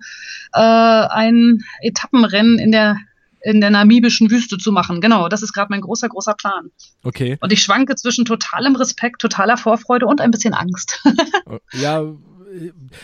äh, 0.55 0.59
ein 0.61 1.65
Etappenrennen 1.81 2.59
in 2.59 2.73
der 2.73 2.97
in 3.45 3.61
der 3.61 3.69
namibischen 3.69 4.31
Wüste 4.31 4.57
zu 4.57 4.73
machen. 4.73 5.03
Genau, 5.03 5.29
das 5.29 5.43
ist 5.43 5.53
gerade 5.53 5.69
mein 5.69 5.83
großer, 5.83 6.09
großer 6.09 6.33
Plan. 6.33 6.71
Okay. 7.03 7.37
Und 7.43 7.53
ich 7.53 7.63
schwanke 7.63 7.95
zwischen 7.95 8.25
totalem 8.25 8.75
Respekt, 8.75 9.21
totaler 9.21 9.59
Vorfreude 9.59 10.07
und 10.07 10.23
ein 10.23 10.31
bisschen 10.31 10.55
Angst. 10.55 11.03
Oh, 11.47 11.59
ja, 11.73 12.03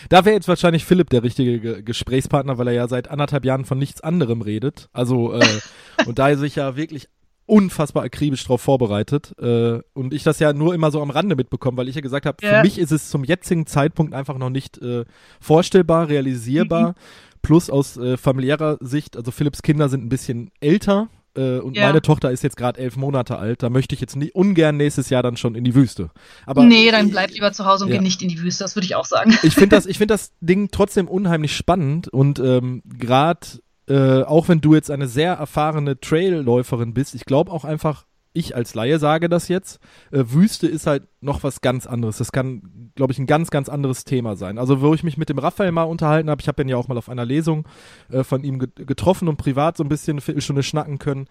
da 0.09 0.25
wäre 0.25 0.35
jetzt 0.35 0.49
wahrscheinlich 0.49 0.85
Philipp 0.85 1.11
der 1.11 1.23
richtige 1.23 1.83
Gesprächspartner, 1.83 2.57
weil 2.57 2.69
er 2.69 2.75
ja 2.75 2.89
seit 2.89 3.09
anderthalb 3.09 3.45
Jahren 3.45 3.67
von 3.67 3.79
nichts 3.79 4.01
anderem 4.01 4.41
redet. 4.41 4.89
Also, 4.93 5.35
äh, 5.35 5.61
und 6.07 6.19
da 6.19 6.31
er 6.31 6.39
sich 6.39 6.57
ja 6.57 6.75
wirklich 6.77 7.09
unfassbar 7.47 8.05
akribisch 8.05 8.45
darauf 8.45 8.61
vorbereitet. 8.61 9.35
Äh, 9.39 9.81
und 9.93 10.15
ich 10.15 10.23
das 10.23 10.39
ja 10.39 10.53
nur 10.53 10.73
immer 10.73 10.91
so 10.91 11.03
am 11.03 11.11
Rande 11.11 11.37
mitbekomme, 11.37 11.77
weil 11.77 11.89
ich 11.89 11.97
ja 11.97 12.01
gesagt 12.01 12.25
habe, 12.27 12.39
ja. 12.43 12.57
für 12.57 12.63
mich 12.63 12.79
ist 12.79 12.93
es 12.93 13.11
zum 13.11 13.25
jetzigen 13.25 13.67
Zeitpunkt 13.67 14.15
einfach 14.15 14.39
noch 14.39 14.51
nicht 14.51 14.79
äh, 14.79 15.05
vorstellbar, 15.41 16.09
realisierbar. 16.09 16.91
Mhm. 16.91 16.95
Plus 17.43 17.71
aus 17.71 17.97
äh, 17.97 18.17
familiärer 18.17 18.79
Sicht, 18.81 19.17
also 19.17 19.31
Philipps 19.31 19.63
Kinder 19.63 19.89
sind 19.89 20.05
ein 20.05 20.09
bisschen 20.09 20.51
älter 20.61 21.09
äh, 21.37 21.59
und 21.59 21.77
ja. 21.77 21.87
meine 21.87 22.03
Tochter 22.03 22.31
ist 22.31 22.43
jetzt 22.43 22.57
gerade 22.57 22.81
elf 22.81 22.97
Monate 22.97 23.39
alt. 23.39 23.63
Da 23.63 23.71
möchte 23.71 23.95
ich 23.95 24.01
jetzt 24.01 24.17
nie, 24.17 24.31
ungern 24.33 24.77
nächstes 24.77 25.11
Jahr 25.11 25.23
dann 25.23 25.37
schon 25.37 25.55
in 25.55 25.65
die 25.65 25.75
Wüste. 25.75 26.11
Aber 26.47 26.65
nee, 26.65 26.91
dann 26.91 27.11
bleib 27.11 27.31
lieber 27.31 27.53
zu 27.53 27.65
Hause 27.65 27.85
und 27.85 27.91
ja. 27.91 27.99
geh 27.99 28.03
nicht 28.03 28.23
in 28.23 28.29
die 28.29 28.41
Wüste. 28.41 28.65
Das 28.65 28.77
würde 28.77 28.87
ich 28.87 28.97
auch 28.97 29.05
sagen. 29.05 29.37
Ich 29.43 29.55
finde 29.55 29.77
das, 29.77 29.87
ich 29.87 29.99
finde 29.99 30.15
das 30.15 30.33
Ding 30.41 30.69
trotzdem 30.71 31.09
unheimlich 31.09 31.57
spannend 31.57 32.09
und 32.09 32.39
ähm, 32.41 32.83
gerade 32.99 33.47
äh, 33.89 34.23
auch 34.23 34.49
wenn 34.49 34.61
du 34.61 34.75
jetzt 34.75 34.91
eine 34.91 35.09
sehr 35.09 35.35
erfahrene 35.35 35.99
Trailläuferin 35.99 36.95
bist, 36.95 37.15
ich 37.15 37.25
glaube 37.25 37.51
auch 37.51 37.65
einfach, 37.65 38.07
ich 38.33 38.55
als 38.55 38.75
Laie 38.75 38.99
sage 38.99 39.29
das 39.29 39.49
jetzt, 39.49 39.81
äh, 40.13 40.25
Wüste 40.27 40.67
ist 40.67 40.87
halt 40.87 41.09
noch 41.21 41.43
was 41.43 41.61
ganz 41.61 41.87
anderes. 41.87 42.19
Das 42.19 42.33
kann, 42.33 42.93
glaube 42.95 43.13
ich, 43.13 43.19
ein 43.19 43.27
ganz, 43.27 43.51
ganz 43.51 43.69
anderes 43.69 44.05
Thema 44.05 44.37
sein. 44.37 44.59
Also, 44.59 44.81
wo 44.81 44.95
ich 44.95 45.03
mich 45.03 45.17
mit 45.17 45.29
dem 45.29 45.39
Raphael 45.39 45.73
mal 45.73 45.85
unterhalten 45.85 46.31
habe, 46.31 46.41
ich 46.41 46.49
habe 46.49 46.63
ihn 46.63 46.69
ja 46.69 46.77
auch 46.77 46.89
mal 46.89 46.99
auf 46.99 47.09
einer 47.09 47.25
Lesung 47.25 47.67
äh, 48.11 48.23
von 48.23 48.45
ihm 48.45 48.59
getroffen 48.59 49.29
und 49.29 49.37
privat 49.37 49.77
so 49.77 49.85
ein 49.85 49.89
bisschen 49.89 50.15
eine 50.15 50.21
Viertelstunde 50.21 50.63
schnacken 50.63 50.99
können. 50.99 51.27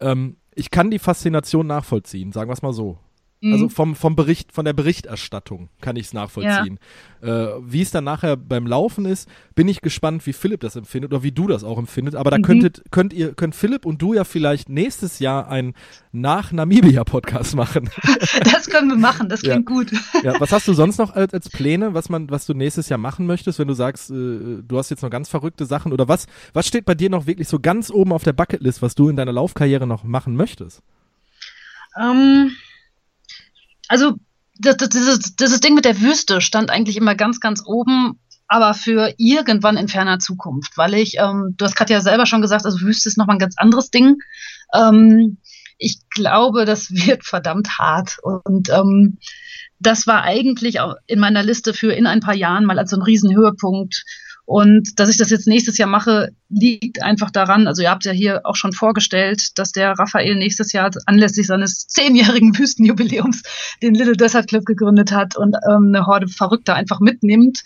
Ähm, 0.00 0.36
ich 0.54 0.70
kann 0.70 0.90
die 0.90 1.00
Faszination 1.00 1.66
nachvollziehen, 1.66 2.32
sagen 2.32 2.48
wir 2.48 2.54
es 2.54 2.62
mal 2.62 2.72
so. 2.72 2.98
Also 3.52 3.66
mhm. 3.66 3.70
vom, 3.70 3.94
vom 3.94 4.16
Bericht, 4.16 4.52
von 4.52 4.64
der 4.64 4.72
Berichterstattung 4.72 5.68
kann 5.82 5.96
ich 5.96 6.06
es 6.06 6.12
nachvollziehen. 6.14 6.78
Ja. 7.22 7.56
Äh, 7.56 7.60
wie 7.60 7.82
es 7.82 7.90
dann 7.90 8.04
nachher 8.04 8.36
beim 8.36 8.66
Laufen 8.66 9.04
ist, 9.04 9.28
bin 9.54 9.68
ich 9.68 9.82
gespannt, 9.82 10.24
wie 10.26 10.32
Philipp 10.32 10.60
das 10.60 10.76
empfindet 10.76 11.12
oder 11.12 11.22
wie 11.22 11.32
du 11.32 11.46
das 11.46 11.62
auch 11.62 11.76
empfindet. 11.76 12.14
Aber 12.14 12.30
da 12.30 12.38
mhm. 12.38 12.42
könntet, 12.42 12.82
könnt 12.90 13.12
ihr, 13.12 13.34
könnt 13.34 13.54
Philipp 13.54 13.84
und 13.84 14.00
du 14.00 14.14
ja 14.14 14.24
vielleicht 14.24 14.70
nächstes 14.70 15.18
Jahr 15.18 15.48
einen 15.48 15.74
nach 16.12 16.52
Namibia-Podcast 16.52 17.54
machen. 17.56 17.90
Das 18.44 18.68
können 18.68 18.88
wir 18.88 18.96
machen, 18.96 19.28
das 19.28 19.42
klingt 19.42 19.68
ja. 19.68 19.74
gut. 19.74 19.92
Ja, 20.22 20.40
was 20.40 20.52
hast 20.52 20.66
du 20.68 20.74
sonst 20.74 20.98
noch 20.98 21.14
als, 21.14 21.32
als, 21.32 21.48
Pläne, 21.50 21.94
was 21.94 22.08
man, 22.08 22.30
was 22.30 22.46
du 22.46 22.54
nächstes 22.54 22.88
Jahr 22.88 22.98
machen 22.98 23.26
möchtest, 23.26 23.58
wenn 23.58 23.68
du 23.68 23.74
sagst, 23.74 24.10
äh, 24.10 24.62
du 24.62 24.78
hast 24.78 24.90
jetzt 24.90 25.02
noch 25.02 25.10
ganz 25.10 25.28
verrückte 25.28 25.66
Sachen 25.66 25.92
oder 25.92 26.08
was, 26.08 26.26
was 26.52 26.66
steht 26.66 26.84
bei 26.84 26.94
dir 26.94 27.10
noch 27.10 27.26
wirklich 27.26 27.48
so 27.48 27.58
ganz 27.58 27.90
oben 27.90 28.12
auf 28.12 28.22
der 28.22 28.32
Bucketlist, 28.32 28.82
was 28.82 28.94
du 28.94 29.08
in 29.08 29.16
deiner 29.16 29.32
Laufkarriere 29.32 29.86
noch 29.86 30.04
machen 30.04 30.36
möchtest? 30.36 30.82
Ähm. 31.98 32.50
Um 32.50 32.50
also 33.88 34.14
das, 34.58 34.76
das, 34.76 34.88
dieses, 34.90 35.36
dieses 35.36 35.60
Ding 35.60 35.74
mit 35.74 35.84
der 35.84 36.00
Wüste 36.00 36.40
stand 36.40 36.70
eigentlich 36.70 36.96
immer 36.96 37.14
ganz, 37.14 37.40
ganz 37.40 37.62
oben, 37.64 38.20
aber 38.46 38.74
für 38.74 39.14
irgendwann 39.16 39.76
in 39.76 39.88
ferner 39.88 40.18
Zukunft, 40.18 40.76
weil 40.76 40.94
ich, 40.94 41.16
ähm, 41.18 41.54
du 41.56 41.64
hast 41.64 41.76
gerade 41.76 41.92
ja 41.92 42.00
selber 42.00 42.26
schon 42.26 42.42
gesagt, 42.42 42.64
also 42.64 42.80
Wüste 42.80 43.08
ist 43.08 43.18
nochmal 43.18 43.36
ein 43.36 43.40
ganz 43.40 43.56
anderes 43.58 43.90
Ding. 43.90 44.16
Ähm, 44.74 45.38
ich 45.78 45.98
glaube, 46.10 46.64
das 46.64 46.90
wird 46.90 47.24
verdammt 47.24 47.78
hart 47.78 48.18
und 48.22 48.68
ähm, 48.70 49.18
das 49.80 50.06
war 50.06 50.22
eigentlich 50.22 50.80
auch 50.80 50.94
in 51.06 51.18
meiner 51.18 51.42
Liste 51.42 51.74
für 51.74 51.92
in 51.92 52.06
ein 52.06 52.20
paar 52.20 52.34
Jahren 52.34 52.64
mal 52.64 52.78
als 52.78 52.90
so 52.90 52.96
ein 52.96 53.02
Riesenhöhepunkt 53.02 54.04
und 54.46 55.00
dass 55.00 55.08
ich 55.08 55.16
das 55.16 55.30
jetzt 55.30 55.46
nächstes 55.46 55.78
Jahr 55.78 55.88
mache, 55.88 56.32
liegt 56.50 57.02
einfach 57.02 57.30
daran, 57.30 57.66
also 57.66 57.82
ihr 57.82 57.90
habt 57.90 58.04
ja 58.04 58.12
hier 58.12 58.42
auch 58.44 58.56
schon 58.56 58.72
vorgestellt, 58.72 59.58
dass 59.58 59.72
der 59.72 59.92
Raphael 59.92 60.34
nächstes 60.34 60.72
Jahr 60.72 60.90
anlässlich 61.06 61.46
seines 61.46 61.86
zehnjährigen 61.86 62.56
Wüstenjubiläums 62.58 63.42
den 63.82 63.94
Little 63.94 64.16
Desert 64.16 64.48
Club 64.48 64.66
gegründet 64.66 65.12
hat 65.12 65.36
und 65.36 65.56
ähm, 65.68 65.92
eine 65.94 66.06
Horde 66.06 66.28
Verrückter 66.28 66.74
einfach 66.74 67.00
mitnimmt. 67.00 67.62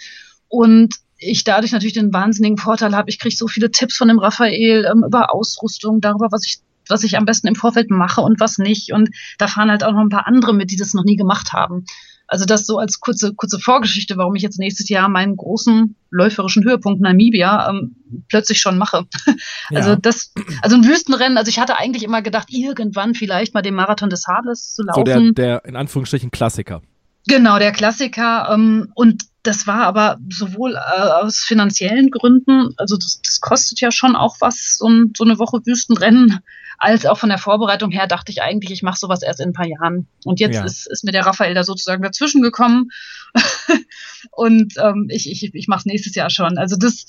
Und 0.47 0.95
ich 1.19 1.43
dadurch 1.43 1.73
natürlich 1.73 1.95
den 1.95 2.13
wahnsinnigen 2.13 2.59
Vorteil 2.59 2.95
habe, 2.95 3.11
ich 3.11 3.19
kriege 3.19 3.35
so 3.35 3.49
viele 3.49 3.73
Tipps 3.73 3.97
von 3.97 4.07
dem 4.07 4.21
Raphael 4.21 4.85
ähm, 4.85 5.03
über 5.05 5.35
Ausrüstung, 5.35 6.01
darüber, 6.01 6.29
was 6.31 6.47
ich 6.47 6.59
was 6.91 7.05
ich 7.05 7.19
am 7.19 7.27
besten 7.27 7.49
im 7.49 7.55
Vorfeld 7.55 7.91
mache 7.91 8.23
und 8.23 8.41
was 8.41 8.57
nicht. 8.57 8.93
Und 8.93 9.11
da 9.37 9.47
fahren 9.47 9.71
halt 9.71 9.85
auch 9.85 9.93
noch 9.93 10.01
ein 10.01 10.09
paar 10.09 10.27
andere 10.27 10.55
mit, 10.55 10.71
die 10.71 10.77
das 10.77 10.95
noch 10.95 11.05
nie 11.05 11.17
gemacht 11.17 11.53
haben. 11.53 11.85
Also 12.29 12.45
das 12.45 12.67
so 12.67 12.79
als 12.79 13.01
kurze, 13.01 13.35
kurze 13.35 13.59
Vorgeschichte, 13.59 14.19
warum 14.19 14.35
ich 14.37 14.43
jetzt 14.43 14.59
nächstes 14.59 14.89
Jahr 14.91 15.09
meinen 15.09 15.37
großen 15.37 15.97
läuferischen 16.11 16.63
Höhepunkt 16.63 17.01
Namibia 17.01 17.71
ähm, 17.71 17.97
plötzlich 18.29 18.61
schon 18.61 18.79
mache. 18.79 19.07
Also 19.75 19.91
ja. 19.91 19.97
das, 19.97 20.33
also 20.63 20.77
ein 20.77 20.85
Wüstenrennen, 20.85 21.37
also 21.37 21.51
ich 21.51 21.59
hatte 21.59 21.79
eigentlich 21.79 22.03
immer 22.03 22.23
gedacht, 22.23 22.49
irgendwann 22.51 23.15
vielleicht 23.15 23.53
mal 23.53 23.63
den 23.63 23.75
Marathon 23.75 24.09
des 24.09 24.23
Sables 24.23 24.75
zu 24.75 24.83
laufen. 24.83 24.99
So 24.99 25.05
der, 25.05 25.33
der 25.33 25.65
in 25.67 25.77
Anführungsstrichen 25.77 26.31
Klassiker. 26.31 26.81
Genau, 27.27 27.59
der 27.59 27.73
Klassiker. 27.73 28.49
Ähm, 28.53 28.91
und 28.95 29.25
das 29.43 29.67
war 29.67 29.83
aber 29.83 30.19
sowohl 30.31 30.75
äh, 30.75 31.01
aus 31.23 31.41
finanziellen 31.41 32.11
Gründen, 32.11 32.75
also 32.77 32.97
das, 32.97 33.21
das 33.23 33.41
kostet 33.41 33.81
ja 33.81 33.91
schon 33.91 34.17
auch 34.17 34.37
was, 34.41 34.79
so, 34.79 34.89
ein, 34.89 35.13
so 35.17 35.25
eine 35.25 35.39
Woche 35.39 35.61
Wüstenrennen, 35.65 36.41
als 36.79 37.07
auch 37.07 37.19
von 37.19 37.29
der 37.29 37.39
Vorbereitung 37.39 37.91
her 37.91 38.07
dachte 38.07 38.31
ich 38.31 38.41
eigentlich, 38.41 38.71
ich 38.71 38.83
mache 38.83 38.99
sowas 38.99 39.23
erst 39.23 39.41
in 39.41 39.51
ein 39.51 39.53
paar 39.53 39.67
Jahren. 39.67 40.07
Und 40.25 40.41
jetzt 40.41 40.55
ja. 40.55 40.65
ist, 40.65 40.87
ist 40.89 41.05
mir 41.05 41.13
der 41.13 41.27
Raphael 41.27 41.55
da 41.55 41.65
sozusagen 41.65 42.03
dazwischen 42.03 42.41
gekommen. 42.41 42.91
und 44.31 44.75
ähm, 44.83 45.09
ich, 45.11 45.31
ich, 45.31 45.53
ich 45.55 45.69
mache 45.69 45.81
es 45.81 45.87
nächstes 45.87 46.15
Jahr 46.15 46.31
schon. 46.31 46.57
Also 46.57 46.77
das, 46.77 47.07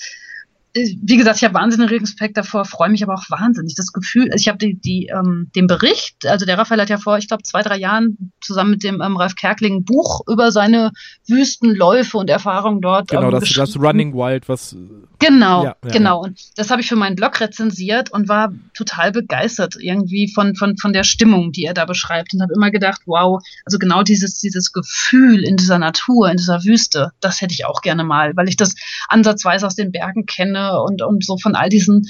wie 0.74 1.18
gesagt, 1.18 1.38
ich 1.38 1.44
habe 1.44 1.54
wahnsinnigen 1.54 2.00
Respekt 2.00 2.38
davor, 2.38 2.66
freue 2.66 2.90
mich 2.90 3.04
aber 3.04 3.14
auch 3.14 3.30
wahnsinnig. 3.30 3.76
Das 3.76 3.92
Gefühl, 3.92 4.30
ich 4.36 4.48
habe 4.48 4.58
die, 4.58 4.76
die, 4.76 5.08
ähm, 5.08 5.52
den 5.56 5.68
Bericht, 5.68 6.26
also 6.26 6.46
der 6.46 6.58
Raphael 6.58 6.82
hat 6.82 6.90
ja 6.90 6.98
vor, 6.98 7.18
ich 7.18 7.28
glaube, 7.28 7.44
zwei, 7.44 7.62
drei 7.62 7.78
Jahren 7.78 8.32
zusammen 8.42 8.72
mit 8.72 8.84
dem 8.84 9.02
ähm, 9.02 9.18
Ralf 9.18 9.36
Kerkling 9.36 9.78
ein 9.78 9.86
Buch 9.86 10.22
über 10.28 10.52
seine 10.52 10.92
Wüstenläufe 11.28 12.18
und 12.18 12.30
Erfahrungen 12.30 12.82
dort. 12.82 13.10
Genau, 13.10 13.24
ähm, 13.24 13.32
das, 13.32 13.52
das 13.52 13.80
Running 13.80 14.14
Wild, 14.14 14.50
was. 14.50 14.76
Genau, 15.20 15.66
ja, 15.66 15.76
ja, 15.84 15.92
genau. 15.92 16.24
Und 16.24 16.40
das 16.56 16.72
habe 16.72 16.82
ich 16.82 16.88
für 16.88 16.96
meinen 16.96 17.18
Blog 17.18 17.42
rezensiert 17.42 18.12
und 18.12 18.30
war 18.30 18.54
total 18.74 19.12
begeistert 19.12 19.76
irgendwie 19.78 20.32
von, 20.34 20.56
von, 20.56 20.78
von 20.78 20.94
der 20.94 21.04
Stimmung, 21.04 21.52
die 21.52 21.66
er 21.66 21.74
da 21.74 21.84
beschreibt. 21.84 22.34
Und 22.34 22.42
habe 22.42 22.54
immer 22.54 22.72
gedacht, 22.72 23.02
wow, 23.06 23.42
also 23.66 23.78
genau 23.80 24.02
dieses, 24.02 24.40
dieses 24.40 24.72
Gefühl 24.72 25.44
in 25.44 25.58
dieser 25.58 25.78
Natur, 25.78 26.30
in 26.30 26.38
dieser 26.38 26.64
Wüste, 26.64 27.12
das 27.20 27.42
hätte 27.42 27.54
ich 27.54 27.66
auch 27.66 27.82
gerne 27.82 28.06
mal, 28.06 28.36
weil 28.38 28.48
ich 28.48 28.56
das 28.56 28.76
ansatzweise 29.10 29.68
aus 29.68 29.76
den 29.76 29.92
Bergen 29.92 30.26
kenne 30.26 30.82
und, 30.82 31.02
und 31.02 31.26
so 31.26 31.38
von 31.38 31.54
all 31.54 31.68
diesen 31.68 32.10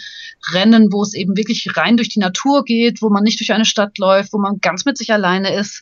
Rennen, 0.52 0.92
wo 0.92 1.02
es 1.02 1.16
eben 1.16 1.36
wirklich 1.36 1.68
rein 1.76 1.98
durch 1.98 2.10
die 2.10 2.20
Natur 2.20 2.64
geht, 2.64 3.02
wo 3.02 3.10
man 3.10 3.24
nicht 3.24 3.40
durch 3.40 3.52
eine 3.52 3.66
Stadt 3.66 3.98
läuft, 3.98 4.34
wo 4.34 4.38
man 4.38 4.60
ganz 4.62 4.86
mit 4.86 4.98
sich 5.00 5.12
alleine 5.12 5.56
ist. 5.56 5.82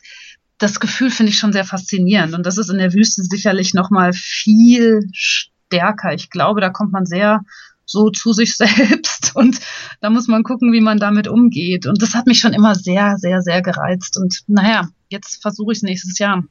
Das 0.56 0.80
Gefühl 0.80 1.10
finde 1.10 1.30
ich 1.30 1.38
schon 1.38 1.52
sehr 1.52 1.64
faszinierend. 1.64 2.34
Und 2.34 2.46
das 2.46 2.56
ist 2.56 2.70
in 2.70 2.78
der 2.78 2.94
Wüste 2.94 3.22
sicherlich 3.22 3.74
noch 3.74 3.90
mal 3.90 4.12
viel 4.14 5.10
stärker. 5.68 6.12
Ich 6.14 6.30
glaube, 6.30 6.60
da 6.60 6.70
kommt 6.70 6.92
man 6.92 7.06
sehr 7.06 7.42
so 7.84 8.10
zu 8.10 8.32
sich 8.32 8.56
selbst 8.56 9.34
und 9.34 9.58
da 10.00 10.10
muss 10.10 10.28
man 10.28 10.42
gucken, 10.42 10.72
wie 10.72 10.80
man 10.80 10.98
damit 10.98 11.28
umgeht. 11.28 11.86
Und 11.86 12.02
das 12.02 12.14
hat 12.14 12.26
mich 12.26 12.38
schon 12.38 12.52
immer 12.52 12.74
sehr, 12.74 13.16
sehr, 13.16 13.40
sehr 13.42 13.62
gereizt. 13.62 14.16
Und 14.18 14.42
naja, 14.46 14.88
jetzt 15.08 15.40
versuche 15.42 15.72
ich 15.72 15.78
es 15.78 15.82
nächstes 15.82 16.18
Jahr. 16.18 16.44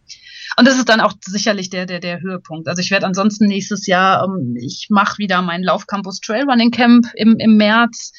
Und 0.58 0.67
das 0.67 0.77
ist 0.77 0.89
dann 0.89 1.01
auch 1.01 1.13
sicherlich 1.23 1.69
der, 1.69 1.86
der, 1.86 1.99
der 1.99 2.21
Höhepunkt. 2.21 2.67
Also 2.67 2.82
ich 2.82 2.89
werde 2.89 3.06
ansonsten 3.06 3.45
nächstes 3.45 3.86
Jahr, 3.86 4.25
ähm, 4.25 4.56
ich 4.60 4.88
mache 4.89 5.19
wieder 5.19 5.41
mein 5.41 5.62
Laufcampus 5.62 6.19
Trailrunning 6.19 6.71
Camp 6.71 7.06
im, 7.15 7.36
im 7.38 7.58
März. 7.58 8.13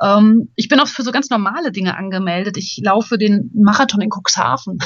Ähm, 0.00 0.48
ich 0.56 0.68
bin 0.68 0.80
auch 0.80 0.88
für 0.88 1.02
so 1.02 1.12
ganz 1.12 1.28
normale 1.28 1.72
Dinge 1.72 1.96
angemeldet. 1.96 2.56
Ich 2.56 2.80
laufe 2.82 3.18
den 3.18 3.50
Marathon 3.54 4.00
in 4.00 4.10
Cuxhaven. 4.10 4.78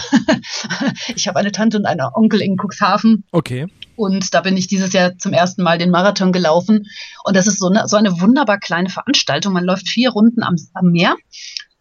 ich 1.14 1.29
habe 1.29 1.38
eine 1.38 1.52
Tante 1.52 1.79
und 1.79 1.87
einen 1.87 2.00
Onkel 2.14 2.40
in 2.40 2.57
Cuxhaven. 2.57 3.24
Okay. 3.31 3.66
Und 3.96 4.35
da 4.35 4.40
bin 4.40 4.56
ich 4.56 4.66
dieses 4.66 4.92
Jahr 4.92 5.16
zum 5.18 5.32
ersten 5.32 5.62
Mal 5.62 5.78
den 5.78 5.90
Marathon 5.90 6.32
gelaufen. 6.32 6.87
Und 7.24 7.37
das 7.37 7.46
ist 7.46 7.59
so 7.59 7.68
eine, 7.68 7.88
so 7.88 7.96
eine 7.96 8.20
wunderbar 8.20 8.59
kleine 8.59 8.90
Veranstaltung. 8.90 9.52
Man 9.52 9.64
läuft 9.64 9.88
vier 9.88 10.11
Runden 10.11 10.42
am, 10.42 10.56
am 10.74 10.90
Meer. 10.90 11.16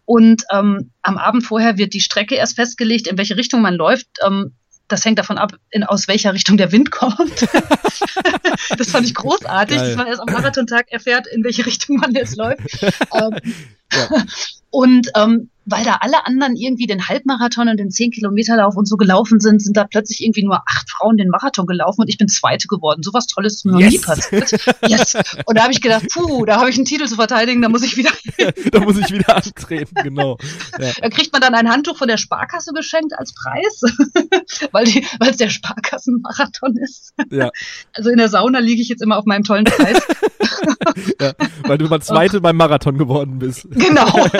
Und 0.06 0.44
ähm, 0.52 0.92
am 1.02 1.18
Abend 1.18 1.44
vorher 1.44 1.78
wird 1.78 1.94
die 1.94 2.00
Strecke 2.00 2.36
erst 2.36 2.56
festgelegt, 2.56 3.08
in 3.08 3.18
welche 3.18 3.38
Richtung 3.38 3.62
man 3.62 3.74
läuft. 3.74 4.08
Ähm, 4.26 4.54
das 4.88 5.04
hängt 5.04 5.18
davon 5.18 5.38
ab, 5.38 5.54
in, 5.72 5.84
aus 5.84 6.08
welcher 6.08 6.34
Richtung 6.34 6.58
der 6.58 6.72
Wind 6.72 6.92
kommt. 6.92 7.42
das 8.78 8.90
fand 8.92 9.06
ich 9.06 9.16
großartig, 9.16 9.78
Geil. 9.78 9.88
dass 9.88 9.98
man 9.98 10.08
erst 10.08 10.22
am 10.22 10.34
Marathontag 10.34 10.92
erfährt, 10.92 11.28
in 11.28 11.44
welche 11.44 11.66
Richtung 11.66 11.98
man 11.98 12.12
jetzt 12.14 12.38
läuft. 12.38 12.62
ähm, 12.82 13.40
ja. 13.92 14.24
Und 14.70 15.10
ähm, 15.16 15.50
weil 15.66 15.84
da 15.84 15.98
alle 16.02 16.26
anderen 16.26 16.56
irgendwie 16.56 16.86
den 16.86 17.08
Halbmarathon 17.08 17.70
und 17.70 17.78
den 17.78 17.90
10-Kilometer-Lauf 17.90 18.76
und 18.76 18.88
so 18.88 18.98
gelaufen 18.98 19.40
sind, 19.40 19.62
sind 19.62 19.76
da 19.76 19.86
plötzlich 19.86 20.24
irgendwie 20.24 20.44
nur 20.44 20.62
acht 20.68 20.90
Frauen 20.90 21.18
den 21.18 21.30
Marathon 21.30 21.66
gelaufen 21.66 22.02
und 22.02 22.08
ich 22.08 22.18
bin 22.18 22.28
Zweite 22.28 22.68
geworden. 22.68 23.02
So 23.04 23.14
was 23.14 23.28
Tolles 23.28 23.56
ist 23.56 23.66
mir 23.66 23.80
yes. 23.80 23.84
noch 23.84 23.92
nie 23.92 24.00
passiert. 24.00 24.52
Yes. 24.88 25.16
Und 25.46 25.58
da 25.58 25.64
habe 25.64 25.74
ich 25.74 25.82
gedacht, 25.82 26.06
puh, 26.14 26.46
da 26.46 26.60
habe 26.60 26.70
ich 26.70 26.76
einen 26.76 26.86
Titel 26.86 27.06
zu 27.06 27.16
verteidigen, 27.16 27.62
da 27.62 27.70
muss 27.70 27.84
ich 27.84 27.98
wieder. 27.98 28.12
da 28.72 28.80
muss 28.80 28.98
ich 28.98 29.12
wieder 29.12 29.36
antreten, 29.36 29.96
genau. 30.04 30.38
Ja. 30.80 30.92
Da 31.02 31.10
kriegt 31.10 31.34
man 31.34 31.42
dann 31.42 31.56
ein 31.56 31.70
Handtuch 31.70 31.98
von 31.98 32.08
der 32.08 32.18
Sparkasse 32.18 32.72
geschenkt 32.74 33.14
als 33.18 33.34
Preis, 33.34 33.82
weil 34.72 35.30
es 35.30 35.38
der 35.38 35.50
Sparkassenmarathon 35.50 36.78
ist. 36.78 37.14
Ja. 37.32 37.50
Also 37.94 38.10
in 38.10 38.18
der 38.18 38.30
Sauna 38.30 38.60
liege 38.60 38.82
ich 38.82 38.90
jetzt 38.90 39.02
immer 39.02 39.18
auf 39.18 39.26
meinem 39.26 39.44
tollen 39.44 39.66
Preis. 39.66 40.02
ja, 41.22 41.34
weil 41.64 41.78
du 41.78 41.88
mal 41.88 42.02
Zweite 42.02 42.42
beim 42.42 42.58
Marathon 42.58 42.98
geworden 42.98 43.40
bist. 43.40 43.68
Genau. 43.76 44.08
okay. 44.16 44.40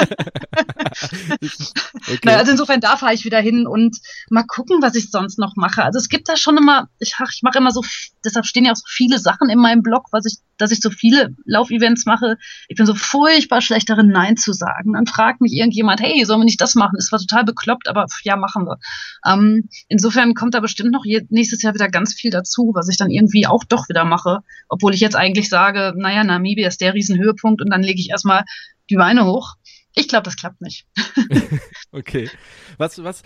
naja, 2.24 2.38
also 2.40 2.52
insofern 2.52 2.80
da 2.80 2.98
fahre 2.98 3.14
ich 3.14 3.26
wieder 3.26 3.40
hin 3.40 3.68
und 3.68 3.98
mal 4.30 4.44
gucken, 4.44 4.82
was 4.82 4.96
ich 4.96 5.12
sonst 5.12 5.38
noch 5.38 5.56
mache. 5.56 5.84
Also 5.84 6.00
es 6.00 6.10
gibt 6.10 6.28
da 6.30 6.38
schon 6.38 6.58
immer, 6.58 6.88
ich, 7.00 7.16
ich 7.32 7.44
mache 7.44 7.58
immer 7.60 7.72
so, 7.72 7.84
deshalb 8.24 8.46
stehen 8.46 8.66
ja 8.66 8.72
auch 8.72 8.78
so 8.78 8.86
viele 8.88 9.20
Sachen 9.20 9.50
in 9.50 9.60
meinem 9.60 9.84
Blog, 9.84 10.08
was 10.12 10.26
ich, 10.26 10.38
dass 10.58 10.72
ich 10.72 10.80
so 10.82 10.90
viele 10.90 11.36
Laufevents 11.46 12.06
mache. 12.06 12.38
Ich 12.68 12.78
bin 12.78 12.86
so 12.86 12.96
furchtbar 12.96 13.62
schlecht 13.62 13.90
darin, 13.90 14.10
Nein 14.10 14.38
zu 14.38 14.54
sagen. 14.54 14.94
Dann 14.94 15.06
fragt 15.06 15.42
mich 15.42 15.54
irgendjemand, 15.54 16.02
hey, 16.02 16.24
sollen 16.26 16.42
wir 16.42 16.46
nicht 16.46 16.62
das 16.62 16.76
machen? 16.76 16.96
Das 16.98 17.12
war 17.12 17.20
total 17.20 17.44
bekloppt, 17.44 17.88
aber 17.88 18.06
ja, 18.24 18.36
machen 18.36 18.66
wir. 18.66 18.78
Ähm, 19.26 19.70
insofern 19.88 20.34
kommt 20.34 20.54
da 20.54 20.60
bestimmt 20.60 20.92
noch 20.92 21.06
nächstes 21.30 21.62
Jahr 21.62 21.74
wieder 21.74 21.90
ganz 21.90 22.14
viel 22.14 22.32
dazu, 22.32 22.72
was 22.74 22.90
ich 22.90 22.98
dann 22.98 23.12
irgendwie 23.12 23.48
auch 23.48 23.64
doch 23.64 23.90
wieder 23.90 24.06
mache. 24.06 24.40
Obwohl 24.70 24.94
ich 24.94 25.02
jetzt 25.02 25.16
eigentlich 25.16 25.50
sage, 25.50 25.94
naja, 25.96 26.24
Namibia 26.24 26.68
ist 26.68 26.82
der 26.82 26.94
Riesenhöhepunkt 26.94 27.62
und 27.62 27.70
dann 27.70 27.84
lege 27.84 28.00
ich 28.00 28.10
erstmal 28.10 28.44
die 28.90 28.96
Beine 28.96 29.26
hoch. 29.26 29.56
Ich 29.96 30.10
glaube, 30.10 30.24
das 30.24 30.36
klappt 30.36 30.62
nicht. 30.62 30.86
okay. 31.92 32.30
Was, 32.78 33.02
was, 33.04 33.24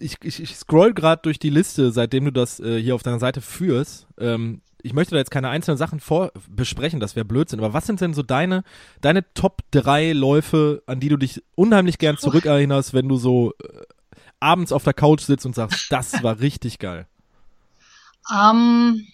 ich, 0.00 0.16
ich, 0.22 0.42
ich 0.42 0.56
scroll 0.56 0.92
gerade 0.92 1.22
durch 1.22 1.38
die 1.38 1.50
Liste, 1.50 1.92
seitdem 1.92 2.26
du 2.26 2.32
das 2.32 2.60
äh, 2.60 2.80
hier 2.80 2.94
auf 2.94 3.02
deiner 3.02 3.20
Seite 3.20 3.40
führst. 3.40 4.06
Ähm, 4.18 4.60
ich 4.82 4.92
möchte 4.92 5.12
da 5.12 5.18
jetzt 5.18 5.30
keine 5.30 5.48
einzelnen 5.48 5.78
Sachen 5.78 5.98
vor 5.98 6.30
besprechen, 6.48 7.00
das 7.00 7.16
wäre 7.16 7.24
Blödsinn, 7.24 7.58
aber 7.58 7.72
was 7.72 7.86
sind 7.86 8.02
denn 8.02 8.12
so 8.12 8.22
deine, 8.22 8.64
deine 9.00 9.24
Top 9.32 9.62
3 9.70 10.12
Läufe, 10.12 10.82
an 10.86 11.00
die 11.00 11.08
du 11.08 11.16
dich 11.16 11.42
unheimlich 11.54 11.96
gern 11.96 12.18
zurückerinnerst, 12.18 12.92
wenn 12.92 13.08
du 13.08 13.16
so 13.16 13.54
äh, 13.62 13.80
abends 14.40 14.72
auf 14.72 14.84
der 14.84 14.92
Couch 14.92 15.22
sitzt 15.22 15.46
und 15.46 15.54
sagst, 15.54 15.90
das 15.90 16.22
war 16.22 16.40
richtig 16.40 16.78
geil? 16.78 17.06
Ähm, 18.32 19.06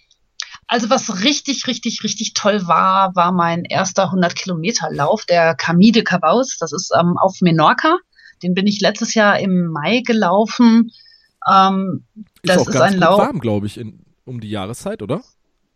also 0.71 0.89
was 0.89 1.21
richtig, 1.25 1.67
richtig, 1.67 2.01
richtig 2.01 2.33
toll 2.33 2.65
war, 2.65 3.13
war 3.13 3.33
mein 3.33 3.65
erster 3.65 4.05
100 4.05 4.33
Kilometer 4.35 4.89
Lauf, 4.89 5.25
der 5.25 5.53
Camille 5.53 5.91
de 5.91 6.03
Cabaus. 6.03 6.57
Das 6.59 6.71
ist 6.71 6.93
ähm, 6.97 7.17
auf 7.17 7.41
Menorca. 7.41 7.97
Den 8.41 8.53
bin 8.53 8.67
ich 8.67 8.79
letztes 8.79 9.13
Jahr 9.13 9.37
im 9.37 9.67
Mai 9.67 9.99
gelaufen. 9.99 10.93
Ähm, 11.45 12.05
ist 12.41 12.55
das 12.55 12.57
auch 12.59 12.67
ist 12.69 12.73
ganz 12.73 12.93
ein 12.93 12.99
Lauf. 13.01 13.19
warm, 13.19 13.39
glaube 13.39 13.67
ich, 13.67 13.77
in, 13.77 13.99
um 14.23 14.39
die 14.39 14.49
Jahreszeit, 14.49 15.01
oder? 15.01 15.21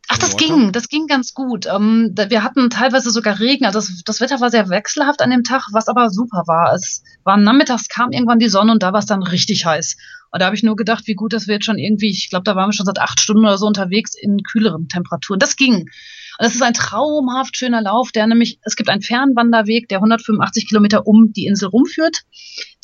Ach, 0.07 0.17
das 0.17 0.37
ging, 0.37 0.71
das 0.71 0.87
ging 0.87 1.07
ganz 1.07 1.33
gut. 1.33 1.65
Ähm, 1.65 2.15
wir 2.15 2.43
hatten 2.43 2.69
teilweise 2.69 3.11
sogar 3.11 3.41
Regen. 3.41 3.65
Also 3.65 3.79
das, 3.79 4.01
das, 4.05 4.21
Wetter 4.21 4.39
war 4.39 4.49
sehr 4.49 4.69
wechselhaft 4.69 5.21
an 5.21 5.29
dem 5.29 5.43
Tag, 5.43 5.63
was 5.73 5.89
aber 5.89 6.09
super 6.09 6.43
war. 6.45 6.73
Es 6.73 7.03
war 7.25 7.35
nachmittags, 7.35 7.89
kam 7.89 8.11
irgendwann 8.11 8.39
die 8.39 8.47
Sonne 8.47 8.71
und 8.71 8.81
da 8.81 8.93
war 8.93 8.99
es 8.99 9.07
dann 9.07 9.23
richtig 9.23 9.65
heiß. 9.65 9.97
Und 10.35 10.41
da 10.41 10.47
habe 10.47 10.55
ich 10.55 10.63
nur 10.63 10.75
gedacht, 10.75 11.07
wie 11.07 11.13
gut, 11.15 11.31
dass 11.31 11.47
wir 11.47 11.55
jetzt 11.55 11.65
schon 11.65 11.77
irgendwie, 11.77 12.09
ich 12.09 12.29
glaube, 12.29 12.43
da 12.43 12.55
waren 12.55 12.67
wir 12.67 12.73
schon 12.73 12.85
seit 12.85 12.99
acht 12.99 13.21
Stunden 13.21 13.45
oder 13.45 13.57
so 13.57 13.65
unterwegs 13.67 14.15
in 14.19 14.43
kühleren 14.43 14.89
Temperaturen. 14.89 15.39
Das 15.39 15.55
ging. 15.55 15.75
Und 15.75 16.45
das 16.45 16.53
ist 16.53 16.61
ein 16.61 16.73
traumhaft 16.73 17.55
schöner 17.55 17.81
Lauf, 17.81 18.11
der 18.11 18.27
nämlich, 18.27 18.59
es 18.63 18.75
gibt 18.75 18.89
einen 18.89 19.01
Fernwanderweg, 19.01 19.87
der 19.87 19.99
185 19.99 20.67
Kilometer 20.67 21.07
um 21.07 21.31
die 21.31 21.45
Insel 21.45 21.69
rumführt. 21.69 22.23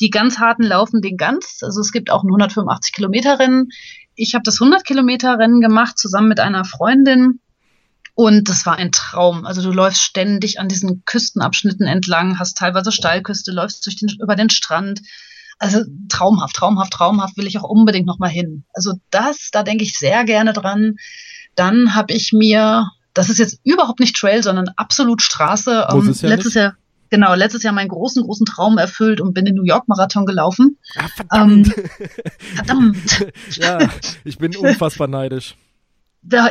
Die 0.00 0.08
ganz 0.08 0.38
harten 0.38 0.62
laufen 0.62 1.02
den 1.02 1.18
ganz. 1.18 1.58
Also 1.60 1.82
es 1.82 1.92
gibt 1.92 2.10
auch 2.10 2.24
ein 2.24 2.28
185 2.28 2.94
Kilometer 2.94 3.38
Rennen 3.38 3.68
ich 4.14 4.34
habe 4.34 4.42
das 4.44 4.60
100 4.60 4.84
Kilometer 4.84 5.38
Rennen 5.38 5.60
gemacht 5.60 5.98
zusammen 5.98 6.28
mit 6.28 6.40
einer 6.40 6.64
Freundin. 6.64 7.40
Und 8.14 8.48
das 8.48 8.66
war 8.66 8.76
ein 8.76 8.92
Traum. 8.92 9.46
Also 9.46 9.62
du 9.62 9.70
läufst 9.70 10.02
ständig 10.02 10.60
an 10.60 10.68
diesen 10.68 11.02
Küstenabschnitten 11.06 11.86
entlang, 11.86 12.38
hast 12.38 12.58
teilweise 12.58 12.92
Steilküste, 12.92 13.52
läufst 13.52 13.86
den, 13.86 14.10
über 14.20 14.36
den 14.36 14.50
Strand. 14.50 15.00
Also 15.62 15.84
traumhaft, 16.08 16.56
traumhaft, 16.56 16.92
traumhaft 16.92 17.36
will 17.36 17.46
ich 17.46 17.56
auch 17.56 17.68
unbedingt 17.70 18.04
nochmal 18.04 18.30
hin. 18.30 18.64
Also 18.72 18.94
das, 19.10 19.50
da 19.52 19.62
denke 19.62 19.84
ich 19.84 19.96
sehr 19.96 20.24
gerne 20.24 20.52
dran. 20.52 20.96
Dann 21.54 21.94
habe 21.94 22.12
ich 22.14 22.32
mir, 22.32 22.88
das 23.14 23.28
ist 23.28 23.38
jetzt 23.38 23.60
überhaupt 23.62 24.00
nicht 24.00 24.16
Trail, 24.16 24.42
sondern 24.42 24.70
absolut 24.74 25.22
Straße. 25.22 25.86
Ähm, 25.92 26.12
ja 26.20 26.28
letztes 26.28 26.54
Jahr 26.54 26.74
genau, 27.10 27.34
letztes 27.34 27.62
Jahr 27.62 27.72
meinen 27.72 27.90
großen, 27.90 28.24
großen 28.24 28.44
Traum 28.44 28.76
erfüllt 28.76 29.20
und 29.20 29.34
bin 29.34 29.44
den 29.44 29.54
New 29.54 29.64
York 29.64 29.86
Marathon 29.86 30.26
gelaufen. 30.26 30.78
Ah, 30.96 31.06
verdammt. 31.14 31.76
Ähm, 31.76 31.84
verdammt. 32.56 33.26
ja, 33.50 33.78
ich 34.24 34.38
bin 34.38 34.56
unfassbar 34.56 35.06
neidisch. 35.06 35.54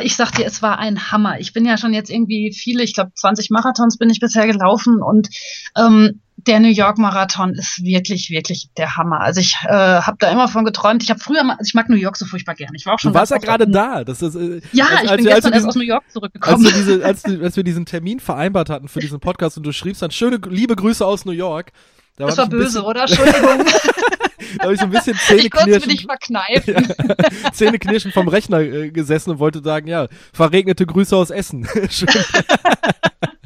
Ich 0.02 0.16
sag 0.16 0.32
dir, 0.32 0.44
es 0.44 0.60
war 0.60 0.78
ein 0.78 1.10
Hammer. 1.10 1.40
Ich 1.40 1.52
bin 1.52 1.64
ja 1.64 1.78
schon 1.78 1.94
jetzt 1.94 2.10
irgendwie 2.10 2.52
viele, 2.52 2.82
ich 2.82 2.94
glaube 2.94 3.12
20 3.14 3.50
Marathons 3.50 3.96
bin 3.96 4.10
ich 4.10 4.20
bisher 4.20 4.46
gelaufen 4.46 5.02
und 5.02 5.28
ähm, 5.76 6.20
der 6.46 6.60
New 6.60 6.68
York 6.68 6.98
Marathon 6.98 7.54
ist 7.54 7.82
wirklich, 7.82 8.30
wirklich 8.30 8.70
der 8.76 8.96
Hammer. 8.96 9.20
Also 9.20 9.40
ich 9.40 9.56
äh, 9.64 9.68
habe 9.68 10.16
da 10.18 10.30
immer 10.30 10.48
von 10.48 10.64
geträumt. 10.64 11.02
Ich 11.02 11.10
habe 11.10 11.20
früher 11.20 11.44
mal, 11.44 11.54
also 11.54 11.68
ich 11.68 11.74
mag 11.74 11.88
New 11.88 11.96
York 11.96 12.16
so 12.16 12.24
furchtbar 12.24 12.54
gerne. 12.54 12.76
Ich 12.76 12.86
war 12.86 12.94
auch 12.94 12.98
schon. 12.98 13.12
Du 13.12 13.18
warst 13.18 13.32
ja 13.32 13.38
gerade 13.38 13.68
da. 13.68 14.04
Das 14.04 14.22
ist, 14.22 14.34
äh, 14.34 14.60
ja, 14.72 14.86
als, 14.86 15.02
ich 15.04 15.10
als, 15.10 15.22
bin 15.22 15.26
als, 15.26 15.34
gestern 15.36 15.52
erst 15.52 15.66
aus 15.66 15.74
New 15.76 15.82
York 15.82 16.04
zurückgekommen. 16.10 16.66
Als, 16.66 16.74
diese, 17.22 17.42
als, 17.42 17.56
wir 17.56 17.64
diesen 17.64 17.86
Termin 17.86 18.20
vereinbart 18.20 18.70
hatten 18.70 18.88
für 18.88 19.00
diesen 19.00 19.20
Podcast 19.20 19.56
und 19.56 19.64
du 19.64 19.72
schriebst 19.72 20.02
dann 20.02 20.10
schöne, 20.10 20.40
liebe 20.48 20.74
Grüße 20.74 21.04
aus 21.04 21.24
New 21.24 21.32
York. 21.32 21.72
Da 22.16 22.26
das 22.26 22.38
war 22.38 22.48
böse, 22.48 22.64
bisschen, 22.64 22.82
oder? 22.82 23.00
Entschuldigung. 23.02 23.42
da 24.58 24.64
habe 24.64 24.74
ich 24.74 24.80
so 24.80 24.86
ein 24.86 24.90
bisschen 24.90 25.16
Zähneknirschen. 25.16 25.90
Ich 25.90 26.04
verkneifen. 26.04 26.74
Ja, 26.74 27.52
Zähneknirschen 27.52 28.12
vom 28.12 28.28
Rechner 28.28 28.60
äh, 28.60 28.90
gesessen 28.90 29.30
und 29.30 29.38
wollte 29.38 29.62
sagen, 29.62 29.86
ja, 29.86 30.08
verregnete 30.32 30.86
Grüße 30.86 31.16
aus 31.16 31.30
Essen. 31.30 31.66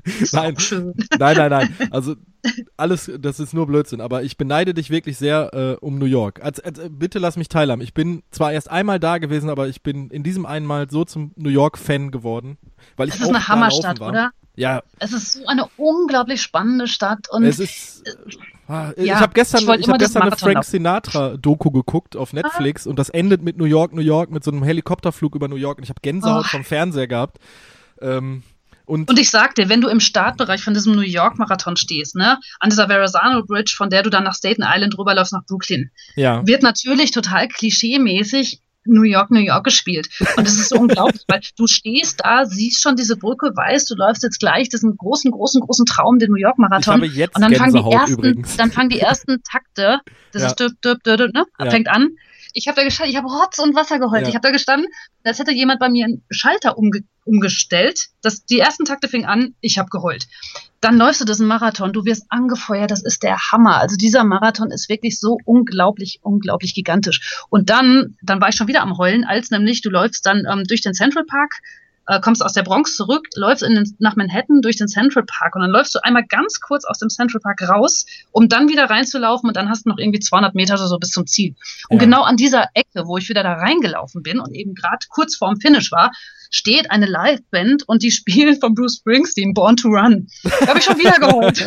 nein, 0.32 0.56
nein, 1.18 1.36
nein, 1.36 1.50
nein. 1.50 1.76
Also 1.90 2.16
alles, 2.76 3.10
das 3.18 3.40
ist 3.40 3.54
nur 3.54 3.66
Blödsinn. 3.66 4.00
Aber 4.00 4.22
ich 4.22 4.36
beneide 4.36 4.74
dich 4.74 4.90
wirklich 4.90 5.16
sehr 5.16 5.52
äh, 5.52 5.84
um 5.84 5.98
New 5.98 6.06
York. 6.06 6.40
Also, 6.42 6.62
also, 6.62 6.88
bitte 6.90 7.18
lass 7.18 7.36
mich 7.36 7.48
teilhaben. 7.48 7.82
Ich 7.82 7.94
bin 7.94 8.22
zwar 8.30 8.52
erst 8.52 8.70
einmal 8.70 9.00
da 9.00 9.18
gewesen, 9.18 9.50
aber 9.50 9.68
ich 9.68 9.82
bin 9.82 10.10
in 10.10 10.22
diesem 10.22 10.46
einen 10.46 10.66
Mal 10.66 10.88
so 10.90 11.04
zum 11.04 11.32
New 11.36 11.50
York-Fan 11.50 12.10
geworden, 12.10 12.58
weil 12.96 13.08
ich 13.08 13.14
das 13.14 13.22
ist 13.22 13.28
eine 13.28 13.48
Hammerstadt, 13.48 14.00
war. 14.00 14.10
oder? 14.10 14.30
Ja. 14.56 14.82
Es 14.98 15.12
ist 15.12 15.34
so 15.34 15.46
eine 15.46 15.66
unglaublich 15.76 16.42
spannende 16.42 16.88
Stadt 16.88 17.28
und 17.30 17.44
es 17.44 17.60
ist. 17.60 18.06
Äh, 18.06 18.72
ah, 18.72 18.92
ich 18.96 19.06
ja, 19.06 19.20
habe 19.20 19.34
gestern, 19.34 19.60
ich, 19.60 19.80
ich 19.80 19.88
hab 19.88 19.98
gestern 19.98 20.22
eine 20.22 20.36
Frank 20.36 20.64
Sinatra-Doku 20.64 21.70
geguckt 21.70 22.16
auf 22.16 22.32
Netflix 22.32 22.86
ah. 22.86 22.90
und 22.90 22.98
das 22.98 23.10
endet 23.10 23.42
mit 23.42 23.58
New 23.58 23.66
York, 23.66 23.92
New 23.92 24.00
York, 24.00 24.30
mit 24.30 24.42
so 24.42 24.50
einem 24.50 24.64
Helikopterflug 24.64 25.34
über 25.34 25.48
New 25.48 25.56
York 25.56 25.78
und 25.78 25.84
ich 25.84 25.90
habe 25.90 26.00
Gänsehaut 26.00 26.46
oh. 26.46 26.48
vom 26.48 26.64
Fernseher 26.64 27.06
gehabt. 27.06 27.38
Ähm, 28.00 28.42
und, 28.86 29.10
und 29.10 29.18
ich 29.18 29.30
sag 29.30 29.56
dir, 29.56 29.68
wenn 29.68 29.80
du 29.80 29.88
im 29.88 29.98
Startbereich 29.98 30.62
von 30.62 30.72
diesem 30.72 30.94
New 30.94 31.02
York-Marathon 31.02 31.76
stehst, 31.76 32.14
ne, 32.14 32.38
an 32.60 32.70
dieser 32.70 32.86
Verrazano 32.86 33.44
Bridge, 33.44 33.74
von 33.76 33.90
der 33.90 34.04
du 34.04 34.10
dann 34.10 34.24
nach 34.24 34.34
Staten 34.34 34.62
Island 34.64 34.96
rüberläufst 34.96 35.32
nach 35.32 35.44
Brooklyn, 35.44 35.90
ja. 36.14 36.46
wird 36.46 36.62
natürlich 36.62 37.10
total 37.10 37.48
klischee-mäßig 37.48 38.60
New 38.86 39.02
York, 39.02 39.30
New 39.30 39.40
York 39.40 39.64
gespielt. 39.64 40.08
Und 40.36 40.46
es 40.46 40.54
ist 40.54 40.68
so 40.68 40.76
unglaublich, 40.76 41.22
weil 41.28 41.40
du 41.56 41.66
stehst 41.66 42.20
da, 42.24 42.46
siehst 42.46 42.82
schon 42.82 42.96
diese 42.96 43.16
Brücke, 43.16 43.52
weißt, 43.54 43.90
du 43.90 43.94
läufst 43.94 44.22
jetzt 44.22 44.38
gleich 44.38 44.68
diesen 44.68 44.96
großen, 44.96 45.30
großen, 45.30 45.60
großen 45.60 45.86
Traum, 45.86 46.18
den 46.18 46.30
New 46.30 46.36
York 46.36 46.58
Marathon. 46.58 47.02
Ich 47.02 47.10
habe 47.10 47.18
jetzt 47.18 47.36
und 47.36 47.42
dann 47.42 47.54
fangen 47.54 47.74
die 47.74 47.92
ersten, 47.92 48.12
übrigens. 48.14 48.56
dann 48.56 48.70
fangen 48.70 48.88
die 48.88 49.00
ersten 49.00 49.42
Takte, 49.42 50.00
das 50.32 50.42
ja. 50.42 50.48
ist 50.48 50.60
düb, 50.60 50.72
düb, 50.82 51.02
düb, 51.04 51.16
düb, 51.16 51.34
ne? 51.34 51.44
Ja. 51.58 51.70
fängt 51.70 51.88
an 51.88 52.10
ich 52.56 52.68
habe 52.68 52.76
da 52.76 52.84
gestanden, 52.84 53.10
ich 53.10 53.18
habe 53.18 53.28
Rotz 53.28 53.58
und 53.58 53.74
Wasser 53.74 53.98
geheult. 53.98 54.22
Ja. 54.22 54.28
Ich 54.28 54.34
habe 54.34 54.46
da 54.46 54.50
gestanden, 54.50 54.88
als 55.24 55.38
hätte 55.38 55.52
jemand 55.52 55.78
bei 55.78 55.90
mir 55.90 56.06
einen 56.06 56.24
Schalter 56.30 56.78
umge 56.78 57.02
umgestellt. 57.24 58.06
Das, 58.22 58.46
die 58.46 58.58
ersten 58.58 58.86
Takte 58.86 59.08
fingen 59.08 59.26
an, 59.26 59.54
ich 59.60 59.78
habe 59.78 59.90
geheult. 59.90 60.26
Dann 60.80 60.98
läufst 60.98 61.20
du 61.20 61.24
diesen 61.24 61.46
Marathon, 61.46 61.92
du 61.92 62.04
wirst 62.04 62.26
angefeuert, 62.28 62.90
das 62.90 63.02
ist 63.02 63.22
der 63.22 63.38
Hammer. 63.50 63.78
Also 63.78 63.96
dieser 63.96 64.24
Marathon 64.24 64.70
ist 64.70 64.88
wirklich 64.88 65.18
so 65.18 65.38
unglaublich, 65.44 66.20
unglaublich 66.22 66.74
gigantisch. 66.74 67.44
Und 67.48 67.70
dann, 67.70 68.16
dann 68.22 68.40
war 68.40 68.48
ich 68.50 68.56
schon 68.56 68.68
wieder 68.68 68.82
am 68.82 68.98
Heulen, 68.98 69.24
als 69.24 69.50
nämlich 69.50 69.82
du 69.82 69.90
läufst 69.90 70.26
dann 70.26 70.46
ähm, 70.50 70.64
durch 70.64 70.82
den 70.82 70.94
Central 70.94 71.24
Park, 71.24 71.60
äh, 72.06 72.20
kommst 72.20 72.44
aus 72.44 72.52
der 72.52 72.62
Bronx 72.62 72.96
zurück, 72.96 73.26
läufst 73.34 73.62
den, 73.62 73.96
nach 73.98 74.16
Manhattan 74.16 74.62
durch 74.62 74.76
den 74.76 74.88
Central 74.88 75.24
Park 75.24 75.56
und 75.56 75.62
dann 75.62 75.70
läufst 75.70 75.94
du 75.94 75.98
einmal 76.02 76.24
ganz 76.24 76.60
kurz 76.60 76.84
aus 76.84 76.98
dem 76.98 77.08
Central 77.08 77.40
Park 77.40 77.62
raus, 77.68 78.06
um 78.32 78.48
dann 78.48 78.68
wieder 78.68 78.88
reinzulaufen 78.88 79.48
und 79.48 79.56
dann 79.56 79.68
hast 79.68 79.86
du 79.86 79.90
noch 79.90 79.98
irgendwie 79.98 80.20
200 80.20 80.54
Meter 80.54 80.74
oder 80.74 80.86
so 80.86 80.98
bis 80.98 81.10
zum 81.10 81.26
Ziel. 81.26 81.54
Und 81.88 81.96
ja. 81.96 82.04
genau 82.04 82.22
an 82.22 82.36
dieser 82.36 82.68
Ecke, 82.74 83.06
wo 83.06 83.16
ich 83.16 83.28
wieder 83.28 83.42
da 83.42 83.54
reingelaufen 83.54 84.22
bin 84.22 84.38
und 84.38 84.54
eben 84.54 84.74
gerade 84.74 85.06
kurz 85.08 85.36
vorm 85.36 85.56
Finish 85.56 85.90
war, 85.90 86.12
steht 86.50 86.90
eine 86.90 87.06
Liveband 87.06 87.88
und 87.88 88.02
die 88.02 88.10
spielen 88.16 88.58
von 88.60 88.74
Bruce 88.74 88.96
Springsteen 88.96 89.54
Born 89.54 89.76
to 89.76 89.88
Run. 89.88 90.28
Da 90.42 90.68
habe 90.68 90.78
ich 90.78 90.84
schon 90.84 90.98
wieder 90.98 91.18
geholt. 91.18 91.64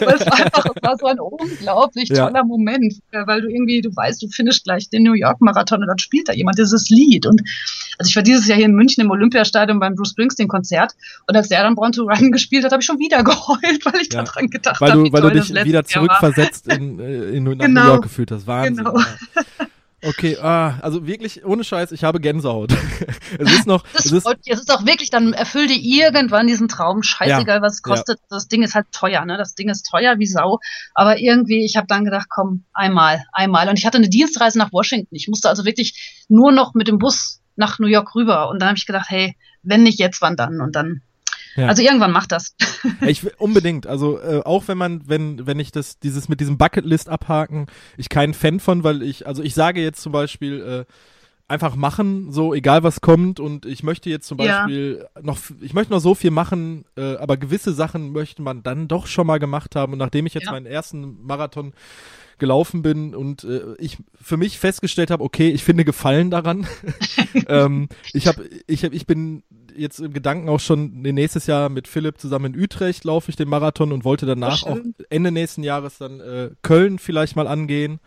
weil 0.00 0.14
es 0.14 0.26
war 0.26 0.44
einfach, 0.44 0.66
es 0.74 0.82
war 0.82 0.96
so 0.98 1.06
ein 1.06 1.20
unglaublich 1.20 2.08
ja. 2.08 2.26
toller 2.26 2.44
Moment, 2.44 2.94
weil 3.12 3.42
du 3.42 3.48
irgendwie, 3.48 3.80
du 3.80 3.94
weißt, 3.94 4.22
du 4.22 4.28
findest 4.28 4.64
gleich 4.64 4.88
den 4.90 5.02
New 5.02 5.14
York 5.14 5.40
Marathon 5.40 5.80
und 5.80 5.88
dann 5.88 5.98
spielt 5.98 6.28
da 6.28 6.32
jemand 6.32 6.58
dieses 6.58 6.88
Lied. 6.90 7.26
Und 7.26 7.42
also 7.98 8.08
ich 8.08 8.16
war 8.16 8.22
dieses 8.22 8.46
Jahr 8.46 8.56
hier 8.56 8.66
in 8.66 8.74
München 8.74 9.02
im 9.02 9.10
Olympiastadion 9.10 9.78
beim 9.78 9.94
Bruce 9.94 10.10
Springsteen 10.10 10.48
Konzert 10.48 10.92
und 11.26 11.36
als 11.36 11.48
der 11.48 11.62
dann 11.62 11.74
Born 11.74 11.92
to 11.92 12.02
Run 12.04 12.32
gespielt 12.32 12.64
hat, 12.64 12.72
habe 12.72 12.80
ich 12.80 12.86
schon 12.86 12.98
wieder 12.98 13.22
geheult, 13.22 13.84
weil 13.84 14.00
ich 14.00 14.12
ja. 14.12 14.22
daran 14.22 14.48
gedacht 14.48 14.80
habe. 14.80 14.92
Weil 14.92 15.04
du, 15.04 15.12
weil 15.12 15.22
du 15.22 15.30
dich 15.30 15.64
wieder 15.64 15.84
zurückversetzt 15.84 16.68
in, 16.68 16.98
äh, 16.98 17.30
in, 17.30 17.46
in, 17.46 17.58
genau. 17.58 17.82
New 17.82 17.88
York 17.88 18.02
gefühlt 18.02 18.30
hast. 18.30 18.46
Wahnsinn. 18.46 18.84
Genau. 18.84 19.00
Okay, 20.06 20.36
ah, 20.38 20.78
also 20.82 21.06
wirklich 21.06 21.44
ohne 21.44 21.64
Scheiß, 21.64 21.92
ich 21.92 22.04
habe 22.04 22.20
Gänsehaut. 22.20 22.72
es 23.38 23.52
ist 23.52 23.66
noch. 23.66 23.82
Das, 23.92 24.06
es, 24.06 24.12
ist, 24.12 24.26
es 24.46 24.60
ist 24.60 24.70
auch 24.70 24.84
wirklich, 24.84 25.10
dann 25.10 25.32
erfüll 25.32 25.66
dir 25.66 25.78
irgendwann 25.78 26.46
diesen 26.46 26.68
Traum. 26.68 27.02
Scheißegal, 27.02 27.56
ja, 27.56 27.62
was 27.62 27.74
es 27.74 27.82
kostet. 27.82 28.18
Ja. 28.18 28.26
Das 28.30 28.48
Ding 28.48 28.62
ist 28.62 28.74
halt 28.74 28.86
teuer, 28.92 29.24
ne? 29.24 29.38
Das 29.38 29.54
Ding 29.54 29.70
ist 29.70 29.88
teuer 29.90 30.18
wie 30.18 30.26
Sau. 30.26 30.58
Aber 30.94 31.18
irgendwie, 31.18 31.64
ich 31.64 31.76
habe 31.76 31.86
dann 31.86 32.04
gedacht, 32.04 32.26
komm, 32.28 32.64
einmal, 32.74 33.24
einmal. 33.32 33.68
Und 33.68 33.78
ich 33.78 33.86
hatte 33.86 33.98
eine 33.98 34.08
Dienstreise 34.08 34.58
nach 34.58 34.72
Washington. 34.72 35.14
Ich 35.14 35.28
musste 35.28 35.48
also 35.48 35.64
wirklich 35.64 36.24
nur 36.28 36.52
noch 36.52 36.74
mit 36.74 36.88
dem 36.88 36.98
Bus 36.98 37.40
nach 37.56 37.78
New 37.78 37.86
York 37.86 38.14
rüber. 38.14 38.48
Und 38.50 38.60
dann 38.60 38.68
habe 38.68 38.78
ich 38.78 38.86
gedacht, 38.86 39.06
hey, 39.08 39.36
wenn 39.62 39.82
nicht 39.82 39.98
jetzt, 39.98 40.20
wann 40.20 40.36
dann? 40.36 40.60
Und 40.60 40.76
dann 40.76 41.00
ja. 41.56 41.66
Also 41.68 41.82
irgendwann 41.82 42.12
macht 42.12 42.32
das. 42.32 42.54
ich 43.00 43.38
unbedingt. 43.40 43.86
Also 43.86 44.18
äh, 44.20 44.42
auch 44.44 44.68
wenn 44.68 44.78
man, 44.78 45.08
wenn 45.08 45.46
wenn 45.46 45.58
ich 45.60 45.72
das 45.72 45.98
dieses 45.98 46.28
mit 46.28 46.40
diesem 46.40 46.58
Bucketlist 46.58 47.08
abhaken, 47.08 47.66
ich 47.96 48.08
kein 48.08 48.34
Fan 48.34 48.60
von, 48.60 48.84
weil 48.84 49.02
ich 49.02 49.26
also 49.26 49.42
ich 49.42 49.54
sage 49.54 49.82
jetzt 49.82 50.00
zum 50.00 50.12
Beispiel 50.12 50.86
äh, 50.88 50.92
einfach 51.46 51.76
machen, 51.76 52.32
so 52.32 52.54
egal 52.54 52.82
was 52.82 53.00
kommt 53.00 53.38
und 53.38 53.66
ich 53.66 53.82
möchte 53.82 54.08
jetzt 54.08 54.26
zum 54.26 54.38
Beispiel 54.38 55.04
ja. 55.14 55.22
noch, 55.22 55.38
ich 55.60 55.74
möchte 55.74 55.92
noch 55.92 56.00
so 56.00 56.14
viel 56.14 56.30
machen, 56.30 56.86
äh, 56.96 57.16
aber 57.16 57.36
gewisse 57.36 57.74
Sachen 57.74 58.12
möchte 58.12 58.40
man 58.40 58.62
dann 58.62 58.88
doch 58.88 59.06
schon 59.06 59.26
mal 59.26 59.38
gemacht 59.38 59.76
haben 59.76 59.92
und 59.92 59.98
nachdem 59.98 60.26
ich 60.26 60.34
jetzt 60.34 60.46
ja. 60.46 60.52
meinen 60.52 60.66
ersten 60.66 61.22
Marathon 61.22 61.74
gelaufen 62.38 62.82
bin 62.82 63.14
und 63.14 63.44
äh, 63.44 63.74
ich 63.78 63.98
für 64.20 64.36
mich 64.36 64.58
festgestellt 64.58 65.10
habe, 65.10 65.22
okay, 65.22 65.50
ich 65.50 65.62
finde 65.62 65.84
Gefallen 65.84 66.30
daran. 66.30 66.66
ähm, 67.48 67.88
ich 68.12 68.26
habe, 68.26 68.48
ich 68.66 68.84
hab, 68.84 68.92
ich 68.92 69.06
bin 69.06 69.42
jetzt 69.76 69.98
im 70.00 70.12
Gedanken 70.12 70.48
auch 70.48 70.60
schon 70.60 71.02
nächstes 71.02 71.46
Jahr 71.46 71.68
mit 71.68 71.88
Philipp 71.88 72.18
zusammen 72.18 72.54
in 72.54 72.60
Utrecht 72.60 73.04
laufe 73.04 73.30
ich 73.30 73.36
den 73.36 73.48
Marathon 73.48 73.92
und 73.92 74.04
wollte 74.04 74.26
danach 74.26 74.62
auch 74.64 74.78
Ende 75.10 75.30
nächsten 75.30 75.62
Jahres 75.62 75.98
dann 75.98 76.20
äh, 76.20 76.50
Köln 76.62 76.98
vielleicht 76.98 77.36
mal 77.36 77.46
angehen. 77.46 78.00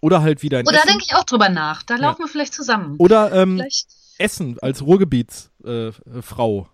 Oder 0.00 0.20
halt 0.20 0.42
wieder 0.42 0.60
in 0.60 0.66
Oder 0.66 0.78
da 0.78 0.84
denke 0.84 1.04
ich 1.06 1.14
auch 1.14 1.24
drüber 1.24 1.48
nach. 1.48 1.82
Da 1.82 1.96
laufen 1.96 2.20
ja. 2.20 2.26
wir 2.26 2.28
vielleicht 2.28 2.52
zusammen. 2.52 2.96
Oder 2.98 3.32
ähm, 3.32 3.56
vielleicht. 3.56 3.86
Essen 4.18 4.58
als 4.60 4.82
Ruhrgebietsfrau. 4.82 6.60
Äh, 6.60 6.64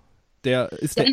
der 0.45 0.73
ist 0.73 0.99
der, 0.99 1.07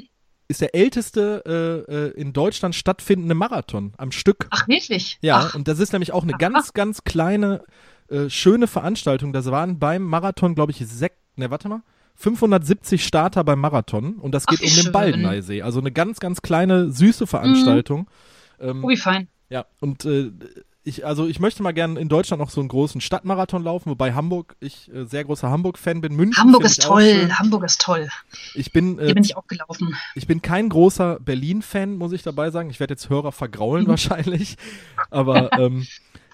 ist 0.47 0.61
der 0.61 0.73
älteste 0.73 1.85
äh, 1.87 1.93
äh, 1.93 2.19
in 2.19 2.33
Deutschland 2.33 2.75
stattfindende 2.75 3.35
Marathon 3.35 3.93
am 3.97 4.11
Stück. 4.11 4.47
Ach, 4.49 4.67
wirklich? 4.67 5.19
Ja, 5.21 5.47
Ach. 5.47 5.55
und 5.55 5.67
das 5.67 5.79
ist 5.79 5.93
nämlich 5.93 6.11
auch 6.11 6.23
eine 6.23 6.33
Ach. 6.35 6.39
ganz, 6.39 6.73
ganz 6.73 7.03
kleine, 7.03 7.63
äh, 8.09 8.29
schöne 8.29 8.67
Veranstaltung. 8.67 9.33
Das 9.33 9.45
waren 9.51 9.79
beim 9.79 10.03
Marathon, 10.03 10.55
glaube 10.55 10.71
ich, 10.71 10.79
sechs, 10.79 11.17
ne, 11.35 11.51
warte 11.51 11.69
mal, 11.69 11.81
570 12.17 13.05
Starter 13.05 13.43
beim 13.43 13.59
Marathon 13.59 14.15
und 14.15 14.31
das 14.31 14.45
geht 14.47 14.59
Ach, 14.61 14.67
um 14.67 14.83
den 14.83 14.91
Baldeneysee. 14.91 15.61
Also 15.61 15.79
eine 15.79 15.91
ganz, 15.91 16.19
ganz 16.19 16.41
kleine, 16.41 16.91
süße 16.91 17.27
Veranstaltung. 17.27 18.07
Mhm. 18.59 18.69
Ähm, 18.69 18.83
oh, 18.83 18.89
wie 18.89 18.97
fein. 18.97 19.27
Ja, 19.49 19.65
und 19.79 20.03
äh, 20.05 20.31
ich, 20.87 21.05
also 21.05 21.27
ich 21.27 21.39
möchte 21.39 21.61
mal 21.61 21.73
gerne 21.73 21.99
in 21.99 22.09
Deutschland 22.09 22.41
noch 22.41 22.49
so 22.49 22.59
einen 22.59 22.69
großen 22.69 23.01
Stadtmarathon 23.01 23.63
laufen, 23.63 23.89
wobei 23.89 24.13
Hamburg, 24.13 24.55
ich 24.59 24.91
äh, 24.91 25.05
sehr 25.05 25.25
großer 25.25 25.49
Hamburg-Fan 25.49 26.01
bin. 26.01 26.15
München 26.15 26.43
Hamburg 26.43 26.63
ist 26.63 26.81
toll, 26.81 27.29
Hamburg 27.33 27.65
ist 27.65 27.81
toll. 27.81 28.07
Ich 28.55 28.71
bin, 28.71 28.97
äh, 28.97 29.05
Hier 29.05 29.13
bin 29.13 29.23
ich 29.23 29.37
auch 29.37 29.47
gelaufen. 29.47 29.95
Ich 30.15 30.27
bin 30.27 30.41
kein 30.41 30.69
großer 30.69 31.19
Berlin-Fan, 31.19 31.97
muss 31.97 32.13
ich 32.13 32.23
dabei 32.23 32.51
sagen. 32.51 32.69
Ich 32.69 32.79
werde 32.79 32.93
jetzt 32.93 33.09
Hörer 33.09 33.31
vergraulen 33.31 33.83
mhm. 33.83 33.89
wahrscheinlich, 33.89 34.55
aber 35.11 35.51
ähm, 35.59 35.85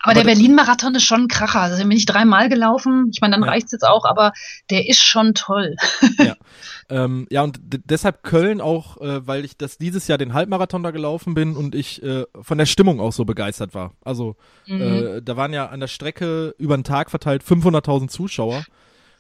aber, 0.04 0.14
der 0.16 0.24
Berlin-Marathon 0.26 0.96
ist 0.96 1.04
schon 1.04 1.24
ein 1.24 1.28
Kracher. 1.28 1.62
Also 1.62 1.78
den 1.78 1.88
bin 1.90 1.98
ich 1.98 2.06
dreimal 2.06 2.50
gelaufen. 2.50 3.10
Ich 3.14 3.22
meine, 3.22 3.36
dann 3.36 3.44
ja. 3.44 3.50
reicht's 3.50 3.72
jetzt 3.72 3.88
auch, 3.88 4.06
aber 4.06 4.34
der 4.70 4.88
ist 4.88 5.02
schon 5.02 5.34
toll. 5.34 5.76
ja. 6.20 6.36
Ähm, 6.90 7.28
ja, 7.32 7.42
und 7.44 7.60
deshalb 7.62 8.24
Köln 8.24 8.60
auch, 8.60 9.00
äh, 9.00 9.26
weil 9.26 9.46
ich 9.46 9.58
das 9.58 9.78
dieses 9.78 10.08
Jahr 10.10 10.18
den 10.18 10.34
Halbmarathon 10.34 10.84
da 10.84 10.92
gelaufen 10.92 11.34
bin 11.34 11.56
und 11.56 11.76
ich 11.76 12.04
äh, 12.04 12.26
von 12.42 12.58
der 12.58 12.66
Stimmung 12.66 13.00
auch 13.00 13.14
so 13.14 13.24
begeistert 13.24 13.74
war. 13.74 13.94
Also 14.04 14.36
mhm. 14.68 14.82
äh, 14.82 15.22
da 15.22 15.38
waren 15.38 15.54
ja 15.54 15.68
an 15.68 15.80
der 15.80 15.88
Strecke 15.88 16.54
über 16.58 16.78
den 16.78 16.84
Tag 16.84 17.10
verteilt 17.10 17.42
500.000 17.42 18.10
Zuschauer. 18.10 18.66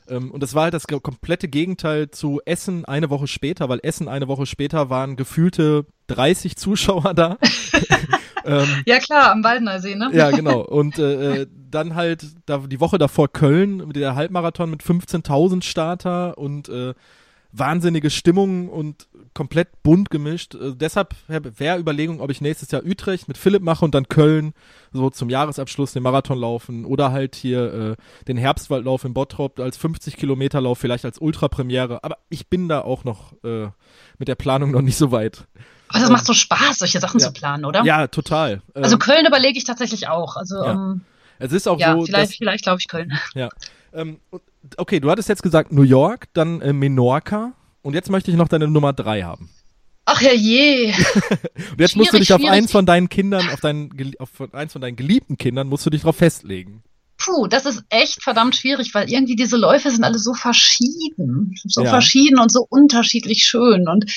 Ähm, 0.07 0.31
und 0.31 0.43
das 0.43 0.53
war 0.53 0.63
halt 0.63 0.73
das 0.73 0.87
komplette 0.87 1.47
Gegenteil 1.47 2.11
zu 2.11 2.41
Essen 2.45 2.85
eine 2.85 3.09
Woche 3.09 3.27
später, 3.27 3.69
weil 3.69 3.79
Essen 3.81 4.07
eine 4.07 4.27
Woche 4.27 4.45
später 4.45 4.89
waren 4.89 5.15
gefühlte 5.15 5.85
30 6.07 6.57
Zuschauer 6.57 7.13
da. 7.13 7.37
ähm, 8.45 8.67
ja 8.85 8.99
klar, 8.99 9.31
am 9.31 9.43
Waldner 9.43 9.79
See, 9.79 9.95
ne? 9.95 10.09
Ja, 10.13 10.31
genau. 10.31 10.61
Und 10.61 10.99
äh, 10.99 11.41
äh, 11.41 11.47
dann 11.71 11.95
halt 11.95 12.25
da, 12.45 12.59
die 12.59 12.79
Woche 12.79 12.97
davor 12.97 13.31
Köln 13.31 13.77
mit 13.87 13.95
der 13.95 14.15
Halbmarathon 14.15 14.69
mit 14.69 14.83
15.000 14.83 15.63
Starter 15.63 16.37
und 16.37 16.69
äh, 16.69 16.93
wahnsinnige 17.53 18.09
Stimmung 18.09 18.67
und 18.67 19.07
komplett 19.33 19.83
bunt 19.83 20.09
gemischt. 20.09 20.55
Äh, 20.55 20.73
deshalb 20.75 21.15
wäre 21.27 21.79
Überlegung, 21.79 22.19
ob 22.19 22.31
ich 22.31 22.41
nächstes 22.41 22.71
Jahr 22.71 22.83
Utrecht 22.83 23.27
mit 23.27 23.37
Philipp 23.37 23.61
mache 23.61 23.85
und 23.85 23.95
dann 23.95 24.09
Köln 24.09 24.53
so 24.91 25.09
zum 25.09 25.29
Jahresabschluss 25.29 25.93
den 25.93 26.03
Marathon 26.03 26.37
laufen 26.37 26.85
oder 26.85 27.11
halt 27.11 27.35
hier 27.35 27.73
äh, 27.73 27.95
den 28.27 28.37
Herbstwaldlauf 28.37 29.05
in 29.05 29.13
Bottrop 29.13 29.59
als 29.59 29.77
50 29.77 30.17
Kilometer 30.17 30.61
Lauf, 30.61 30.79
vielleicht 30.79 31.05
als 31.05 31.19
Ultrapremiere. 31.19 32.03
Aber 32.03 32.17
ich 32.29 32.47
bin 32.47 32.67
da 32.67 32.81
auch 32.81 33.03
noch 33.03 33.33
äh, 33.43 33.69
mit 34.17 34.27
der 34.27 34.35
Planung 34.35 34.71
noch 34.71 34.81
nicht 34.81 34.97
so 34.97 35.11
weit. 35.11 35.47
Das 36.01 36.09
macht 36.09 36.25
so 36.25 36.33
Spaß, 36.33 36.79
solche 36.79 36.99
Sachen 36.99 37.19
Ja. 37.19 37.27
zu 37.27 37.33
planen, 37.33 37.65
oder? 37.65 37.83
Ja, 37.83 38.07
total. 38.07 38.61
Also 38.73 38.93
Ähm, 38.95 38.99
Köln 38.99 39.25
überlege 39.25 39.57
ich 39.57 39.63
tatsächlich 39.63 40.07
auch. 40.07 40.35
Also 40.35 40.55
Ja. 40.63 40.71
ähm, 40.73 41.01
es 41.39 41.51
ist 41.51 41.67
auch 41.67 41.79
ja, 41.79 41.93
so, 41.93 42.05
vielleicht, 42.05 42.31
dass, 42.31 42.35
vielleicht 42.37 42.63
glaube 42.63 42.79
ich 42.79 42.87
Köln. 42.87 43.13
ja. 43.35 43.49
Ähm, 43.93 44.19
okay, 44.77 44.99
du 44.99 45.09
hattest 45.11 45.29
jetzt 45.29 45.43
gesagt 45.43 45.71
New 45.71 45.83
York, 45.83 46.27
dann 46.33 46.61
äh, 46.61 46.73
Menorca 46.73 47.53
und 47.83 47.93
jetzt 47.93 48.09
möchte 48.09 48.31
ich 48.31 48.37
noch 48.37 48.47
deine 48.47 48.67
Nummer 48.67 48.93
drei 48.93 49.21
haben. 49.23 49.49
Ach 50.05 50.19
ja 50.21 50.33
je. 50.33 50.93
Und 51.71 51.79
jetzt 51.79 51.95
musst 51.95 52.11
du 52.11 52.17
Schwierig, 52.17 52.19
dich 52.27 52.33
auf 52.33 52.41
schwierig. 52.41 52.53
eins 52.57 52.71
von 52.73 52.85
deinen 52.85 53.07
Kindern, 53.07 53.47
auf, 53.49 53.61
deinen, 53.61 53.89
gel- 53.95 54.15
auf 54.19 54.29
eins 54.53 54.73
von 54.73 54.81
deinen 54.81 54.97
geliebten 54.97 55.37
Kindern, 55.37 55.67
musst 55.69 55.85
du 55.85 55.89
dich 55.89 56.01
drauf 56.01 56.17
festlegen. 56.17 56.83
Puh, 57.17 57.47
das 57.47 57.65
ist 57.65 57.83
echt 57.89 58.21
verdammt 58.21 58.57
schwierig, 58.57 58.93
weil 58.93 59.09
irgendwie 59.09 59.37
diese 59.37 59.55
Läufe 59.55 59.91
sind 59.91 60.03
alle 60.03 60.19
so 60.19 60.33
verschieden. 60.33 61.55
So 61.63 61.83
Ja. 61.83 61.89
verschieden 61.89 62.37
und 62.39 62.51
so 62.51 62.65
unterschiedlich 62.69 63.45
schön. 63.45 63.87
Und 63.87 64.11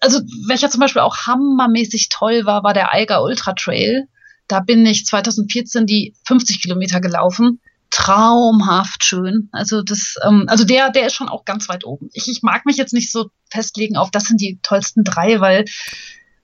also, 0.00 0.20
welcher 0.46 0.70
zum 0.70 0.80
Beispiel 0.80 1.02
auch 1.02 1.26
hammermäßig 1.26 2.08
toll 2.10 2.44
war, 2.44 2.62
war 2.64 2.74
der 2.74 2.92
Eiger 2.92 3.22
Ultra 3.22 3.54
Trail. 3.54 4.08
Da 4.48 4.60
bin 4.60 4.84
ich 4.86 5.06
2014 5.06 5.86
die 5.86 6.14
50 6.26 6.62
Kilometer 6.62 7.00
gelaufen. 7.00 7.60
Traumhaft 7.90 9.04
schön. 9.04 9.48
Also 9.52 9.82
das, 9.82 10.16
ähm, 10.24 10.44
also 10.48 10.64
der, 10.64 10.90
der 10.90 11.06
ist 11.06 11.14
schon 11.14 11.28
auch 11.28 11.44
ganz 11.44 11.68
weit 11.68 11.84
oben. 11.84 12.10
Ich, 12.12 12.28
ich 12.28 12.42
mag 12.42 12.66
mich 12.66 12.76
jetzt 12.76 12.92
nicht 12.92 13.10
so 13.10 13.30
festlegen 13.50 13.96
auf, 13.96 14.10
das 14.10 14.24
sind 14.24 14.40
die 14.40 14.58
tollsten 14.62 15.02
drei, 15.02 15.40
weil 15.40 15.64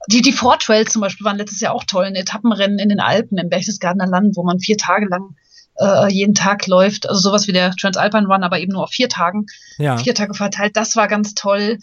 die, 0.08 0.22
die 0.22 0.32
Four 0.32 0.58
Trails 0.58 0.92
zum 0.92 1.02
Beispiel 1.02 1.24
waren 1.24 1.36
letztes 1.36 1.60
Jahr 1.60 1.74
auch 1.74 1.84
toll. 1.84 2.06
Ein 2.06 2.14
Etappenrennen 2.14 2.78
in 2.78 2.88
den 2.88 3.00
Alpen 3.00 3.38
im 3.38 3.48
Berchtesgadener 3.48 4.06
Land, 4.06 4.36
wo 4.36 4.42
man 4.42 4.58
vier 4.58 4.76
Tage 4.76 5.06
lang 5.06 5.36
äh, 5.78 6.12
jeden 6.12 6.34
Tag 6.34 6.66
läuft. 6.66 7.08
Also 7.08 7.20
sowas 7.20 7.46
wie 7.46 7.52
der 7.52 7.72
Transalpine 7.72 8.26
Run, 8.26 8.42
aber 8.42 8.58
eben 8.58 8.72
nur 8.72 8.84
auf 8.84 8.90
vier 8.90 9.08
Tagen, 9.08 9.46
Ja. 9.78 9.96
vier 9.96 10.14
Tage 10.14 10.34
verteilt. 10.34 10.76
Das 10.76 10.96
war 10.96 11.08
ganz 11.08 11.34
toll. 11.34 11.78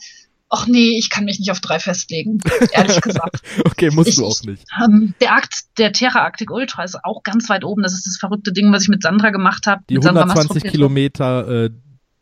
Ach 0.52 0.66
nee, 0.68 0.98
ich 0.98 1.10
kann 1.12 1.26
mich 1.26 1.38
nicht 1.40 1.52
auf 1.52 1.60
drei 1.60 1.80
festlegen, 1.80 2.40
ehrlich 2.72 3.00
gesagt. 3.02 3.42
Okay, 3.66 3.92
musst 3.92 4.10
Ich- 4.10 4.16
du 4.16 4.26
auch 4.26 4.42
nicht. 4.44 4.64
Ähm, 4.84 5.14
der 5.22 5.36
Akt, 5.36 5.54
der 5.78 5.92
Terra 5.94 6.22
Arctic 6.24 6.50
Ultra 6.50 6.84
ist 6.84 6.98
auch 7.04 7.22
ganz 7.24 7.50
weit 7.50 7.64
oben. 7.64 7.84
Das 7.84 7.94
ist 7.94 8.08
das 8.08 8.18
verrückte 8.18 8.52
Ding, 8.52 8.72
was 8.72 8.84
ich 8.84 8.90
mit 8.90 9.04
Sandra 9.04 9.30
gemacht 9.30 9.68
habe. 9.68 9.84
Die 9.90 9.96
mit 9.96 10.04
Sandra 10.04 10.22
120 10.24 10.50
Mastropietro. 10.56 10.72
Kilometer 10.72 11.66
äh, 11.66 11.70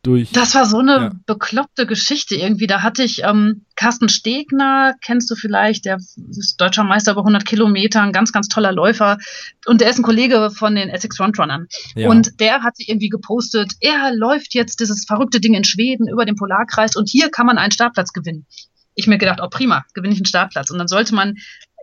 durch. 0.04 0.32
Das 0.32 0.56
war 0.56 0.66
so 0.66 0.80
eine 0.80 0.92
Ja. 0.98 1.12
bekloppte 1.26 1.86
Geschichte 1.86 2.36
irgendwie. 2.36 2.68
Da 2.68 2.82
hatte 2.82 3.04
ich 3.04 3.24
ähm, 3.24 3.66
Carsten 3.76 4.10
Stegner, 4.10 4.94
kennst 5.04 5.30
du 5.30 5.36
vielleicht, 5.36 5.86
der 5.86 5.98
ist 6.30 6.56
deutscher 6.62 6.84
Meister 6.84 7.12
über 7.12 7.22
100 7.22 7.46
Kilometer, 7.46 8.02
ein 8.02 8.12
ganz, 8.14 8.32
ganz 8.32 8.48
toller 8.48 8.72
Läufer. 8.72 9.18
Und 9.66 9.82
der 9.82 9.90
ist 9.90 9.98
ein 10.00 10.04
Kollege 10.04 10.50
von 10.52 10.76
den 10.76 10.90
Essex 10.90 11.18
Frontrunnern. 11.18 11.68
ja. 11.96 12.10
Und 12.10 12.40
der 12.40 12.64
hat 12.64 12.78
sich 12.78 12.90
irgendwie 12.90 13.10
gepostet, 13.10 13.74
er 13.82 14.14
läuft 14.16 14.54
jetzt 14.54 14.80
dieses 14.80 15.06
verrückte 15.06 15.40
Ding 15.42 15.54
in 15.54 15.64
Schweden 15.64 16.08
über 16.08 16.26
den 16.26 16.36
Polarkreis 16.36 16.96
und 16.96 17.10
hier 17.10 17.30
kann 17.30 17.46
man 17.46 17.58
einen 17.58 17.72
Startplatz 17.72 18.14
gewinnen. 18.14 18.46
Ich 18.96 19.08
mir 19.08 19.18
gedacht, 19.18 19.40
oh 19.44 19.48
prima, 19.50 19.84
gewinne 19.94 20.14
ich 20.14 20.20
einen 20.20 20.26
Startplatz. 20.26 20.72
Und 20.72 20.80
dann 20.80 20.88
sollte 20.88 21.14
man 21.14 21.36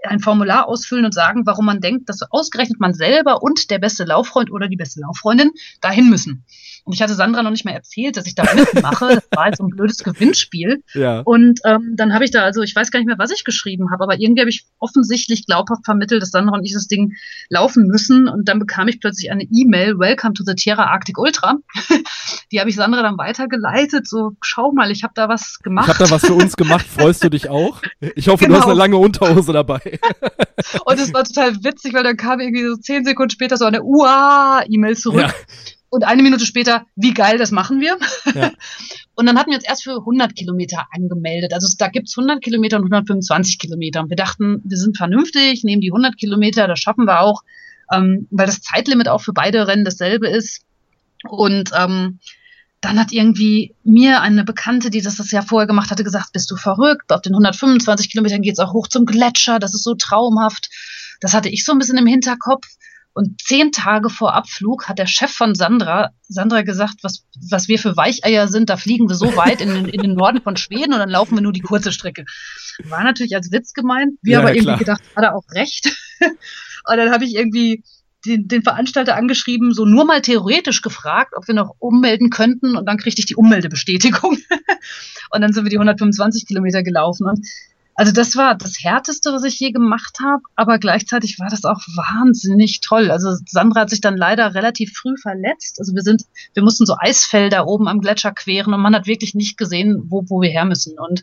ein 0.07 0.21
Formular 0.21 0.69
ausfüllen 0.69 1.05
und 1.05 1.13
sagen, 1.15 1.47
warum 1.47 1.65
man 1.65 1.81
denkt, 1.81 2.09
dass 2.09 2.21
ausgerechnet 2.31 2.79
man 2.81 2.93
selber 2.93 3.43
und 3.43 3.71
der 3.71 3.79
beste 3.79 4.05
Lauffreund 4.05 4.51
oder 4.51 4.69
die 4.69 4.77
beste 4.77 5.01
Lauffreundin 5.01 5.51
dahin 5.81 6.11
müssen. 6.11 6.45
Und 6.85 6.93
ich 6.93 7.01
hatte 7.03 7.15
Sandra 7.15 7.43
noch 7.43 7.51
nicht 7.51 7.65
mal 7.65 7.71
erzählt, 7.73 8.17
dass 8.19 8.27
ich 8.27 8.35
da 8.35 8.45
mitmache. 8.55 9.15
Das 9.15 9.25
war 9.35 9.45
halt 9.45 9.57
so 9.57 9.65
ein 9.65 9.71
blödes 9.71 9.99
Gewinnspiel. 10.05 10.83
ja. 10.93 11.21
Und 11.21 11.61
ähm, 11.65 11.95
dann 11.97 12.13
habe 12.13 12.25
ich 12.25 12.31
da, 12.31 12.43
also 12.43 12.61
ich 12.63 12.77
weiß 12.77 12.91
gar 12.91 12.99
nicht 13.01 13.07
mehr, 13.07 13.19
was 13.19 13.31
ich 13.31 13.45
geschrieben 13.45 13.91
habe, 13.91 14.05
aber 14.05 14.21
irgendwie 14.21 14.43
habe 14.43 14.51
ich 14.51 14.67
offensichtlich 14.79 15.47
glaubhaft 15.47 15.85
vermittelt, 15.85 16.21
dass 16.23 16.31
Sandra 16.31 16.57
und 16.59 16.65
ich 16.65 16.75
das 16.75 16.87
Ding 16.87 17.15
laufen 17.49 17.87
müssen. 17.87 18.29
Und 18.29 18.49
dann 18.49 18.59
bekam 18.59 18.89
ich 18.89 19.01
plötzlich 19.01 19.31
eine 19.33 19.45
E-Mail, 19.51 19.99
Welcome 19.99 20.35
to 20.35 20.45
the 20.45 20.55
Tierra 20.55 20.85
Arctic 20.85 21.19
Ultra. 21.19 21.57
Die 22.53 22.61
habe 22.61 22.69
ich 22.69 22.77
Sandra 22.77 23.03
dann 23.03 23.17
weitergeleitet, 23.19 24.07
so 24.07 24.33
schau 24.43 24.73
mal, 24.73 24.91
ich 24.91 25.03
habe 25.05 25.13
da 25.17 25.29
was 25.29 25.55
Ich 25.59 25.63
gemacht. 25.65 25.89
habe 25.89 25.99
da 26.05 26.11
was 26.11 26.27
für 26.27 26.35
uns 26.35 26.55
gemacht. 26.57 26.85
Freust 26.87 27.25
du 27.25 27.31
dich 27.31 27.49
auch? 27.49 27.81
Ich 28.15 28.29
hoffe, 28.29 28.45
du 28.45 28.49
Genau. 28.49 28.59
hast 28.61 28.67
eine 28.69 28.75
lange 28.79 28.99
Unterhose 28.99 29.53
dabei. 29.55 29.81
Und 30.85 30.99
es 31.01 31.13
war 31.15 31.25
total 31.25 31.55
witzig, 31.65 31.95
weil 31.95 32.03
dann 32.05 32.17
kam 32.17 32.41
irgendwie 32.41 32.65
so 32.67 32.77
zehn 32.77 33.05
Sekunden 33.05 33.31
später 33.31 33.57
so 33.57 33.65
eine 33.65 33.83
UA-E-Mail 33.83 34.97
zurück. 34.97 35.21
Ja. 35.23 35.33
Und 35.95 36.03
eine 36.03 36.25
Minute 36.25 36.45
später, 36.45 36.87
wie 36.97 37.15
geil, 37.15 37.39
das 37.39 37.53
machen 37.53 37.81
wir. 37.81 37.97
Ja. 38.35 38.51
Und 39.15 39.27
dann 39.27 39.39
hatten 39.39 39.51
wir 39.51 39.59
uns 39.59 39.65
erst 39.65 39.85
für 39.85 39.97
100 39.97 40.35
Kilometer 40.35 40.89
angemeldet. 40.91 41.53
Also 41.55 41.73
da 41.79 41.87
gibt's 41.87 42.19
100 42.19 42.43
Kilometer 42.43 42.79
und 42.79 42.83
125 42.83 43.61
Kilometer. 43.61 44.01
Und 44.01 44.11
wir 44.11 44.17
dachten, 44.17 44.61
wir 44.65 44.77
sind 44.77 44.97
vernünftig, 44.97 45.63
nehmen 45.63 45.81
die 45.81 45.93
100 45.93 46.17
Kilometer, 46.17 46.67
das 46.67 46.81
schaffen 46.81 47.05
wir 47.05 47.21
auch, 47.21 47.43
ähm, 47.93 48.27
weil 48.33 48.47
das 48.47 48.61
Zeitlimit 48.61 49.09
auch 49.09 49.21
für 49.21 49.33
beide 49.33 49.69
Rennen 49.69 49.85
dasselbe 49.85 50.27
ist. 50.27 50.63
Und 51.29 51.71
ähm, 51.79 52.19
dann 52.81 52.99
hat 52.99 53.13
irgendwie 53.13 53.77
mir 53.85 54.21
eine 54.21 54.43
Bekannte, 54.43 54.91
die 54.91 55.01
das 55.01 55.15
das 55.15 55.31
Jahr 55.31 55.47
vorher 55.47 55.69
gemacht 55.69 55.93
hatte, 55.93 56.03
gesagt, 56.03 56.33
bist 56.33 56.51
du 56.51 56.57
verrückt? 56.57 57.13
Auf 57.13 57.21
den 57.21 57.35
125 57.35 58.11
Kilometern 58.11 58.43
geht's 58.43 58.59
auch 58.59 58.73
hoch 58.73 58.89
zum 58.89 59.07
Gletscher, 59.07 59.61
das 59.61 59.75
ist 59.75 59.85
so 59.85 59.95
traumhaft. 59.95 60.71
Das 61.21 61.35
hatte 61.35 61.51
ich 61.51 61.65
so 61.65 61.71
ein 61.71 61.79
bisschen 61.79 61.99
im 61.99 62.07
Hinterkopf. 62.07 62.67
Und 63.17 63.41
zehn 63.41 63.71
Tage 63.71 64.11
vor 64.11 64.35
Abflug 64.35 64.89
hat 64.89 64.99
der 64.99 65.07
Chef 65.07 65.31
von 65.31 65.55
Sandra, 65.55 66.11
Sandra 66.29 66.63
gesagt, 66.63 66.97
was, 67.03 67.25
was 67.49 67.69
wir 67.69 67.79
für 67.79 67.97
Weicheier 67.97 68.49
sind, 68.49 68.69
da 68.71 68.77
fliegen 68.77 69.09
wir 69.09 69.15
so 69.15 69.37
weit 69.37 69.61
in, 69.61 69.69
den- 69.73 69.89
in 69.89 70.03
den 70.03 70.15
Norden 70.15 70.43
von 70.43 70.57
Schweden 70.57 70.93
und 70.93 70.99
dann 70.99 71.09
laufen 71.11 71.37
wir 71.37 71.43
nur 71.43 71.53
die 71.53 71.61
kurze 71.61 71.93
Strecke. 71.93 72.25
War 72.89 73.05
natürlich 73.05 73.37
als 73.37 73.53
Witz 73.53 73.73
gemeint. 73.73 74.19
Wir 74.23 74.33
Ja, 74.33 74.39
aber 74.41 74.49
irgendwie 74.51 74.65
klar. 74.67 74.79
gedacht, 74.79 75.03
hat 75.15 75.23
er 75.25 75.37
auch 75.37 75.45
recht. 75.53 75.97
und 76.21 76.97
dann 76.97 77.13
habe 77.13 77.25
ich 77.25 77.35
irgendwie 77.37 77.85
den, 78.27 78.49
den 78.49 78.63
Veranstalter 78.63 79.17
angeschrieben, 79.17 79.73
so 79.75 79.85
nur 79.85 80.05
mal 80.07 80.21
theoretisch 80.23 80.83
gefragt, 80.83 81.35
ob 81.37 81.47
wir 81.47 81.55
noch 81.55 81.77
ummelden 81.79 82.31
könnten 82.31 82.75
und 82.77 82.87
dann 82.87 82.97
kriegte 82.97 83.21
ich 83.21 83.27
die 83.27 83.37
Ummeldebestätigung. 83.37 84.39
und 85.31 85.41
dann 85.41 85.53
sind 85.53 85.65
wir 85.65 85.71
die 85.71 85.77
125 85.77 86.47
Kilometer 86.47 86.83
gelaufen 86.83 87.29
und 87.29 87.47
also 87.95 88.13
das 88.13 88.37
war 88.37 88.57
das 88.57 88.79
Härteste, 88.83 89.33
was 89.33 89.45
ich 89.45 89.59
je 89.61 89.71
gemacht 89.71 90.19
habe, 90.21 90.43
aber 90.57 90.79
gleichzeitig 90.79 91.39
war 91.39 91.49
das 91.49 91.65
auch 91.65 91.81
wahnsinnig 91.95 92.81
toll. 92.81 93.11
Also 93.11 93.37
Sandra 93.47 93.83
hat 93.83 93.91
sich 93.91 94.01
dann 94.01 94.17
leider 94.17 94.55
relativ 94.55 94.95
früh 94.95 95.17
verletzt. 95.17 95.79
Also 95.79 95.95
wir 95.95 96.03
sind, 96.03 96.23
wir 96.55 96.63
mussten 96.63 96.87
so 96.87 96.97
Eisfelder 96.99 97.67
oben 97.67 97.87
am 97.87 98.01
Gletscher 98.01 98.33
queren 98.33 98.75
und 98.75 98.81
man 98.81 98.95
hat 98.95 99.07
wirklich 99.07 99.35
nicht 99.35 99.57
gesehen, 99.57 100.05
wo, 100.09 100.25
wo 100.29 100.41
wir 100.41 100.51
her 100.51 100.65
müssen. 100.65 100.99
Und 100.99 101.23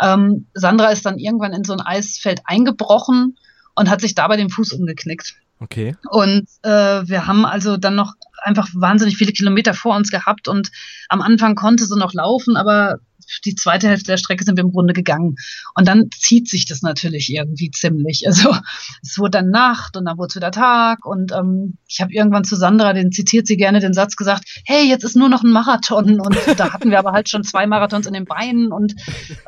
ähm, 0.00 0.46
Sandra 0.54 0.90
ist 0.90 1.06
dann 1.06 1.18
irgendwann 1.18 1.52
in 1.52 1.64
so 1.64 1.72
ein 1.72 1.80
Eisfeld 1.80 2.40
eingebrochen 2.44 3.36
und 3.76 3.88
hat 3.88 4.00
sich 4.00 4.14
dabei 4.14 4.36
den 4.36 4.50
Fuß 4.50 4.72
umgeknickt. 4.72 5.36
Okay. 5.60 5.94
Und 6.10 6.48
äh, 6.62 6.70
wir 6.70 7.26
haben 7.26 7.44
also 7.44 7.76
dann 7.76 7.94
noch 7.94 8.14
einfach 8.42 8.68
wahnsinnig 8.74 9.16
viele 9.16 9.32
Kilometer 9.32 9.74
vor 9.74 9.94
uns 9.94 10.10
gehabt 10.10 10.48
und 10.48 10.70
am 11.08 11.20
Anfang 11.20 11.54
konnte 11.54 11.84
sie 11.84 11.98
noch 11.98 12.14
laufen, 12.14 12.56
aber 12.56 12.98
die 13.44 13.54
zweite 13.54 13.88
Hälfte 13.88 14.06
der 14.12 14.16
Strecke 14.16 14.44
sind 14.44 14.56
wir 14.56 14.64
im 14.64 14.72
Grunde 14.72 14.92
gegangen. 14.92 15.36
Und 15.74 15.88
dann 15.88 16.08
zieht 16.18 16.48
sich 16.48 16.66
das 16.66 16.82
natürlich 16.82 17.32
irgendwie 17.32 17.70
ziemlich. 17.70 18.24
Also 18.26 18.54
es 19.02 19.18
wurde 19.18 19.30
dann 19.32 19.50
Nacht 19.50 19.96
und 19.96 20.04
dann 20.06 20.18
wurde 20.18 20.28
es 20.30 20.36
wieder 20.36 20.50
Tag 20.50 21.04
und 21.06 21.32
ähm, 21.32 21.74
ich 21.88 22.00
habe 22.00 22.12
irgendwann 22.12 22.44
zu 22.44 22.56
Sandra, 22.56 22.92
den 22.92 23.12
zitiert 23.12 23.46
sie 23.46 23.56
gerne, 23.56 23.80
den 23.80 23.92
Satz 23.94 24.16
gesagt, 24.16 24.44
hey, 24.64 24.88
jetzt 24.88 25.04
ist 25.04 25.16
nur 25.16 25.28
noch 25.28 25.42
ein 25.42 25.50
Marathon 25.50 26.20
und 26.20 26.36
da 26.56 26.72
hatten 26.72 26.90
wir 26.90 26.98
aber 26.98 27.12
halt 27.12 27.28
schon 27.28 27.44
zwei 27.44 27.66
Marathons 27.66 28.06
in 28.06 28.12
den 28.14 28.24
Beinen 28.24 28.72
und 28.72 28.94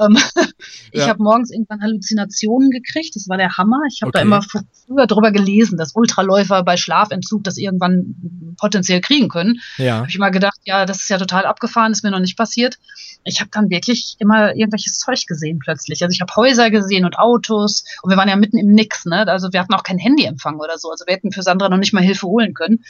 ähm, 0.01 0.17
ich 0.93 1.01
Ja. 1.01 1.09
habe 1.09 1.23
morgens 1.23 1.51
irgendwann 1.51 1.81
Halluzinationen 1.83 2.71
gekriegt, 2.71 3.15
das 3.17 3.29
war 3.29 3.37
der 3.37 3.57
Hammer. 3.57 3.81
Ich 3.93 4.03
habe 4.03 4.13
da 4.13 4.21
Okay. 4.21 4.27
immer 4.27 4.41
fr- 4.41 4.65
früher 4.87 5.07
drüber 5.07 5.33
gelesen, 5.33 5.77
dass 5.79 5.95
Ultraläufer 5.95 6.63
bei 6.65 6.77
Schlafentzug 6.77 7.45
das 7.45 7.57
irgendwann 7.57 8.55
potenziell 8.59 9.01
kriegen 9.01 9.29
können. 9.29 9.61
Ja. 9.79 9.99
Habe 9.99 10.09
ich 10.09 10.19
mal 10.19 10.31
gedacht, 10.31 10.59
ja, 10.65 10.85
das 10.87 10.99
ist 10.99 11.09
ja 11.09 11.19
total 11.19 11.45
abgefahren, 11.47 11.93
ist 11.93 12.05
mir 12.05 12.11
noch 12.11 12.21
nicht 12.21 12.37
passiert. 12.37 12.79
Ich 13.25 13.41
habe 13.41 13.51
dann 13.53 13.69
wirklich 13.73 14.15
immer 14.21 14.55
irgendwelches 14.55 14.99
Zeug 14.99 15.27
gesehen 15.27 15.59
plötzlich. 15.59 16.03
Also 16.05 16.15
ich 16.15 16.21
habe 16.21 16.33
Häuser 16.37 16.71
gesehen 16.71 17.05
und 17.05 17.19
Autos 17.19 17.85
und 18.03 18.11
wir 18.11 18.17
waren 18.17 18.29
ja 18.29 18.37
mitten 18.37 18.59
im 18.59 18.69
Nix, 18.73 19.05
ne? 19.07 19.27
Also 19.27 19.53
wir 19.53 19.59
hatten 19.61 19.75
auch 19.75 19.83
kein 19.83 19.99
Handyempfang 19.99 20.57
oder 20.61 20.79
so. 20.79 20.91
Also 20.91 21.05
wir 21.07 21.15
hätten 21.15 21.33
für 21.33 21.43
Sandra 21.43 21.69
noch 21.69 21.79
nicht 21.79 21.93
mal 21.93 22.03
Hilfe 22.03 22.27
holen 22.29 22.55
können. 22.55 22.85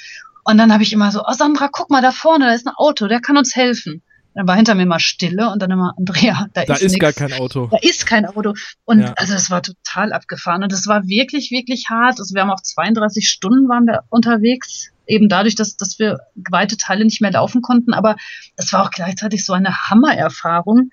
Und 0.44 0.58
dann 0.58 0.72
habe 0.72 0.82
ich 0.82 0.92
immer 0.92 1.10
so, 1.12 1.22
oh 1.26 1.32
Sandra, 1.32 1.68
guck 1.72 1.88
mal 1.90 2.02
da 2.02 2.10
vorne, 2.12 2.46
da 2.46 2.52
ist 2.52 2.66
ein 2.66 2.74
Auto, 2.76 3.06
der 3.06 3.20
kann 3.20 3.36
uns 3.38 3.54
helfen. 3.56 4.02
Dann 4.34 4.48
war 4.48 4.56
hinter 4.56 4.74
mir 4.74 4.86
mal 4.86 4.98
Stille 4.98 5.50
und 5.50 5.60
dann 5.60 5.70
immer, 5.70 5.92
Andrea, 5.98 6.46
da, 6.54 6.64
Da 6.64 6.74
ist, 6.74 6.82
ist 6.82 6.92
nix. 6.92 7.02
gar 7.02 7.12
kein 7.12 7.32
Auto. 7.34 7.68
Da 7.70 7.76
ist 7.82 8.06
kein 8.06 8.24
Auto. 8.24 8.54
Und 8.86 9.00
Ja. 9.00 9.12
also 9.16 9.34
es 9.34 9.50
war 9.50 9.62
total 9.62 10.12
abgefahren. 10.12 10.62
Und 10.62 10.72
es 10.72 10.86
war 10.86 11.06
wirklich, 11.06 11.50
wirklich 11.50 11.86
hart. 11.90 12.18
Also 12.18 12.34
wir 12.34 12.40
haben 12.42 12.50
auch 12.50 12.62
32 12.62 13.28
Stunden 13.28 13.68
waren 13.68 13.84
wir 13.86 14.04
unterwegs. 14.08 14.90
Eben 15.07 15.28
dadurch, 15.28 15.55
dass, 15.55 15.76
dass 15.76 15.98
wir 15.98 16.18
weite 16.50 16.76
Teile 16.76 17.05
nicht 17.05 17.20
mehr 17.20 17.32
laufen 17.32 17.62
konnten. 17.62 17.92
Aber 17.92 18.16
es 18.57 18.72
war 18.72 18.84
auch 18.84 18.90
gleichzeitig 18.90 19.44
so 19.44 19.53
eine 19.53 19.88
Hammererfahrung. 19.88 20.90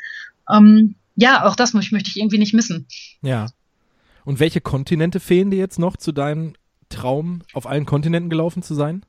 Ähm, 0.49 0.95
ja, 1.15 1.45
auch 1.45 1.55
das 1.55 1.73
möchte 1.73 1.97
ich 2.05 2.17
irgendwie 2.17 2.37
nicht 2.37 2.53
missen. 2.53 2.87
Ja. 3.21 3.47
Und 4.25 4.39
welche 4.39 4.61
Kontinente 4.61 5.19
fehlen 5.19 5.51
dir 5.51 5.59
jetzt 5.59 5.79
noch 5.79 5.97
zu 5.97 6.11
deinem 6.11 6.53
Traum, 6.89 7.41
auf 7.53 7.67
allen 7.67 7.85
Kontinenten 7.85 8.29
gelaufen 8.29 8.63
zu 8.63 8.73
sein? 8.73 9.03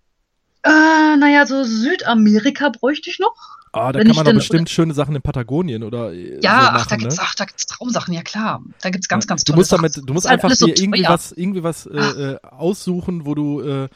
Äh, 0.62 1.16
naja, 1.16 1.46
so 1.46 1.64
Südamerika 1.64 2.68
bräuchte 2.68 3.11
ich 3.11 3.18
noch. 3.18 3.34
Ah, 3.72 3.92
da 3.92 4.01
Wenn 4.01 4.09
kann 4.09 4.16
man 4.16 4.24
doch 4.26 4.32
bestimmt 4.34 4.68
schöne 4.68 4.94
Sachen 4.94 5.14
in 5.14 5.22
Patagonien 5.22 5.84
oder 5.84 6.12
äh, 6.12 6.40
Ja, 6.42 6.61
so 6.62 6.66
ach, 6.66 6.72
machen, 6.72 6.86
da 6.90 6.96
gibt's, 6.96 7.16
ne? 7.16 7.22
ach, 7.24 7.34
da 7.36 7.44
gibt's 7.44 7.66
Traumsachen, 7.66 8.12
ja 8.12 8.22
klar. 8.22 8.62
Da 8.82 8.90
gibt's 8.90 9.09
ganz, 9.09 9.26
ganz 9.28 9.44
du 9.44 9.53
tolle 9.53 9.61
musst 9.61 9.72
damit, 9.72 9.92
Sachen. 9.92 10.07
du 10.07 10.12
musst 10.12 10.26
einfach 10.26 10.51
so 10.51 10.66
dir 10.66 10.76
irgendwie 10.76 11.05
was, 11.05 11.30
irgendwie 11.32 11.62
was 11.62 11.86
äh, 11.86 11.98
äh, 11.98 12.38
aussuchen, 12.42 13.26
wo 13.26 13.34
du 13.34 13.61
äh, 13.61 13.88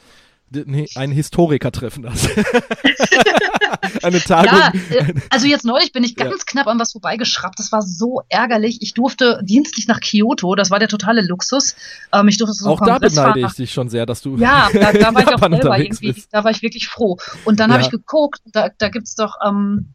einen 0.95 1.13
Historiker 1.13 1.71
treffen 1.71 2.03
darfst. 2.03 2.29
eine 4.03 4.19
Tagung. 4.19 4.57
Ja, 4.57 4.71
äh, 4.89 5.13
also 5.29 5.47
jetzt 5.47 5.65
neulich 5.65 5.91
bin 5.91 6.03
ich 6.03 6.15
ganz 6.15 6.31
ja. 6.31 6.43
knapp 6.45 6.67
an 6.67 6.79
was 6.79 6.91
vorbeigeschraubt. 6.91 7.57
Das 7.57 7.71
war 7.71 7.81
so 7.81 8.21
ärgerlich. 8.29 8.79
Ich 8.81 8.93
durfte 8.93 9.39
dienstlich 9.43 9.87
nach 9.87 9.99
Kyoto. 9.99 10.55
Das 10.55 10.71
war 10.71 10.79
der 10.79 10.87
totale 10.87 11.21
Luxus. 11.21 11.75
Ähm, 12.13 12.27
ich 12.27 12.37
durfte 12.37 12.53
so 12.53 12.69
auch 12.69 12.79
da 12.79 12.99
beneide 12.99 13.39
ich 13.39 13.53
dich 13.53 13.71
schon 13.71 13.89
sehr, 13.89 14.05
dass 14.05 14.21
du. 14.21 14.37
Ja, 14.37 14.69
da, 14.73 14.93
da 14.93 15.13
war 15.13 15.21
ich 15.21 15.33
auch 15.33 15.39
selber 15.39 15.79
irgendwie. 15.79 16.13
Bist. 16.13 16.29
Da 16.31 16.43
war 16.43 16.51
ich 16.51 16.61
wirklich 16.61 16.87
froh. 16.87 17.17
Und 17.45 17.59
dann 17.59 17.69
ja. 17.69 17.75
habe 17.75 17.83
ich 17.83 17.91
geguckt. 17.91 18.41
Da, 18.51 18.69
da 18.77 18.89
es 18.89 19.15
doch. 19.15 19.35
Ähm, 19.45 19.94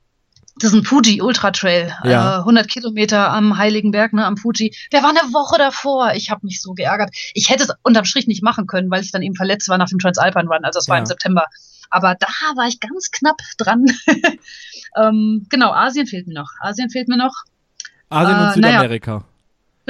das 0.61 0.73
ist 0.73 0.79
ein 0.79 0.85
Fuji 0.85 1.23
Ultra 1.23 1.51
Trail, 1.51 1.93
ja. 2.05 2.37
äh, 2.37 2.39
100 2.41 2.69
Kilometer 2.69 3.31
am 3.31 3.57
Heiligenberg, 3.57 4.13
ne, 4.13 4.27
am 4.27 4.37
Fuji. 4.37 4.75
Der 4.93 5.03
war 5.03 5.11
eine 5.11 5.33
Woche 5.33 5.59
davor. 5.59 6.13
Ich 6.15 6.31
habe 6.31 6.47
mich 6.47 6.61
so 6.61 6.75
geärgert. 6.75 7.11
Ich 7.35 7.49
hätte 7.49 7.65
es 7.65 7.71
unterm 7.83 8.05
Strich 8.05 8.27
nicht 8.27 8.43
machen 8.43 8.67
können, 8.67 8.91
weil 8.91 9.03
ich 9.03 9.11
dann 9.11 9.23
eben 9.23 9.35
verletzt 9.35 9.69
war 9.69 9.79
nach 9.79 9.89
dem 9.89 9.99
Transalpine 9.99 10.49
Run. 10.49 10.65
Also 10.65 10.79
das 10.79 10.89
war 10.89 10.97
ja. 10.97 11.01
im 11.01 11.07
September. 11.07 11.47
Aber 11.91 12.15
da 12.15 12.29
war 12.57 12.69
ich 12.69 12.79
ganz 12.79 13.11
knapp 13.11 13.39
dran. 13.59 13.87
ähm, 14.97 15.47
genau, 15.49 15.73
Asien 15.73 16.07
fehlt 16.07 16.29
mir 16.29 16.35
noch. 16.35 16.51
Asien 16.61 16.91
fehlt 16.91 17.09
mir 17.09 17.17
noch. 17.17 17.35
Asien 18.11 18.39
und 18.39 18.49
äh, 18.49 18.53
Südamerika. 18.55 19.11
Naja. 19.13 19.25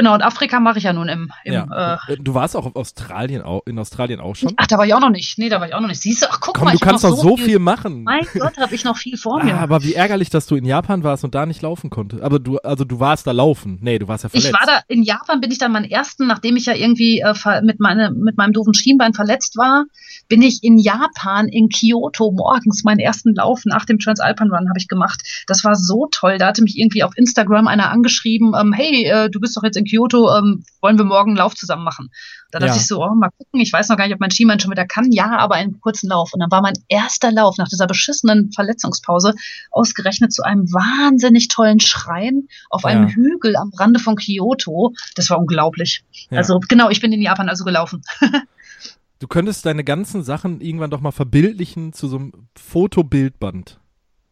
Genau, 0.01 0.15
und 0.15 0.23
Afrika 0.23 0.61
mache 0.61 0.79
ich 0.79 0.85
ja 0.85 0.95
nun 0.95 1.11
im. 1.11 1.31
im 1.45 1.53
ja. 1.53 2.01
Äh, 2.09 2.17
du 2.19 2.33
warst 2.33 2.57
auch 2.57 2.75
Australien, 2.75 3.45
in 3.67 3.79
Australien 3.79 4.19
auch 4.19 4.35
schon? 4.35 4.55
Ach, 4.57 4.67
da 4.67 4.79
war 4.79 4.87
ich 4.87 4.95
auch 4.95 5.01
noch 5.01 5.11
nicht. 5.11 5.37
Nee, 5.37 5.51
da 5.51 5.61
war 5.61 5.69
ich 5.69 5.75
auch 5.75 5.81
noch 5.81 5.89
nicht. 5.89 6.01
Siehst 6.01 6.23
du, 6.23 6.27
ach 6.31 6.41
guck 6.41 6.55
Komm, 6.55 6.65
mal. 6.65 6.73
du 6.73 6.79
kannst 6.79 7.05
noch 7.05 7.15
so 7.15 7.37
viel, 7.37 7.45
viel 7.45 7.59
machen. 7.59 8.05
Mein 8.05 8.27
Gott, 8.33 8.57
habe 8.57 8.75
ich 8.75 8.83
noch 8.83 8.97
viel 8.97 9.19
vor 9.19 9.45
mir. 9.45 9.55
Ah, 9.55 9.61
aber 9.61 9.83
wie 9.83 9.93
ärgerlich, 9.93 10.31
dass 10.31 10.47
du 10.47 10.57
in 10.57 10.65
Japan 10.65 11.05
warst 11.05 11.23
und 11.23 11.35
da 11.35 11.45
nicht 11.45 11.61
laufen 11.61 11.91
konntest. 11.91 12.23
Aber 12.23 12.39
du, 12.39 12.57
also 12.61 12.85
du 12.85 12.99
warst 12.99 13.27
da 13.27 13.33
laufen. 13.33 13.77
Nee, 13.83 13.99
du 13.99 14.09
warst 14.09 14.25
ja 14.25 14.31
verletzt. 14.31 14.49
Ich 14.49 14.59
war 14.59 14.67
da, 14.67 14.81
in 14.89 15.03
Japan 15.03 15.43
bin 15.43 15.51
ich 15.51 15.59
dann 15.59 15.71
meinen 15.71 15.85
ersten, 15.85 16.27
nachdem 16.27 16.57
ich 16.57 16.65
ja 16.65 16.75
irgendwie 16.75 17.21
äh, 17.21 17.35
mit, 17.61 17.79
meine, 17.79 18.11
mit 18.11 18.39
meinem 18.39 18.55
doofen 18.55 18.73
Schienbein 18.73 19.13
verletzt 19.13 19.59
war, 19.59 19.85
bin 20.31 20.41
ich 20.41 20.65
in 20.65 20.79
Japan, 20.79 21.49
in 21.49 21.69
Kyoto 21.69 22.31
morgens 22.31 22.85
meinen 22.85 23.01
ersten 23.01 23.35
Lauf 23.35 23.67
nach 23.67 23.85
dem 23.85 23.99
Transalpine 23.99 24.51
Run 24.51 24.71
habe 24.71 24.79
ich 24.79 24.89
gemacht. 24.89 25.45
Das 25.47 25.63
war 25.63 25.75
so 25.75 26.09
toll. 26.11 26.39
Da 26.39 26.47
hatte 26.47 26.63
mich 26.63 26.79
irgendwie 26.79 27.03
auf 27.03 27.13
Instagram 27.17 27.67
einer 27.67 27.91
angeschrieben, 27.91 28.55
ähm, 28.59 28.73
hey, 28.73 29.05
äh, 29.05 29.29
du 29.29 29.41
bist 29.41 29.57
doch 29.59 29.63
jetzt 29.63 29.77
in 29.77 29.85
Kyoto, 29.91 30.37
ähm, 30.37 30.65
wollen 30.81 30.99
wir 30.99 31.05
morgen 31.05 31.31
einen 31.31 31.39
Lauf 31.39 31.55
zusammen 31.55 31.85
machen? 31.85 32.11
Da 32.51 32.59
dachte 32.59 32.75
ja. 32.75 32.77
ich 32.77 32.87
so, 32.87 33.03
oh, 33.03 33.15
mal 33.15 33.31
gucken, 33.31 33.61
ich 33.61 33.73
weiß 33.73 33.89
noch 33.89 33.97
gar 33.97 34.07
nicht, 34.07 34.15
ob 34.15 34.21
mein 34.21 34.31
Schienbein 34.31 34.61
schon 34.61 34.71
wieder 34.71 34.87
kann. 34.87 35.11
Ja, 35.13 35.39
aber 35.39 35.57
einen 35.57 35.81
kurzen 35.81 36.09
Lauf. 36.09 36.33
Und 36.33 36.41
dann 36.41 36.51
war 36.51 36.63
mein 36.63 36.75
erster 36.89 37.31
Lauf 37.31 37.59
nach 37.59 37.69
dieser 37.69 37.87
beschissenen 37.87 38.53
Verletzungspause 38.53 39.35
ausgerechnet 39.71 40.33
zu 40.33 40.43
einem 40.43 40.73
wahnsinnig 40.73 41.49
tollen 41.49 41.81
Schrein 41.81 42.49
auf 42.71 42.85
einem 42.85 43.09
ja. 43.09 43.15
Hügel 43.15 43.57
am 43.57 43.71
Rande 43.79 44.01
von 44.01 44.17
Kyoto. 44.17 44.95
Das 45.15 45.31
war 45.31 45.39
unglaublich. 45.39 46.05
Ja. 46.31 46.39
Also 46.39 46.61
genau, 46.61 46.91
ich 46.91 47.01
bin 47.01 47.13
in 47.13 47.23
Japan 47.23 47.49
also 47.49 47.65
gelaufen. 47.65 48.03
Du 49.21 49.29
könntest 49.29 49.67
deine 49.67 49.85
ganzen 49.85 50.23
Sachen 50.23 50.63
irgendwann 50.63 50.91
doch 50.91 51.03
mal 51.03 51.13
verbildlichen 51.13 51.93
zu 51.93 52.09
so 52.09 52.17
einem 52.17 52.33
Fotobildband. 52.57 53.79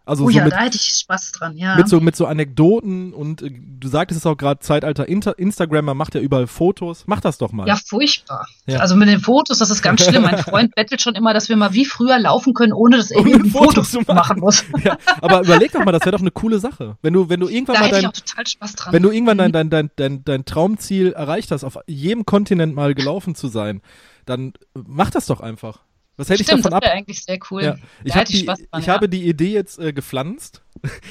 Also 0.08 0.24
oh 0.24 0.30
so 0.30 0.38
ja, 0.38 0.44
mit, 0.44 0.52
da 0.52 0.60
hätte 0.60 0.76
ich 0.76 0.82
Spaß 0.82 1.32
dran, 1.32 1.56
ja. 1.56 1.76
Mit 1.76 1.88
so, 1.88 2.00
mit 2.00 2.16
so 2.16 2.26
Anekdoten 2.26 3.12
und 3.12 3.42
äh, 3.42 3.50
du 3.52 3.88
sagtest 3.88 4.20
es 4.20 4.26
auch 4.26 4.36
gerade, 4.36 4.60
Zeitalter 4.60 5.08
Inter 5.08 5.38
Instagrammer 5.38 5.94
macht 5.94 6.14
ja 6.14 6.20
überall 6.20 6.46
Fotos. 6.46 7.04
Mach 7.06 7.20
das 7.20 7.38
doch 7.38 7.52
mal. 7.52 7.66
Ja, 7.66 7.76
furchtbar. 7.76 8.46
Ja. 8.66 8.78
Also 8.78 8.96
mit 8.96 9.08
den 9.08 9.20
Fotos, 9.20 9.58
das 9.58 9.70
ist 9.70 9.82
ganz 9.82 10.04
schlimm. 10.04 10.22
Mein 10.22 10.38
Freund 10.42 10.74
bettelt 10.74 11.02
schon 11.02 11.14
immer, 11.14 11.34
dass 11.34 11.48
wir 11.48 11.56
mal 11.56 11.74
wie 11.74 11.84
früher 11.84 12.18
laufen 12.18 12.54
können, 12.54 12.72
ohne 12.72 12.96
dass 12.96 13.10
er 13.10 13.24
irgendwie 13.24 13.50
Fotos 13.50 13.68
Fotos 13.92 14.06
machen 14.06 14.40
muss. 14.40 14.64
Ja, 14.82 14.96
aber 15.20 15.42
überleg 15.42 15.72
doch 15.72 15.84
mal, 15.84 15.92
das 15.92 16.02
wäre 16.02 16.12
doch 16.12 16.20
eine 16.20 16.30
coole 16.30 16.58
Sache. 16.58 16.96
Wenn 17.02 17.12
du, 17.12 17.28
wenn 17.28 17.40
du 17.40 17.48
irgendwann 17.48 17.74
da 17.74 17.80
mal 17.82 17.90
dein, 17.90 18.00
ich 18.00 18.06
auch 18.06 18.12
total 18.12 18.46
Spaß 18.46 18.74
dran. 18.76 18.92
wenn 18.92 19.02
du 19.02 19.10
irgendwann 19.10 19.38
dein, 19.38 19.52
dein, 19.52 19.70
dein, 19.70 19.90
dein, 19.96 20.24
dein 20.24 20.44
Traumziel 20.44 21.12
erreicht 21.12 21.50
hast, 21.50 21.64
auf 21.64 21.78
jedem 21.86 22.24
Kontinent 22.24 22.74
mal 22.74 22.94
gelaufen 22.94 23.34
zu 23.34 23.48
sein, 23.48 23.82
dann 24.24 24.52
mach 24.74 25.10
das 25.10 25.26
doch 25.26 25.40
einfach. 25.40 25.80
Was 26.18 26.28
hätte 26.30 26.42
Stimmt, 26.42 26.58
ich 26.58 26.64
davon 26.64 26.74
ab? 26.74 26.82
Das 26.82 26.88
wäre 26.88 26.98
eigentlich 26.98 27.24
sehr 27.24 27.38
cool. 27.50 27.62
Ja. 27.62 27.76
Ich, 28.02 28.14
hab 28.14 28.24
die, 28.24 28.44
dran, 28.44 28.58
ich 28.78 28.86
ja. 28.86 28.92
habe 28.92 29.08
die 29.08 29.28
Idee 29.28 29.52
jetzt 29.52 29.78
äh, 29.78 29.92
gepflanzt. 29.92 30.62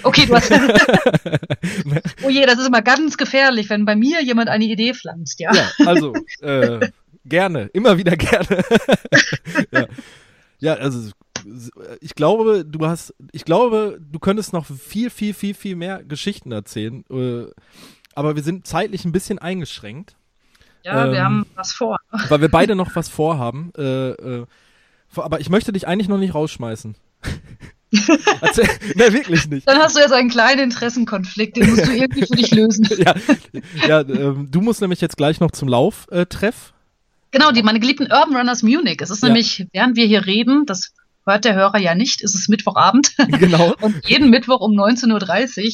Okay, 0.04 0.26
du 0.26 0.36
hast. 0.36 0.52
oh 2.24 2.30
je, 2.30 2.46
das 2.46 2.60
ist 2.60 2.68
immer 2.68 2.82
ganz 2.82 3.18
gefährlich, 3.18 3.70
wenn 3.70 3.86
bei 3.86 3.96
mir 3.96 4.22
jemand 4.22 4.50
eine 4.50 4.66
Idee 4.66 4.94
pflanzt, 4.94 5.40
ja. 5.40 5.54
Ja, 5.54 5.70
also 5.86 6.14
äh, 6.42 6.90
gerne, 7.24 7.70
immer 7.74 7.98
wieder 7.98 8.18
gerne. 8.18 8.64
ja. 9.72 9.88
ja, 10.60 10.74
also 10.74 11.10
ich 12.02 12.14
glaube, 12.14 12.66
du 12.66 12.86
hast, 12.86 13.16
ich 13.32 13.46
glaube, 13.46 14.00
du 14.02 14.20
könntest 14.20 14.52
noch 14.52 14.66
viel, 14.66 15.10
viel, 15.10 15.34
viel, 15.34 15.54
viel 15.54 15.78
mehr 15.78 16.04
Geschichten 16.04 16.52
erzählen. 16.52 17.06
Äh, 17.10 17.46
aber 18.14 18.36
wir 18.36 18.44
sind 18.44 18.68
zeitlich 18.68 19.06
ein 19.06 19.14
bisschen 19.14 19.40
eingeschränkt. 19.40 20.18
Ja, 20.84 21.06
ähm, 21.06 21.12
wir 21.14 21.24
haben 21.24 21.46
was 21.56 21.72
vor. 21.72 21.98
Weil 22.28 22.42
wir 22.42 22.50
beide 22.50 22.76
noch 22.76 22.94
was 22.96 23.08
vorhaben. 23.08 23.72
Äh, 23.78 24.10
äh, 24.10 24.46
aber 25.16 25.40
ich 25.40 25.50
möchte 25.50 25.72
dich 25.72 25.88
eigentlich 25.88 26.08
noch 26.08 26.18
nicht 26.18 26.36
rausschmeißen. 26.36 26.96
Erzähl, 28.42 28.68
ne, 28.96 29.14
wirklich 29.14 29.48
nicht. 29.48 29.68
Dann 29.68 29.78
hast 29.78 29.96
du 29.96 30.02
jetzt 30.02 30.12
einen 30.12 30.30
kleinen 30.30 30.60
Interessenkonflikt, 30.62 31.58
den 31.58 31.70
musst 31.70 31.88
du 31.88 31.92
irgendwie 31.92 32.26
für 32.26 32.36
dich 32.36 32.52
lösen. 32.52 32.88
ja, 32.98 33.16
ja 33.88 34.02
ähm, 34.02 34.50
du 34.52 34.62
musst 34.62 34.82
nämlich 34.82 35.00
jetzt 35.00 35.18
gleich 35.18 35.40
noch 35.40 35.52
zum 35.52 35.70
Lauftreff. 35.70 36.74
Äh, 36.74 37.32
genau, 37.32 37.52
die 37.52 37.64
meine 37.64 37.80
geliebten 37.80 38.12
Urban 38.12 38.36
Runners 38.36 38.62
Munich. 38.62 39.00
Es 39.02 39.10
ist 39.10 39.24
ja. 39.24 39.30
nämlich, 39.30 39.68
während 39.72 39.96
wir 39.96 40.06
hier 40.06 40.26
reden, 40.26 40.66
das 40.66 40.94
hört 41.28 41.46
der 41.46 41.56
Hörer 41.56 41.78
ja 41.78 41.94
nicht, 41.96 42.22
ist 42.22 42.36
es 42.36 42.48
Mittwochabend. 42.48 43.12
Genau. 43.38 43.76
Und 43.82 44.08
jeden 44.08 44.30
Mittwoch 44.30 44.62
um 44.62 44.72
19.30 44.72 45.14
Uhr 45.14 45.72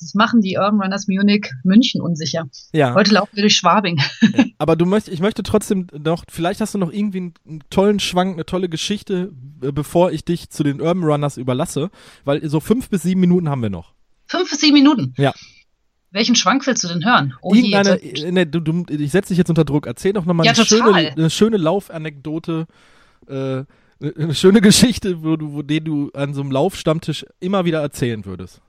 das 0.00 0.14
machen 0.14 0.40
die 0.40 0.56
Urban 0.56 0.80
Runners 0.80 1.06
Munich 1.06 1.50
München 1.62 2.00
unsicher. 2.00 2.48
Ja. 2.72 2.94
Heute 2.94 3.14
laufen 3.14 3.30
wir 3.34 3.42
durch 3.42 3.56
Schwabing. 3.56 4.00
Aber 4.58 4.76
du 4.76 4.84
möchtest, 4.84 5.14
ich 5.14 5.20
möchte 5.20 5.42
trotzdem 5.42 5.86
noch, 5.96 6.24
vielleicht 6.28 6.60
hast 6.60 6.74
du 6.74 6.78
noch 6.78 6.92
irgendwie 6.92 7.18
einen, 7.18 7.34
einen 7.46 7.60
tollen 7.70 8.00
Schwank, 8.00 8.34
eine 8.34 8.44
tolle 8.44 8.68
Geschichte, 8.68 9.32
äh, 9.62 9.72
bevor 9.72 10.10
ich 10.10 10.24
dich 10.24 10.50
zu 10.50 10.64
den 10.64 10.80
Urban 10.80 11.04
Runners 11.04 11.36
überlasse, 11.36 11.90
weil 12.24 12.46
so 12.48 12.60
fünf 12.60 12.90
bis 12.90 13.02
sieben 13.02 13.20
Minuten 13.20 13.48
haben 13.48 13.62
wir 13.62 13.70
noch. 13.70 13.94
Fünf 14.26 14.50
bis 14.50 14.60
sieben 14.60 14.74
Minuten? 14.74 15.14
Ja. 15.16 15.32
Welchen 16.10 16.36
Schwank 16.36 16.66
willst 16.66 16.84
du 16.84 16.88
denn 16.88 17.04
hören? 17.04 17.34
Oh 17.42 17.54
Irgendeine, 17.54 18.00
je, 18.02 18.30
ne, 18.30 18.46
du, 18.46 18.60
du, 18.60 18.84
ich 18.88 19.10
setze 19.10 19.28
dich 19.28 19.38
jetzt 19.38 19.50
unter 19.50 19.64
Druck. 19.64 19.86
Erzähl 19.86 20.12
doch 20.12 20.24
nochmal 20.24 20.46
ja, 20.46 20.52
eine, 20.52 20.64
schöne, 20.64 20.94
eine 20.94 21.30
schöne 21.30 21.56
Laufanekdote. 21.56 22.66
Äh, 23.26 23.64
eine 24.00 24.34
schöne 24.34 24.60
Geschichte, 24.60 25.22
wo 25.22 25.36
du, 25.36 25.52
wo 25.52 25.62
den 25.62 25.84
du 25.84 26.10
an 26.12 26.34
so 26.34 26.40
einem 26.40 26.50
Laufstammtisch 26.50 27.24
immer 27.40 27.64
wieder 27.64 27.80
erzählen 27.80 28.24
würdest. 28.24 28.60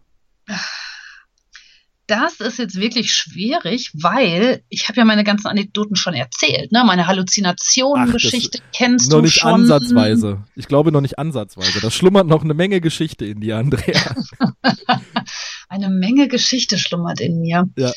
Das 2.07 2.39
ist 2.39 2.59
jetzt 2.59 2.75
wirklich 2.75 3.15
schwierig, 3.15 3.89
weil 3.95 4.63
ich 4.69 4.87
habe 4.87 4.99
ja 4.99 5.05
meine 5.05 5.23
ganzen 5.23 5.47
Anekdoten 5.47 5.95
schon 5.95 6.13
erzählt, 6.13 6.71
ne? 6.71 6.83
Meine 6.85 7.07
Halluzinationen-Geschichte 7.07 8.59
kennst 8.73 9.09
noch 9.09 9.17
du 9.17 9.23
nicht 9.23 9.39
schon. 9.39 9.53
ansatzweise. 9.53 10.43
Ich 10.55 10.67
glaube 10.67 10.91
noch 10.91 11.01
nicht 11.01 11.17
ansatzweise. 11.17 11.81
Da 11.81 11.89
schlummert 11.89 12.27
noch 12.27 12.43
eine 12.43 12.53
Menge 12.53 12.79
Geschichte 12.79 13.25
in 13.25 13.41
dir, 13.41 13.57
Andrea. 13.57 14.15
eine 15.67 15.89
Menge 15.89 16.27
Geschichte 16.27 16.77
schlummert 16.77 17.19
in 17.21 17.41
mir. 17.41 17.67
Ja. 17.75 17.91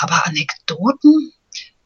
Aber 0.00 0.26
Anekdoten? 0.26 1.32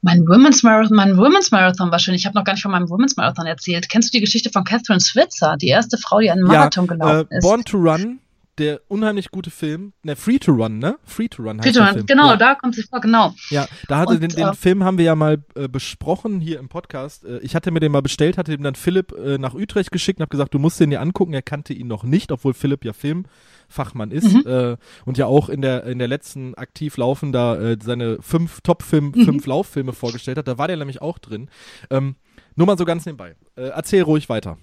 Mein 0.07 0.25
Women's 0.29 0.63
Marathon, 0.63 0.97
mein 0.97 1.17
Women's 1.17 1.51
Marathon 1.51 1.91
war 1.91 1.99
schön. 1.99 2.15
Ich 2.15 2.27
habe 2.27 2.37
noch 2.37 2.45
gar 2.45 2.53
nicht 2.53 2.63
von 2.63 2.71
meinem 2.71 2.89
Women's 2.89 3.17
Marathon 3.17 3.45
erzählt. 3.45 3.89
Kennst 3.89 4.15
du 4.15 4.19
die 4.19 4.21
Geschichte 4.21 4.51
von 4.51 4.63
Catherine 4.63 5.01
Switzer, 5.01 5.57
die 5.57 5.67
erste 5.67 5.99
Frau, 5.99 6.21
die 6.21 6.31
einen 6.31 6.45
Marathon 6.45 6.85
ja, 6.85 6.95
gelaufen 6.95 7.29
äh, 7.33 7.39
ist? 7.39 7.43
Born 7.43 7.65
to 7.65 7.77
Run, 7.77 8.21
der 8.59 8.81
unheimlich 8.89 9.31
gute 9.31 9.51
Film, 9.51 9.93
ne, 10.03 10.17
Free 10.17 10.39
to 10.39 10.53
Run, 10.53 10.79
ne? 10.79 10.99
Free 11.05 11.29
to 11.29 11.43
Run 11.43 11.61
heißt 11.61 11.77
Free 11.77 11.85
to 11.85 11.85
Run, 11.85 12.07
genau, 12.07 12.31
ja. 12.31 12.37
da 12.37 12.55
kommt 12.55 12.75
sie 12.75 12.83
vor, 12.83 13.01
genau. 13.01 13.35
Ja, 13.51 13.67
da 13.89 13.99
hatte 13.99 14.15
und, 14.15 14.23
den, 14.23 14.31
den 14.31 14.49
äh, 14.49 14.55
Film 14.55 14.85
haben 14.85 14.99
wir 14.99 15.05
ja 15.05 15.15
mal 15.15 15.43
äh, 15.55 15.69
besprochen 15.69 16.41
hier 16.41 16.59
im 16.59 16.69
Podcast. 16.69 17.25
Äh, 17.25 17.39
ich 17.39 17.55
hatte 17.55 17.71
mir 17.71 17.81
den 17.81 17.93
mal 17.93 18.03
bestellt, 18.03 18.39
hatte 18.39 18.55
ihm 18.55 18.63
dann 18.63 18.75
Philipp 18.75 19.13
äh, 19.13 19.39
nach 19.39 19.55
Utrecht 19.55 19.93
geschickt 19.93 20.19
und 20.19 20.23
habe 20.23 20.31
gesagt, 20.31 20.55
du 20.55 20.59
musst 20.59 20.81
den 20.81 20.91
dir 20.91 21.01
angucken. 21.01 21.35
Er 21.35 21.43
kannte 21.43 21.73
ihn 21.73 21.87
noch 21.87 22.05
nicht, 22.05 22.33
obwohl 22.33 22.55
Philipp 22.55 22.85
ja 22.85 22.93
Film 22.93 23.27
Fachmann 23.69 24.11
ist 24.11 24.33
mhm. 24.33 24.47
äh, 24.47 24.77
und 25.05 25.19
ja 25.19 25.27
auch 25.27 25.49
in 25.49 25.61
der 25.61 25.85
in 25.85 25.99
der 25.99 26.09
letzten 26.09 26.55
aktiv 26.55 26.97
laufender 26.97 27.61
äh, 27.61 27.77
seine 27.83 28.19
fünf 28.21 28.61
Top-Film, 28.61 29.13
mhm. 29.15 29.25
fünf 29.25 29.47
Lauffilme 29.47 29.93
vorgestellt 29.93 30.39
hat. 30.39 30.49
Da 30.49 30.59
war 30.59 30.69
der 30.69 30.77
nämlich 30.77 31.03
auch 31.03 31.19
drin. 31.19 31.51
Ähm, 31.91 32.17
nur 32.55 32.67
mal 32.67 32.79
so 32.79 32.85
ganz 32.85 33.05
nebenbei. 33.07 33.35
Äh, 33.57 33.69
erzähl 33.69 34.03
ruhig 34.03 34.29
weiter. 34.29 34.59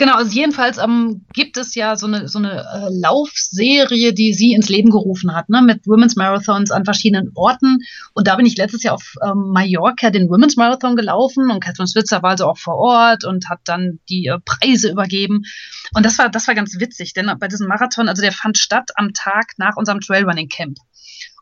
Genau, 0.00 0.14
also 0.14 0.32
jedenfalls 0.32 0.78
ähm, 0.78 1.26
gibt 1.34 1.58
es 1.58 1.74
ja 1.74 1.94
so 1.94 2.06
eine, 2.06 2.26
so 2.26 2.38
eine 2.38 2.62
äh, 2.62 2.88
Laufserie, 2.90 4.14
die 4.14 4.32
sie 4.32 4.54
ins 4.54 4.70
Leben 4.70 4.88
gerufen 4.88 5.34
hat, 5.34 5.50
ne, 5.50 5.60
mit 5.60 5.86
Women's 5.86 6.16
Marathons 6.16 6.70
an 6.70 6.86
verschiedenen 6.86 7.32
Orten. 7.34 7.80
Und 8.14 8.26
da 8.26 8.36
bin 8.36 8.46
ich 8.46 8.56
letztes 8.56 8.82
Jahr 8.82 8.94
auf 8.94 9.12
ähm, 9.22 9.50
Mallorca 9.52 10.08
den 10.08 10.30
Women's 10.30 10.56
Marathon 10.56 10.96
gelaufen 10.96 11.50
und 11.50 11.62
Catherine 11.62 11.86
Switzer 11.86 12.22
war 12.22 12.30
also 12.30 12.46
auch 12.46 12.56
vor 12.56 12.76
Ort 12.76 13.26
und 13.26 13.50
hat 13.50 13.60
dann 13.66 13.98
die 14.08 14.28
äh, 14.28 14.38
Preise 14.42 14.90
übergeben. 14.90 15.42
Und 15.92 16.06
das 16.06 16.16
war, 16.16 16.30
das 16.30 16.48
war 16.48 16.54
ganz 16.54 16.80
witzig, 16.80 17.12
denn 17.12 17.30
bei 17.38 17.48
diesem 17.48 17.68
Marathon, 17.68 18.08
also 18.08 18.22
der 18.22 18.32
fand 18.32 18.56
statt 18.56 18.92
am 18.94 19.12
Tag 19.12 19.52
nach 19.58 19.76
unserem 19.76 20.00
Trailrunning 20.00 20.48
Camp. 20.48 20.78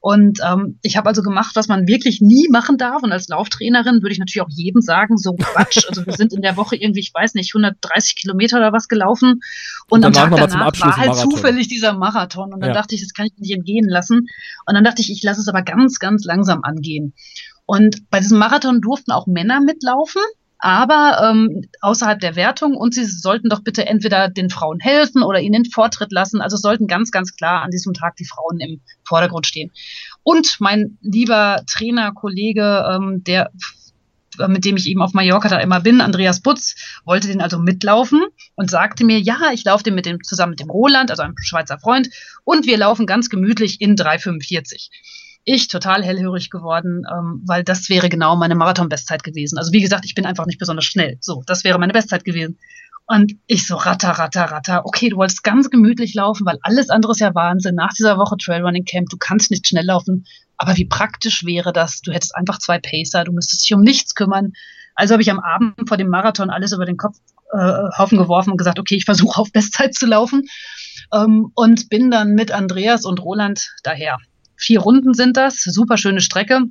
Und 0.00 0.40
ähm, 0.46 0.78
ich 0.82 0.96
habe 0.96 1.08
also 1.08 1.22
gemacht, 1.22 1.56
was 1.56 1.68
man 1.68 1.86
wirklich 1.88 2.20
nie 2.20 2.48
machen 2.50 2.76
darf. 2.78 3.02
Und 3.02 3.12
als 3.12 3.28
Lauftrainerin 3.28 4.02
würde 4.02 4.12
ich 4.12 4.18
natürlich 4.18 4.42
auch 4.42 4.50
jedem 4.50 4.80
sagen, 4.80 5.16
so 5.16 5.34
Quatsch. 5.34 5.84
Also 5.88 6.06
wir 6.06 6.12
sind 6.12 6.32
in 6.32 6.42
der 6.42 6.56
Woche 6.56 6.76
irgendwie, 6.76 7.00
ich 7.00 7.12
weiß 7.12 7.34
nicht, 7.34 7.54
130 7.54 8.16
Kilometer 8.16 8.58
oder 8.58 8.72
was 8.72 8.88
gelaufen. 8.88 9.40
Und, 9.90 10.04
und 10.04 10.04
am 10.04 10.12
Tag 10.12 10.36
danach 10.36 10.80
war 10.80 10.96
halt 10.96 11.16
zufällig 11.16 11.68
dieser 11.68 11.94
Marathon. 11.94 12.52
Und 12.52 12.60
dann 12.60 12.70
ja. 12.70 12.74
dachte 12.74 12.94
ich, 12.94 13.00
das 13.00 13.12
kann 13.12 13.26
ich 13.26 13.32
nicht 13.38 13.52
entgehen 13.52 13.88
lassen. 13.88 14.26
Und 14.66 14.74
dann 14.74 14.84
dachte 14.84 15.02
ich, 15.02 15.10
ich 15.10 15.22
lasse 15.22 15.40
es 15.40 15.48
aber 15.48 15.62
ganz, 15.62 15.98
ganz 15.98 16.24
langsam 16.24 16.60
angehen. 16.62 17.14
Und 17.66 18.08
bei 18.10 18.20
diesem 18.20 18.38
Marathon 18.38 18.80
durften 18.80 19.12
auch 19.12 19.26
Männer 19.26 19.60
mitlaufen. 19.60 20.22
Aber 20.58 21.30
ähm, 21.30 21.68
außerhalb 21.80 22.18
der 22.20 22.36
Wertung 22.36 22.76
und 22.76 22.94
sie 22.94 23.04
sollten 23.04 23.48
doch 23.48 23.62
bitte 23.62 23.86
entweder 23.86 24.28
den 24.28 24.50
Frauen 24.50 24.80
helfen 24.80 25.22
oder 25.22 25.40
ihnen 25.40 25.64
den 25.64 25.70
Vortritt 25.70 26.12
lassen. 26.12 26.40
Also 26.40 26.56
sollten 26.56 26.86
ganz, 26.86 27.10
ganz 27.10 27.36
klar 27.36 27.62
an 27.62 27.70
diesem 27.70 27.94
Tag 27.94 28.16
die 28.16 28.24
Frauen 28.24 28.58
im 28.60 28.80
Vordergrund 29.04 29.46
stehen. 29.46 29.70
Und 30.22 30.56
mein 30.58 30.98
lieber 31.00 31.62
Trainer, 31.70 32.12
Kollege, 32.12 32.84
ähm, 32.90 33.22
der 33.24 33.50
mit 34.46 34.64
dem 34.64 34.76
ich 34.76 34.86
eben 34.86 35.02
auf 35.02 35.14
Mallorca 35.14 35.48
da 35.48 35.58
immer 35.58 35.80
bin, 35.80 36.00
Andreas 36.00 36.40
Butz, 36.40 36.76
wollte 37.04 37.26
den 37.26 37.40
also 37.40 37.58
mitlaufen 37.58 38.22
und 38.54 38.70
sagte 38.70 39.04
mir, 39.04 39.18
ja, 39.18 39.50
ich 39.52 39.64
laufe 39.64 39.82
den 39.82 39.96
mit 39.96 40.06
dem 40.06 40.22
zusammen 40.22 40.50
mit 40.50 40.60
dem 40.60 40.70
Roland, 40.70 41.10
also 41.10 41.24
einem 41.24 41.34
Schweizer 41.38 41.80
Freund, 41.80 42.08
und 42.44 42.64
wir 42.66 42.78
laufen 42.78 43.04
ganz 43.04 43.30
gemütlich 43.30 43.80
in 43.80 43.96
3,45 43.96 44.90
ich 45.48 45.68
total 45.68 46.04
hellhörig 46.04 46.50
geworden, 46.50 47.04
ähm, 47.10 47.42
weil 47.46 47.64
das 47.64 47.88
wäre 47.88 48.08
genau 48.08 48.36
meine 48.36 48.54
Marathon-Bestzeit 48.54 49.22
gewesen. 49.24 49.56
Also 49.56 49.72
wie 49.72 49.80
gesagt, 49.80 50.04
ich 50.04 50.14
bin 50.14 50.26
einfach 50.26 50.46
nicht 50.46 50.58
besonders 50.58 50.84
schnell. 50.84 51.16
So, 51.20 51.42
das 51.46 51.64
wäre 51.64 51.78
meine 51.78 51.94
Bestzeit 51.94 52.24
gewesen. 52.24 52.58
Und 53.06 53.32
ich 53.46 53.66
so 53.66 53.76
ratter, 53.76 54.10
ratter, 54.10 54.44
ratter. 54.44 54.84
Okay, 54.84 55.08
du 55.08 55.16
wolltest 55.16 55.42
ganz 55.42 55.70
gemütlich 55.70 56.12
laufen, 56.12 56.44
weil 56.44 56.58
alles 56.62 56.90
andere 56.90 57.12
ist 57.12 57.20
ja 57.20 57.34
Wahnsinn. 57.34 57.74
Nach 57.74 57.94
dieser 57.94 58.18
Woche 58.18 58.36
Trailrunning 58.36 58.84
Camp, 58.84 59.08
du 59.08 59.16
kannst 59.16 59.50
nicht 59.50 59.66
schnell 59.66 59.86
laufen. 59.86 60.26
Aber 60.58 60.76
wie 60.76 60.84
praktisch 60.84 61.46
wäre 61.46 61.72
das? 61.72 62.02
Du 62.02 62.12
hättest 62.12 62.36
einfach 62.36 62.58
zwei 62.58 62.78
Pacer, 62.78 63.24
du 63.24 63.32
müsstest 63.32 63.64
dich 63.64 63.74
um 63.74 63.80
nichts 63.80 64.14
kümmern. 64.14 64.52
Also 64.94 65.12
habe 65.12 65.22
ich 65.22 65.30
am 65.30 65.40
Abend 65.40 65.88
vor 65.88 65.96
dem 65.96 66.08
Marathon 66.08 66.50
alles 66.50 66.72
über 66.72 66.84
den 66.84 66.98
Kopf 66.98 67.16
äh, 67.54 67.88
Haufen 67.96 68.18
geworfen 68.18 68.50
und 68.50 68.58
gesagt, 68.58 68.78
okay, 68.78 68.96
ich 68.96 69.06
versuche 69.06 69.40
auf 69.40 69.52
Bestzeit 69.52 69.94
zu 69.94 70.04
laufen. 70.04 70.46
Ähm, 71.14 71.50
und 71.54 71.88
bin 71.88 72.10
dann 72.10 72.34
mit 72.34 72.52
Andreas 72.52 73.06
und 73.06 73.22
Roland 73.22 73.70
daher. 73.82 74.18
Vier 74.58 74.80
Runden 74.80 75.14
sind 75.14 75.36
das, 75.36 75.62
super 75.62 75.96
schöne 75.96 76.20
Strecke. 76.20 76.62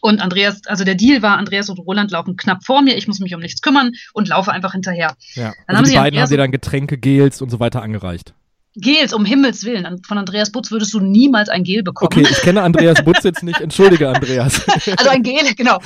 Und 0.00 0.22
Andreas, 0.22 0.62
also 0.66 0.84
der 0.84 0.94
Deal 0.94 1.20
war, 1.20 1.36
Andreas 1.36 1.68
und 1.68 1.78
Roland 1.78 2.10
laufen 2.10 2.36
knapp 2.36 2.64
vor 2.64 2.80
mir, 2.80 2.96
ich 2.96 3.06
muss 3.06 3.20
mich 3.20 3.34
um 3.34 3.40
nichts 3.40 3.60
kümmern 3.60 3.92
und 4.14 4.28
laufe 4.28 4.50
einfach 4.50 4.72
hinterher. 4.72 5.14
Ja. 5.34 5.52
Dann 5.66 5.76
also 5.76 5.78
haben 5.78 5.84
die 5.84 5.90
beiden 5.90 6.06
Andreas 6.06 6.22
haben 6.22 6.30
dir 6.30 6.36
dann 6.38 6.52
Getränke, 6.52 6.98
Gels 6.98 7.42
und 7.42 7.50
so 7.50 7.60
weiter 7.60 7.82
angereicht. 7.82 8.32
Gels, 8.76 9.12
um 9.12 9.24
Himmels 9.24 9.64
Willen. 9.64 10.00
Von 10.04 10.16
Andreas 10.16 10.52
Butz 10.52 10.70
würdest 10.70 10.94
du 10.94 11.00
niemals 11.00 11.48
ein 11.48 11.64
Gel 11.64 11.82
bekommen. 11.82 12.10
Okay, 12.12 12.26
ich 12.30 12.40
kenne 12.40 12.62
Andreas 12.62 13.04
Butz 13.04 13.24
jetzt 13.24 13.42
nicht. 13.42 13.60
Entschuldige, 13.60 14.08
Andreas. 14.08 14.64
Also 14.96 15.10
ein 15.10 15.22
Gel, 15.22 15.54
genau. 15.56 15.78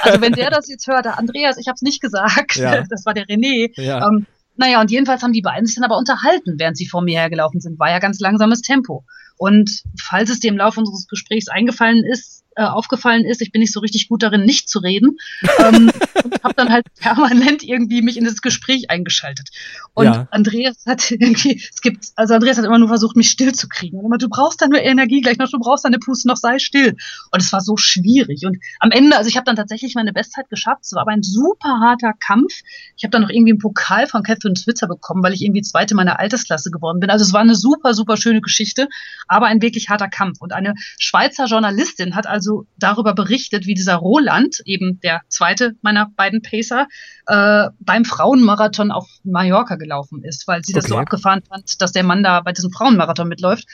Also 0.00 0.20
wenn 0.20 0.32
der 0.32 0.50
das 0.50 0.68
jetzt 0.68 0.86
hört, 0.86 1.06
Andreas, 1.06 1.58
ich 1.58 1.68
habe 1.68 1.74
es 1.74 1.82
nicht 1.82 2.00
gesagt. 2.00 2.56
Ja. 2.56 2.84
Das 2.88 3.04
war 3.04 3.14
der 3.14 3.26
René. 3.26 3.70
Ja. 3.80 4.08
Ähm, 4.08 4.26
naja, 4.56 4.80
und 4.80 4.90
jedenfalls 4.90 5.22
haben 5.22 5.32
die 5.32 5.42
beiden 5.42 5.66
sich 5.66 5.76
dann 5.76 5.84
aber 5.84 5.96
unterhalten, 5.96 6.58
während 6.58 6.76
sie 6.76 6.86
vor 6.86 7.02
mir 7.02 7.18
hergelaufen 7.18 7.60
sind. 7.60 7.78
War 7.78 7.90
ja 7.90 7.98
ganz 7.98 8.20
langsames 8.20 8.60
Tempo. 8.60 9.04
Und 9.36 9.82
falls 10.00 10.30
es 10.30 10.40
dir 10.40 10.50
im 10.50 10.58
Laufe 10.58 10.80
unseres 10.80 11.06
Gesprächs 11.08 11.48
eingefallen 11.48 12.04
ist, 12.04 12.41
äh, 12.56 12.64
aufgefallen 12.64 13.24
ist, 13.24 13.40
ich 13.40 13.52
bin 13.52 13.60
nicht 13.60 13.72
so 13.72 13.80
richtig 13.80 14.08
gut 14.08 14.22
darin, 14.22 14.44
nicht 14.44 14.68
zu 14.68 14.78
reden. 14.78 15.16
ähm, 15.58 15.90
und 16.24 16.42
habe 16.42 16.54
dann 16.54 16.70
halt 16.70 16.86
permanent 17.00 17.62
irgendwie 17.62 18.02
mich 18.02 18.16
in 18.16 18.24
das 18.24 18.42
Gespräch 18.42 18.90
eingeschaltet. 18.90 19.48
Und 19.94 20.06
ja. 20.06 20.28
Andreas 20.30 20.84
hat 20.86 21.10
irgendwie, 21.10 21.62
es 21.72 21.80
gibt, 21.80 22.08
also 22.16 22.34
Andreas 22.34 22.58
hat 22.58 22.64
immer 22.64 22.78
nur 22.78 22.88
versucht, 22.88 23.16
mich 23.16 23.30
still 23.30 23.52
zu 23.52 23.68
kriegen. 23.68 23.98
Und 23.98 24.06
immer, 24.06 24.18
du 24.18 24.28
brauchst 24.28 24.60
da 24.60 24.68
nur 24.68 24.80
Energie 24.80 25.20
gleich 25.20 25.38
noch, 25.38 25.50
du 25.50 25.58
brauchst 25.58 25.84
deine 25.84 25.98
Puste 25.98 26.28
noch, 26.28 26.36
sei 26.36 26.58
still. 26.58 26.96
Und 27.30 27.42
es 27.42 27.52
war 27.52 27.60
so 27.60 27.76
schwierig. 27.76 28.44
Und 28.44 28.58
am 28.80 28.90
Ende, 28.90 29.16
also 29.16 29.28
ich 29.28 29.36
habe 29.36 29.44
dann 29.44 29.56
tatsächlich 29.56 29.94
meine 29.94 30.12
Bestzeit 30.12 30.48
geschafft. 30.48 30.82
Es 30.84 30.92
war 30.92 31.02
aber 31.02 31.12
ein 31.12 31.22
super 31.22 31.80
harter 31.80 32.12
Kampf. 32.18 32.52
Ich 32.96 33.04
habe 33.04 33.10
dann 33.10 33.22
noch 33.22 33.30
irgendwie 33.30 33.52
einen 33.52 33.58
Pokal 33.58 34.06
von 34.06 34.22
Catherine 34.22 34.56
Switzer 34.56 34.88
bekommen, 34.88 35.22
weil 35.22 35.32
ich 35.32 35.42
irgendwie 35.42 35.62
Zweite 35.62 35.94
meiner 35.94 36.18
Altersklasse 36.18 36.70
geworden 36.70 37.00
bin. 37.00 37.10
Also 37.10 37.24
es 37.24 37.32
war 37.32 37.40
eine 37.40 37.54
super, 37.54 37.94
super 37.94 38.16
schöne 38.16 38.40
Geschichte, 38.40 38.88
aber 39.26 39.46
ein 39.46 39.62
wirklich 39.62 39.88
harter 39.88 40.08
Kampf. 40.08 40.40
Und 40.40 40.52
eine 40.52 40.74
Schweizer 40.98 41.46
Journalistin 41.46 42.14
hat 42.14 42.26
also 42.26 42.41
also 42.42 42.66
darüber 42.76 43.14
berichtet, 43.14 43.66
wie 43.66 43.74
dieser 43.74 43.94
Roland, 43.94 44.60
eben 44.64 44.98
der 45.00 45.20
zweite 45.28 45.76
meiner 45.80 46.10
beiden 46.16 46.42
Pacer, 46.42 46.88
äh, 47.28 47.68
beim 47.78 48.04
Frauenmarathon 48.04 48.90
auf 48.90 49.08
Mallorca 49.22 49.76
gelaufen 49.76 50.24
ist, 50.24 50.48
weil 50.48 50.64
sie 50.64 50.72
das 50.72 50.86
okay. 50.86 50.94
so 50.94 50.98
abgefahren 50.98 51.42
fand, 51.48 51.80
dass 51.80 51.92
der 51.92 52.02
Mann 52.02 52.24
da 52.24 52.40
bei 52.40 52.50
diesem 52.50 52.72
Frauenmarathon 52.72 53.28
mitläuft. 53.28 53.64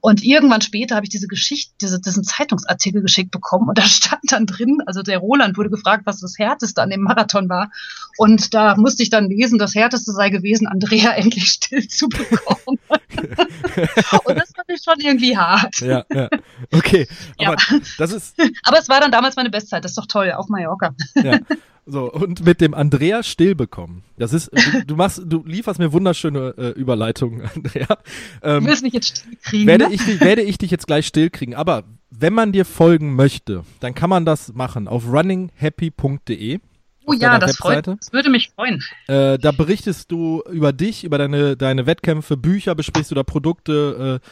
Und 0.00 0.22
irgendwann 0.22 0.60
später 0.60 0.94
habe 0.94 1.04
ich 1.04 1.10
diese 1.10 1.26
Geschichte, 1.26 1.74
diese, 1.80 2.00
diesen 2.00 2.22
Zeitungsartikel 2.22 3.02
geschickt 3.02 3.32
bekommen 3.32 3.68
und 3.68 3.76
da 3.76 3.82
stand 3.86 4.30
dann 4.30 4.46
drin, 4.46 4.78
also 4.86 5.02
der 5.02 5.18
Roland 5.18 5.56
wurde 5.56 5.70
gefragt, 5.70 6.06
was 6.06 6.20
das 6.20 6.38
Härteste 6.38 6.80
an 6.80 6.90
dem 6.90 7.02
Marathon 7.02 7.48
war. 7.48 7.72
Und 8.18 8.54
da 8.54 8.76
musste 8.76 9.02
ich 9.02 9.10
dann 9.10 9.28
lesen, 9.28 9.58
das 9.58 9.74
Härteste 9.74 10.12
sei 10.12 10.30
gewesen, 10.30 10.68
Andrea 10.68 11.10
endlich 11.16 11.50
still 11.50 11.88
zu 11.88 12.08
bekommen. 12.08 12.78
und 14.24 14.38
das 14.38 14.51
ich 14.74 14.82
schon 14.82 15.00
irgendwie 15.00 15.36
hart. 15.36 15.80
Ja, 15.80 16.04
ja. 16.12 16.28
Okay. 16.72 17.06
Aber 17.38 17.56
ja. 17.56 17.78
das 17.98 18.12
ist. 18.12 18.34
Aber 18.64 18.78
es 18.78 18.88
war 18.88 19.00
dann 19.00 19.10
damals 19.10 19.36
meine 19.36 19.50
Bestzeit. 19.50 19.84
Das 19.84 19.92
ist 19.92 19.98
doch 19.98 20.06
toll, 20.06 20.32
auf 20.32 20.48
Mallorca. 20.48 20.94
Ja. 21.22 21.38
So, 21.84 22.12
und 22.12 22.44
mit 22.44 22.60
dem 22.60 22.74
Andrea 22.74 23.24
still 23.24 23.56
bekommen. 23.56 24.04
Das 24.16 24.32
ist, 24.32 24.50
du, 24.52 24.84
du 24.86 24.96
machst, 24.96 25.20
du 25.24 25.42
lieferst 25.44 25.80
mir 25.80 25.92
wunderschöne 25.92 26.54
äh, 26.56 26.68
Überleitungen, 26.80 27.48
Andrea. 27.56 27.98
Ähm, 28.42 28.64
du 28.64 28.70
wirst 28.70 28.84
mich 28.84 28.92
jetzt 28.92 29.18
still 29.18 29.36
kriegen. 29.42 29.66
Werde, 29.66 29.88
ne? 29.88 29.94
ich, 29.94 30.20
werde 30.20 30.42
ich 30.42 30.58
dich 30.58 30.70
jetzt 30.70 30.86
gleich 30.86 31.08
still 31.08 31.28
kriegen. 31.28 31.56
Aber 31.56 31.82
wenn 32.10 32.34
man 32.34 32.52
dir 32.52 32.64
folgen 32.64 33.16
möchte, 33.16 33.64
dann 33.80 33.94
kann 33.94 34.10
man 34.10 34.24
das 34.24 34.52
machen 34.52 34.86
auf 34.86 35.08
runninghappy.de. 35.08 36.60
Oh 37.04 37.12
ja, 37.14 37.38
das, 37.40 37.56
freut, 37.56 37.88
das 37.88 38.12
würde 38.12 38.30
mich 38.30 38.50
freuen. 38.54 38.80
Äh, 39.08 39.36
da 39.38 39.50
berichtest 39.50 40.12
du 40.12 40.40
über 40.52 40.72
dich, 40.72 41.02
über 41.02 41.18
deine, 41.18 41.56
deine 41.56 41.86
Wettkämpfe, 41.86 42.36
Bücher, 42.36 42.76
besprichst 42.76 43.10
du 43.10 43.16
da 43.16 43.24
Produkte, 43.24 44.20
äh, 44.22 44.28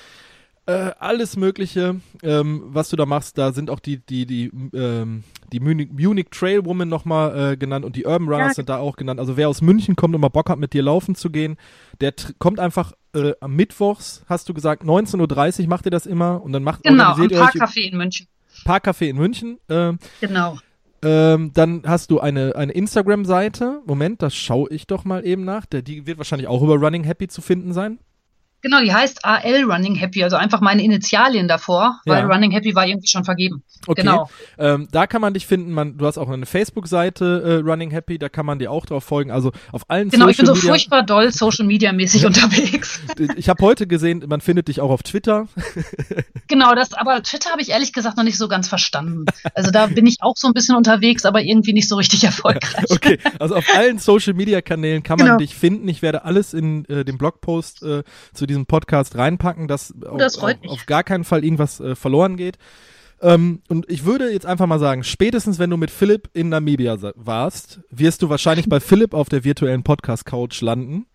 äh, 0.71 0.93
alles 0.99 1.37
Mögliche, 1.37 1.97
ähm, 2.23 2.62
was 2.66 2.91
du 2.91 2.97
da 2.97 3.07
machst. 3.07 3.37
Da 3.39 3.53
sind 3.53 3.71
auch 3.71 3.81
die, 3.81 3.99
die, 3.99 4.27
die, 4.27 4.51
ähm, 4.73 5.25
die 5.53 5.61
Munich, 5.61 5.89
Munich 5.93 6.27
Trail 6.31 6.64
Woman 6.64 6.89
nochmal 6.89 7.53
äh, 7.53 7.57
genannt 7.57 7.85
und 7.85 7.97
die 7.97 8.05
Urban 8.05 8.29
Runners 8.29 8.49
ja. 8.49 8.55
sind 8.55 8.68
da 8.68 8.79
auch 8.79 8.97
genannt. 8.97 9.18
Also 9.18 9.37
wer 9.37 9.49
aus 9.49 9.62
München 9.62 9.97
kommt 9.97 10.14
und 10.14 10.21
mal 10.21 10.29
Bock 10.29 10.49
hat, 10.49 10.59
mit 10.59 10.73
dir 10.73 10.83
laufen 10.83 11.14
zu 11.14 11.31
gehen, 11.31 11.57
der 12.01 12.14
kommt 12.39 12.61
einfach 12.61 12.93
äh, 13.14 13.33
am 13.41 13.57
Mittwochs, 13.57 14.25
hast 14.29 14.49
du 14.49 14.55
gesagt, 14.55 14.85
19.30 14.85 15.62
Uhr 15.62 15.68
macht 15.68 15.87
ihr 15.87 15.91
das 15.91 16.07
immer 16.07 16.43
und 16.43 16.53
dann 16.53 16.62
macht 16.62 16.85
genau, 16.85 17.11
organisiert 17.11 17.33
ihr 17.33 17.41
euch. 17.41 17.51
Parkcafé 17.51 17.81
in 17.81 17.97
München. 17.97 18.27
Parkcafé 18.64 19.09
in 19.09 19.16
München. 19.16 19.59
Äh, 19.68 19.95
genau. 20.21 20.59
Ähm, 21.03 21.53
dann 21.55 21.83
hast 21.87 22.11
du 22.11 22.21
eine, 22.21 22.55
eine 22.57 22.73
Instagram-Seite. 22.73 23.81
Moment, 23.87 24.23
das 24.23 24.35
schaue 24.35 24.68
ich 24.71 24.87
doch 24.87 25.05
mal 25.05 25.27
eben 25.27 25.45
nach. 25.45 25.64
Der, 25.66 25.83
die 25.83 26.07
wird 26.07 26.18
wahrscheinlich 26.18 26.47
auch 26.47 26.62
über 26.62 26.77
Running 26.77 27.05
Happy 27.05 27.27
zu 27.27 27.41
finden 27.41 27.73
sein. 27.73 27.99
Genau, 28.63 28.81
die 28.81 28.93
heißt 28.93 29.25
AL 29.25 29.65
Running 29.65 29.95
Happy, 29.95 30.23
also 30.23 30.37
einfach 30.37 30.61
meine 30.61 30.83
Initialien 30.83 31.49
davor, 31.49 32.01
weil 32.05 32.23
ja. 32.23 32.27
Running 32.27 32.51
Happy 32.51 32.75
war 32.75 32.87
irgendwie 32.87 33.09
schon 33.09 33.25
vergeben. 33.25 33.63
Okay. 33.87 34.03
Genau. 34.03 34.29
Ähm, 34.59 34.89
da 34.93 35.07
kann 35.07 35.21
man 35.21 35.33
dich 35.33 35.47
finden. 35.47 35.73
Man, 35.73 35.97
du 35.97 36.07
hast 36.07 36.19
auch 36.19 36.29
eine 36.29 36.47
Facebook-Seite 36.47 37.63
äh, 37.65 37.69
Running 37.69 37.91
Happy, 37.91 38.19
da 38.19 38.29
kann 38.29 38.45
man 38.45 38.59
dir 38.59 38.71
auch 38.71 38.85
drauf 38.85 39.05
folgen. 39.05 39.31
Also 39.31 39.53
auf 39.73 39.89
allen 39.89 40.11
Genau, 40.11 40.27
Social 40.27 40.31
ich 40.31 40.37
bin 40.37 40.47
so 40.47 40.55
Media 40.55 40.69
furchtbar 40.71 41.03
doll 41.03 41.33
Social 41.33 41.65
Media 41.65 41.93
mäßig 41.93 42.27
unterwegs. 42.31 43.01
Ich 43.37 43.49
habe 43.49 43.63
heute 43.65 43.87
gesehen, 43.87 44.25
man 44.29 44.41
findet 44.41 44.69
dich 44.69 44.81
auch 44.81 44.91
auf 44.91 45.03
Twitter. 45.03 45.49
genau, 46.49 46.75
das, 46.75 46.93
aber 46.93 47.23
Twitter 47.23 47.51
habe 47.51 47.63
ich 47.63 47.71
ehrlich 47.71 47.93
gesagt 47.93 48.17
noch 48.17 48.25
nicht 48.25 48.37
so 48.37 48.49
ganz 48.49 48.69
verstanden. 48.69 49.25
Also 49.55 49.71
da 49.71 49.87
bin 49.87 50.07
ich 50.07 50.19
auch 50.21 50.37
so 50.37 50.47
ein 50.47 50.53
bisschen 50.53 50.77
unterwegs, 50.77 51.25
aber 51.25 51.43
irgendwie 51.43 51.73
nicht 51.73 51.89
so 51.89 51.97
richtig 51.97 52.25
erfolgreich. 52.25 52.85
okay, 52.91 53.19
also 53.39 53.57
auf 53.57 53.67
allen 53.75 53.99
Social 53.99 54.35
Media 54.35 54.61
Kanälen 54.61 55.03
kann 55.03 55.19
man 55.19 55.27
genau. 55.27 55.39
dich 55.39 55.55
finden. 55.55 55.89
Ich 55.89 56.03
werde 56.03 56.25
alles 56.25 56.55
in 56.55 56.85
äh, 56.87 57.05
dem 57.05 57.19
Blogpost 57.19 57.83
äh, 57.83 58.03
zu 58.35 58.47
diesen 58.51 58.66
Podcast 58.66 59.16
reinpacken, 59.16 59.68
dass 59.68 59.94
das 59.96 60.38
auf, 60.38 60.55
auf, 60.66 60.86
gar 60.86 61.05
keinen 61.05 61.24
Fall 61.24 61.44
irgendwas 61.44 61.80
äh, 61.80 61.94
verloren 61.94 62.36
geht. 62.36 62.59
Ähm, 63.22 63.62
und 63.68 63.90
ich 63.90 64.05
würde 64.05 64.30
jetzt 64.30 64.46
einfach 64.46 64.66
mal 64.66 64.78
sagen, 64.78 65.05
spätestens 65.05 65.59
wenn 65.59 65.70
du 65.70 65.76
mit 65.76 65.90
Philipp 65.90 66.30
in 66.32 66.48
Namibia 66.48 66.96
warst, 67.16 67.80
wirst 67.90 68.22
du 68.22 68.28
wahrscheinlich 68.28 68.68
bei 68.68 68.80
Philipp 68.80 69.14
auf 69.14 69.28
der 69.28 69.44
virtuellen 69.44 69.82
Podcast-Couch 69.82 70.61
landen. 70.62 71.07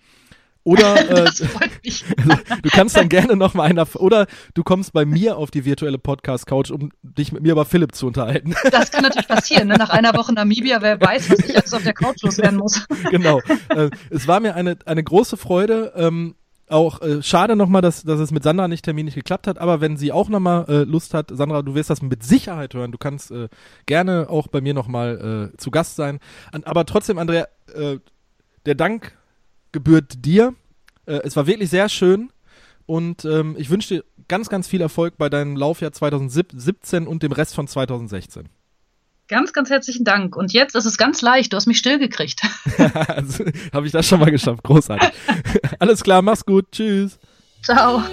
Oder 0.65 1.09
äh, 1.09 1.21
also, 1.21 1.45
du 2.63 2.69
kannst 2.69 2.97
dann 2.97 3.07
gerne 3.07 3.35
noch 3.35 3.53
mal 3.53 3.63
einer 3.63 3.87
oder 3.95 4.25
du 4.55 4.63
kommst 4.63 4.93
bei 4.93 5.05
mir 5.05 5.37
auf 5.37 5.51
die 5.51 5.63
virtuelle 5.63 5.99
Podcast 5.99 6.47
Couch, 6.47 6.71
um 6.71 6.91
dich 7.01 7.31
mit 7.31 7.43
mir 7.43 7.53
über 7.53 7.65
Philipp 7.65 7.95
zu 7.95 8.07
unterhalten. 8.07 8.55
Das 8.71 8.91
kann 8.91 9.03
natürlich 9.03 9.27
passieren. 9.27 9.67
Ne? 9.67 9.75
Nach 9.75 9.91
einer 9.91 10.13
Woche 10.15 10.33
Namibia, 10.33 10.81
wer 10.81 10.99
weiß, 10.99 11.29
was 11.29 11.39
ich 11.39 11.55
jetzt 11.55 11.73
auf 11.73 11.83
der 11.83 11.93
Couch 11.93 12.21
loswerden 12.23 12.59
muss. 12.59 12.85
Genau. 13.11 13.39
Äh, 13.69 13.91
es 14.09 14.27
war 14.27 14.39
mir 14.39 14.55
eine 14.55 14.77
eine 14.85 15.03
große 15.03 15.37
Freude. 15.37 15.93
Ähm, 15.95 16.35
auch 16.67 17.01
äh, 17.01 17.21
schade 17.21 17.55
nochmal, 17.55 17.81
dass, 17.81 18.03
dass 18.03 18.19
es 18.19 18.31
mit 18.31 18.43
Sandra 18.43 18.67
nicht 18.67 18.83
terminlich 18.83 19.15
geklappt 19.15 19.47
hat, 19.47 19.57
aber 19.59 19.81
wenn 19.81 19.97
sie 19.97 20.11
auch 20.11 20.29
nochmal 20.29 20.65
äh, 20.67 20.83
Lust 20.83 21.13
hat, 21.13 21.31
Sandra, 21.31 21.61
du 21.61 21.75
wirst 21.75 21.89
das 21.89 22.01
mit 22.01 22.23
Sicherheit 22.23 22.73
hören, 22.73 22.91
du 22.91 22.97
kannst 22.97 23.31
äh, 23.31 23.49
gerne 23.85 24.27
auch 24.29 24.47
bei 24.47 24.61
mir 24.61 24.73
nochmal 24.73 25.51
äh, 25.53 25.57
zu 25.57 25.71
Gast 25.71 25.95
sein. 25.95 26.19
An, 26.51 26.63
aber 26.63 26.85
trotzdem, 26.85 27.17
Andrea, 27.17 27.47
äh, 27.73 27.99
der 28.65 28.75
Dank 28.75 29.17
gebührt 29.71 30.25
dir. 30.25 30.55
Äh, 31.05 31.19
es 31.23 31.35
war 31.35 31.47
wirklich 31.47 31.69
sehr 31.69 31.89
schön 31.89 32.31
und 32.85 33.25
ähm, 33.25 33.55
ich 33.57 33.69
wünsche 33.69 33.95
dir 33.95 34.03
ganz, 34.27 34.49
ganz 34.49 34.67
viel 34.67 34.81
Erfolg 34.81 35.17
bei 35.17 35.29
deinem 35.29 35.55
Laufjahr 35.55 35.91
2017 35.91 37.07
und 37.07 37.23
dem 37.23 37.31
Rest 37.31 37.55
von 37.55 37.67
2016. 37.67 38.49
Ganz, 39.27 39.53
ganz 39.53 39.71
herzlichen 39.71 40.03
Dank. 40.03 40.35
Und 40.35 40.53
jetzt 40.53 40.75
ist 40.75 40.85
es 40.85 40.97
ganz 40.97 41.21
leicht. 41.23 41.51
Du 41.51 41.57
hast 41.57 41.65
mich 41.65 41.79
stillgekriegt. 41.79 42.41
also, 43.07 43.43
Habe 43.73 43.87
ich 43.87 43.91
das 43.91 44.07
schon 44.07 44.19
mal 44.19 44.29
geschafft. 44.29 44.61
Großartig. 44.63 45.09
Alles 45.79 46.03
klar, 46.03 46.21
mach's 46.21 46.45
gut. 46.45 46.65
Tschüss. 46.71 47.17
Ciao. 47.63 48.03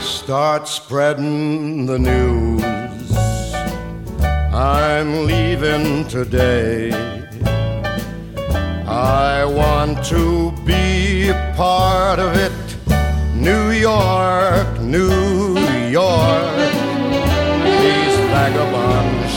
Start 0.00 0.68
spreading 0.68 1.86
the 1.88 1.98
news. 1.98 2.71
I'm 4.54 5.24
leaving 5.24 6.06
today. 6.08 6.92
I 8.86 9.46
want 9.46 10.04
to 10.06 10.52
be 10.66 11.30
a 11.30 11.54
part 11.56 12.18
of 12.18 12.36
it. 12.36 12.52
New 13.34 13.70
York, 13.70 14.78
New 14.78 15.56
York. 15.88 16.56
These 17.64 18.16
vagabonds 18.28 19.31